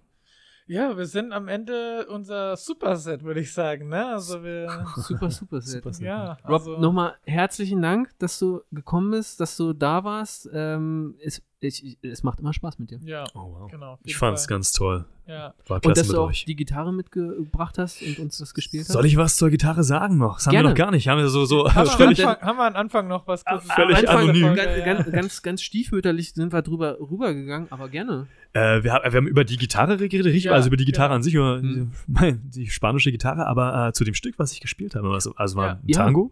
ja, 0.68 0.96
wir 0.98 1.06
sind 1.06 1.32
am 1.34 1.48
Ende 1.48 2.06
unser 2.10 2.56
Superset, 2.58 3.24
würde 3.24 3.40
ich 3.42 3.54
sagen. 3.54 3.90
Ne? 3.90 4.06
Also 4.06 4.44
wir. 4.44 4.86
super, 4.96 5.30
super 5.30 5.62
Set. 5.62 5.84
Super 5.84 5.94
Set. 5.94 6.06
ja, 6.06 6.34
Rob, 6.48 6.62
also, 6.62 6.78
nochmal 6.80 7.16
herzlichen 7.26 7.82
Dank, 7.82 8.10
dass 8.20 8.40
du 8.40 8.62
gekommen 8.72 9.12
bist, 9.12 9.40
dass 9.40 9.58
du 9.58 9.74
da 9.74 10.04
warst. 10.04 10.50
Ähm, 10.54 11.16
es, 11.22 11.42
ich, 11.60 11.98
es 12.02 12.24
macht 12.24 12.40
immer 12.42 12.54
Spaß 12.54 12.78
mit 12.80 12.92
dir. 12.92 13.00
Ja, 13.04 13.24
Oh, 13.34 13.56
wow. 13.60 13.72
genau. 13.72 13.98
Ich 14.04 14.18
fand 14.18 14.38
es 14.38 14.48
ganz 14.48 14.74
toll. 14.74 15.06
Ja. 15.26 15.54
War 15.68 15.76
Und 15.76 15.82
klasse 15.84 16.02
dass 16.02 16.08
mit 16.10 16.18
du 16.18 16.22
auch 16.22 16.28
euch. 16.30 16.44
die 16.44 16.56
Gitarre 16.58 16.92
mitgebracht 16.92 17.78
hast 17.78 18.02
und 18.02 18.20
uns 18.20 18.38
das 18.38 18.54
gespielt 18.54 18.84
hast. 18.84 18.92
Soll 18.92 19.06
ich 19.06 19.16
was 19.16 19.38
zur 19.38 19.50
Gitarre 19.50 19.82
sagen 19.86 20.18
noch? 20.18 20.36
Das 20.36 20.48
haben 20.48 20.52
Gerne. 20.52 20.66
wir 20.68 20.70
noch 20.72 20.78
gar 20.78 20.92
nicht. 20.92 21.08
Haben 21.08 21.20
wir 21.22 21.30
so, 21.30 21.46
so 21.46 21.74
Haben, 21.74 21.88
wir. 21.98 22.08
Anfang, 22.10 22.42
haben 22.42 22.58
wir 22.58 22.66
am 22.68 22.76
Anfang 22.76 23.08
noch 23.08 23.26
was 23.28 23.46
Kurzes 23.46 23.72
völlig 23.72 23.98
am 24.10 24.18
Anfang 24.18 24.34
der 24.34 24.44
anonym. 24.44 24.48
Folge, 24.48 24.62
Ganz, 24.62 24.78
ja. 24.78 24.86
ganz, 24.86 25.12
ganz, 25.12 25.42
ganz 25.42 25.62
stiefmütterlich 25.62 26.34
sind 26.34 26.52
wir 26.52 26.62
drüber 26.62 26.98
rübergegangen, 27.00 27.72
aber 27.72 27.88
gerne. 27.88 28.28
Äh, 28.54 28.84
wir, 28.84 28.94
haben, 28.94 29.12
wir 29.12 29.18
haben 29.18 29.28
über 29.28 29.44
die 29.44 29.58
Gitarre 29.58 29.98
geredet, 29.98 30.26
richtig? 30.28 30.46
Ja, 30.46 30.52
also 30.54 30.68
über 30.68 30.78
die 30.78 30.86
Gitarre 30.86 31.10
genau. 31.10 31.16
an 31.16 31.24
sich, 31.24 31.34
über 31.34 31.60
Hm. 31.60 31.92
die, 32.08 32.66
die 32.66 32.70
spanische 32.70 33.12
Gitarre, 33.12 33.48
aber 33.48 33.88
äh, 33.90 33.94
zu 33.94 34.04
dem 34.04 34.14
Stück, 34.14 34.38
was 34.38 34.52
ich 34.54 34.62
gespielt 34.62 34.96
habe, 34.96 35.10
also, 35.10 35.34
also 35.36 35.56
war 35.58 35.66
Ja. 35.68 35.74
ein 35.74 35.80
Ja. 35.88 35.98
Tango. 35.98 36.32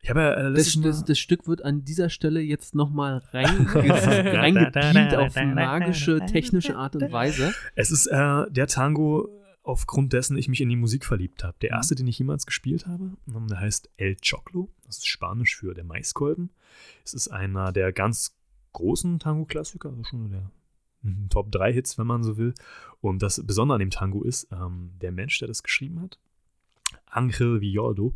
Ich 0.00 0.10
habe 0.10 0.20
ja 0.20 0.32
äh, 0.50 0.54
Das, 0.54 0.80
das, 0.80 1.04
das 1.04 1.18
Stück 1.18 1.48
wird 1.48 1.64
an 1.64 1.84
dieser 1.84 2.08
Stelle 2.08 2.40
jetzt 2.40 2.74
nochmal 2.76 3.20
reingebeamt 3.32 5.14
auf 5.16 5.34
magische, 5.34 6.20
technische 6.26 6.76
Art 6.76 6.96
und 6.96 7.10
Weise. 7.12 7.52
Es 7.74 7.90
ist 7.90 8.06
äh, 8.06 8.44
der 8.50 8.66
Tango, 8.68 9.28
aufgrund 9.62 10.12
dessen 10.12 10.36
ich 10.38 10.48
mich 10.48 10.60
in 10.60 10.68
die 10.68 10.76
Musik 10.76 11.04
verliebt 11.04 11.42
habe. 11.44 11.54
Mhm. 11.56 11.60
Der 11.62 11.70
erste, 11.70 11.94
den 11.94 12.06
ich 12.06 12.18
jemals 12.18 12.46
gespielt 12.46 12.86
habe, 12.86 13.10
ähm, 13.26 13.48
der 13.48 13.60
heißt 13.60 13.90
El 13.96 14.16
Choclo. 14.16 14.68
Das 14.86 14.98
ist 14.98 15.06
Spanisch 15.08 15.56
für 15.56 15.74
der 15.74 15.84
Maiskolben. 15.84 16.50
Es 17.04 17.12
ist 17.14 17.28
einer 17.28 17.72
der 17.72 17.92
ganz 17.92 18.36
großen 18.72 19.18
Tango-Klassiker, 19.18 19.88
also 19.90 20.04
schon 20.04 20.30
der 20.30 20.40
mhm, 20.40 20.50
Top 21.30 21.52
3 21.52 21.72
Hits, 21.72 21.98
wenn 21.98 22.06
man 22.06 22.22
so 22.22 22.36
will. 22.36 22.54
Und 23.00 23.22
das 23.22 23.44
Besondere 23.46 23.76
an 23.76 23.80
dem 23.80 23.90
Tango 23.90 24.22
ist, 24.22 24.48
ähm, 24.52 24.92
der 25.00 25.12
Mensch, 25.12 25.38
der 25.38 25.48
das 25.48 25.62
geschrieben 25.62 26.00
hat, 26.00 26.18
Angel 27.06 27.60
Villoldo, 27.60 28.14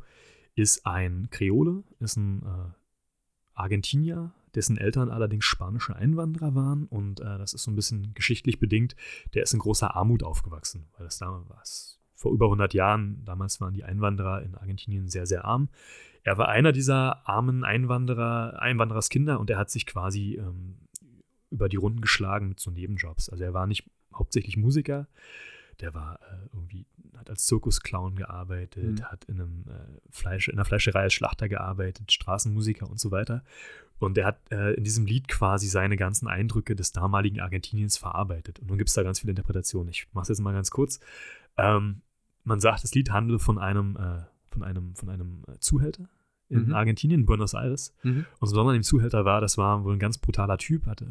ist 0.55 0.87
ein 0.87 1.29
Kreole, 1.31 1.83
ist 1.99 2.17
ein 2.17 2.43
äh, 2.43 2.73
Argentinier, 3.55 4.33
dessen 4.55 4.77
Eltern 4.77 5.11
allerdings 5.11 5.45
spanische 5.45 5.97
Einwanderer 5.97 6.55
waren. 6.55 6.87
Und 6.87 7.21
äh, 7.21 7.39
das 7.39 7.55
ist 7.55 7.63
so 7.63 7.71
ein 7.71 7.77
bisschen 7.77 8.13
geschichtlich 8.15 8.59
bedingt. 8.59 8.97
Der 9.35 9.43
ist 9.43 9.55
in 9.55 9.61
großer 9.61 9.97
Armut 9.97 10.23
aufgewachsen, 10.23 10.89
weil 10.97 11.07
das 11.07 11.19
damals 11.19 11.49
war 11.49 11.63
vor 12.23 12.33
über 12.33 12.47
100 12.47 12.73
Jahren. 12.73 13.25
Damals 13.25 13.61
waren 13.61 13.75
die 13.75 13.85
Einwanderer 13.85 14.43
in 14.43 14.55
Argentinien 14.55 15.09
sehr, 15.09 15.27
sehr 15.27 15.45
arm. 15.45 15.69
Er 16.23 16.39
war 16.39 16.49
einer 16.49 16.73
dieser 16.73 17.29
armen 17.29 17.65
Einwanderer, 17.65 18.61
Einwandererskinder 18.61 19.41
und 19.41 19.51
er 19.51 19.59
hat 19.59 19.71
sich 19.71 19.87
quasi 19.87 20.37
ähm, 20.37 20.77
über 21.53 21.69
die 21.69 21.77
Runden 21.77 22.01
geschlagen 22.01 22.49
mit 22.49 22.59
so 22.61 22.71
Nebenjobs. 22.71 23.29
Also 23.29 23.45
er 23.45 23.55
war 23.55 23.67
nicht 23.67 23.89
hauptsächlich 24.15 24.57
Musiker, 24.57 25.07
der 25.81 25.95
war 25.95 26.19
äh, 26.23 26.49
irgendwie, 26.53 26.87
hat 27.17 27.31
als 27.31 27.47
Zirkusclown 27.47 28.17
gearbeitet, 28.17 28.99
Mhm. 29.01 29.05
hat 29.05 29.25
in 29.25 29.41
einem 29.41 29.65
äh, 29.69 30.01
Fleisch, 30.11 30.49
in 30.49 30.55
einer 30.55 30.65
Fleischerei 30.65 31.01
als 31.03 31.15
Schlachter 31.15 31.49
gearbeitet, 31.49 32.13
Straßenmusiker 32.13 32.89
und 32.89 33.01
so 33.01 33.11
weiter. 33.11 33.43
Und 33.99 34.19
er 34.19 34.27
hat 34.27 34.39
äh, 34.51 34.75
in 34.75 34.85
diesem 34.85 35.07
Lied 35.07 35.29
quasi 35.29 35.69
seine 35.69 35.97
ganzen 35.97 36.27
Eindrücke 36.27 36.75
des 36.75 36.93
damaligen 36.93 37.41
Argentiniens 37.41 37.97
verarbeitet. 37.97 38.59
Und 38.59 38.67
nun 38.69 38.79
gibt 38.79 38.89
es 38.89 38.95
da 38.95 39.03
ganz 39.05 39.21
viele 39.21 39.31
Interpretationen. 39.31 39.89
Ich 39.91 40.09
mache 40.13 40.23
es 40.25 40.29
jetzt 40.31 40.41
mal 40.41 40.53
ganz 40.53 40.71
kurz. 40.73 40.99
Ähm, 41.57 42.03
man 42.45 42.59
sagt, 42.61 42.83
das 42.83 42.95
Lied 42.95 43.11
handle 43.11 43.39
von 43.39 43.59
einem, 43.59 43.97
äh, 43.97 44.23
von 44.51 44.63
einem, 44.65 44.95
von 44.97 45.09
einem 45.09 45.45
äh, 45.49 45.59
Zuhälter 45.61 46.09
in 46.49 46.67
Mhm. 46.67 46.75
Argentinien, 46.75 47.21
in 47.21 47.27
Buenos 47.27 47.55
Aires. 47.55 47.95
Mhm. 48.03 48.11
Und 48.11 48.43
das 48.43 48.51
Besondere 48.51 48.75
an 48.75 48.79
dem 48.81 48.83
Zuhälter 48.83 49.25
war, 49.25 49.41
das 49.41 49.57
war 49.57 49.85
wohl 49.85 49.95
ein 49.95 49.99
ganz 50.01 50.19
brutaler 50.19 50.59
Typ, 50.59 50.87
hatte 50.87 51.07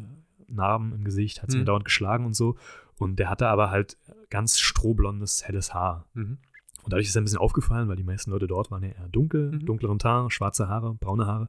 Narben 0.52 0.92
im 0.92 1.04
Gesicht, 1.04 1.42
hat 1.42 1.50
sich 1.50 1.60
Mhm. 1.60 1.66
dauernd 1.66 1.84
geschlagen 1.84 2.24
und 2.26 2.34
so. 2.34 2.56
Und 2.98 3.16
der 3.18 3.28
hatte 3.30 3.48
aber 3.48 3.70
halt 3.70 3.96
ganz 4.30 4.58
strohblondes, 4.60 5.46
helles 5.46 5.74
Haar. 5.74 6.06
Mhm. 6.14 6.38
Und 6.84 6.92
dadurch 6.92 7.06
ist 7.08 7.14
er 7.16 7.22
ein 7.22 7.24
bisschen 7.24 7.38
aufgefallen, 7.38 7.88
weil 7.88 7.96
die 7.96 8.02
meisten 8.04 8.30
Leute 8.32 8.46
dort 8.48 8.70
waren 8.70 8.82
ja 8.82 8.88
eher 8.90 9.08
dunkel, 9.08 9.52
Mhm. 9.52 9.66
dunkleren 9.66 9.98
Teint, 9.98 10.32
schwarze 10.32 10.68
Haare, 10.68 10.94
braune 10.94 11.26
Haare. 11.26 11.48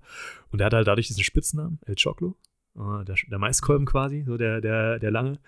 Und 0.51 0.59
er 0.61 0.65
hatte 0.67 0.77
halt 0.77 0.87
dadurch 0.87 1.07
diesen 1.07 1.23
Spitznamen, 1.23 1.79
El 1.85 1.95
Choclo, 1.95 2.35
äh, 2.75 3.03
der, 3.05 3.15
der 3.29 3.39
Maiskolben 3.39 3.85
quasi, 3.85 4.23
so 4.25 4.37
der, 4.37 4.61
der, 4.61 4.99
der 4.99 5.11
lange. 5.11 5.39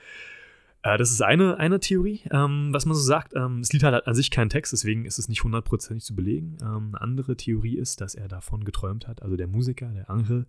Äh, 0.82 0.97
das 0.97 1.12
ist 1.12 1.22
eine, 1.22 1.58
eine 1.58 1.80
Theorie, 1.80 2.22
ähm, 2.32 2.70
was 2.72 2.86
man 2.86 2.95
so 2.95 3.01
sagt. 3.01 3.34
Ähm, 3.36 3.60
das 3.62 3.74
Lied 3.74 3.84
hat 3.84 3.93
halt 3.93 4.08
an 4.08 4.14
sich 4.16 4.30
keinen 4.32 4.49
Text, 4.49 4.72
deswegen 4.74 5.06
ist 5.06 5.18
es 5.20 5.28
nicht 5.30 5.43
hundertprozentig 5.43 6.03
zu 6.03 6.16
belegen. 6.16 6.58
Ähm, 6.62 6.89
eine 6.93 7.01
andere 7.01 7.36
Theorie 7.38 7.78
ist, 7.78 8.01
dass 8.01 8.16
er 8.16 8.28
davon 8.28 8.64
geträumt 8.66 9.08
hat, 9.08 9.22
also 9.22 9.36
der 9.36 9.47
Musiker, 9.47 9.88
der 9.89 10.10
Angel, 10.10 10.45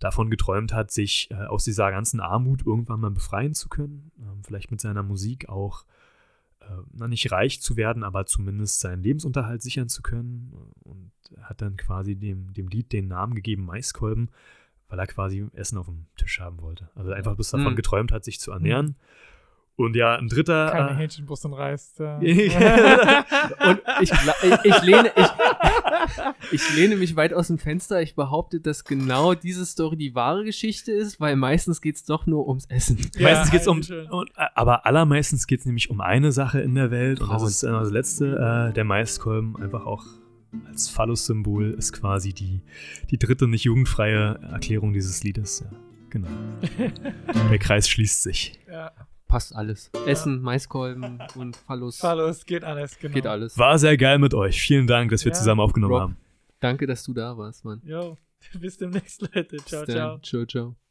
davon 0.00 0.30
geträumt 0.30 0.72
hat, 0.72 0.90
sich 0.90 1.30
äh, 1.30 1.34
aus 1.34 1.62
dieser 1.62 1.90
ganzen 1.92 2.18
Armut 2.20 2.66
irgendwann 2.66 3.00
mal 3.00 3.10
befreien 3.10 3.54
zu 3.54 3.68
können. 3.68 4.10
Ähm, 4.18 4.42
vielleicht 4.42 4.70
mit 4.72 4.80
seiner 4.80 5.02
Musik 5.04 5.48
auch 5.48 5.84
äh, 6.60 7.06
nicht 7.06 7.30
reich 7.30 7.60
zu 7.62 7.76
werden, 7.76 8.02
aber 8.02 8.26
zumindest 8.26 8.80
seinen 8.80 9.02
Lebensunterhalt 9.02 9.62
sichern 9.62 9.88
zu 9.88 10.02
können. 10.02 10.52
Und 10.82 11.12
er 11.36 11.48
hat 11.50 11.62
dann 11.62 11.76
quasi 11.76 12.16
dem, 12.16 12.52
dem 12.54 12.68
Lied 12.68 12.92
den 12.92 13.08
Namen 13.08 13.34
gegeben, 13.34 13.66
Maiskolben, 13.66 14.30
weil 14.88 14.98
er 14.98 15.06
quasi 15.06 15.46
Essen 15.52 15.78
auf 15.78 15.86
dem 15.86 16.06
Tisch 16.16 16.40
haben 16.40 16.60
wollte. 16.62 16.90
Also 16.94 17.12
einfach 17.12 17.34
bloß 17.36 17.50
davon 17.50 17.74
Mhm. 17.74 17.76
geträumt 17.76 18.10
hat, 18.10 18.24
sich 18.24 18.40
zu 18.40 18.50
ernähren. 18.50 18.96
Und 19.80 19.96
ja, 19.96 20.16
ein 20.16 20.28
dritter. 20.28 20.70
Keine 20.70 20.90
äh, 20.90 20.94
Hähnchenbrust 20.94 21.44
und 21.46 21.54
Reis. 21.54 21.94
Ja. 21.98 22.16
Und 22.16 23.80
ich, 24.00 24.12
ich, 24.12 24.64
ich, 24.64 24.82
lehne, 24.82 25.12
ich, 25.16 26.52
ich 26.52 26.76
lehne 26.76 26.96
mich 26.96 27.16
weit 27.16 27.32
aus 27.32 27.46
dem 27.46 27.58
Fenster. 27.58 28.02
Ich 28.02 28.14
behaupte, 28.14 28.60
dass 28.60 28.84
genau 28.84 29.34
diese 29.34 29.64
Story 29.64 29.96
die 29.96 30.14
wahre 30.14 30.44
Geschichte 30.44 30.92
ist, 30.92 31.20
weil 31.20 31.36
meistens 31.36 31.80
geht 31.80 31.96
es 31.96 32.04
doch 32.04 32.26
nur 32.26 32.46
ums 32.48 32.66
Essen. 32.66 32.98
Ja, 33.20 33.28
Meistens 33.28 33.50
geht 33.50 33.60
es 33.62 33.66
um, 33.66 33.80
und, 34.10 34.30
äh, 34.36 34.46
aber 34.54 34.86
allermeistens 34.86 35.46
geht 35.46 35.60
es 35.60 35.66
nämlich 35.66 35.90
um 35.90 36.00
eine 36.00 36.32
Sache 36.32 36.60
in 36.60 36.74
der 36.74 36.90
Welt 36.90 37.20
und 37.20 37.28
das 37.28 37.38
Frauen. 37.38 37.48
ist 37.48 37.62
äh, 37.62 37.70
das 37.70 37.90
letzte, 37.90 38.70
äh, 38.70 38.72
der 38.72 38.84
Maiskolben, 38.84 39.60
einfach 39.60 39.84
auch 39.84 40.04
als 40.66 40.88
Phallus-Symbol 40.88 41.72
ist 41.72 41.92
quasi 41.92 42.32
die, 42.32 42.62
die 43.10 43.18
dritte 43.18 43.46
nicht 43.46 43.64
jugendfreie 43.64 44.40
Erklärung 44.50 44.92
dieses 44.92 45.22
Liedes. 45.22 45.64
Ja, 45.64 45.76
genau. 46.08 46.28
der 47.50 47.58
Kreis 47.58 47.88
schließt 47.88 48.22
sich. 48.22 48.58
Ja, 48.70 48.92
Passt 49.30 49.54
alles. 49.54 49.90
Essen, 50.06 50.42
Maiskolben 50.42 51.22
und 51.36 51.54
Phallus. 51.56 52.02
Hallos, 52.02 52.44
geht 52.44 52.64
alles, 52.64 52.98
genau. 52.98 53.14
Geht 53.14 53.28
alles. 53.28 53.56
War 53.56 53.78
sehr 53.78 53.96
geil 53.96 54.18
mit 54.18 54.34
euch. 54.34 54.60
Vielen 54.60 54.88
Dank, 54.88 55.12
dass 55.12 55.24
wir 55.24 55.30
Ja. 55.30 55.38
zusammen 55.38 55.60
aufgenommen 55.60 55.92
Rob. 55.92 56.00
haben. 56.02 56.16
Danke, 56.58 56.86
dass 56.88 57.04
du 57.04 57.14
da 57.14 57.38
warst, 57.38 57.64
Mann. 57.64 57.80
Jo, 57.84 58.16
bis 58.60 58.76
demnächst, 58.76 59.22
Leute. 59.22 59.56
Ciao, 59.58 59.84
Bis 59.84 59.94
ciao. 59.94 60.10
dann. 60.16 60.22
Ciao, 60.24 60.44
ciao. 60.46 60.89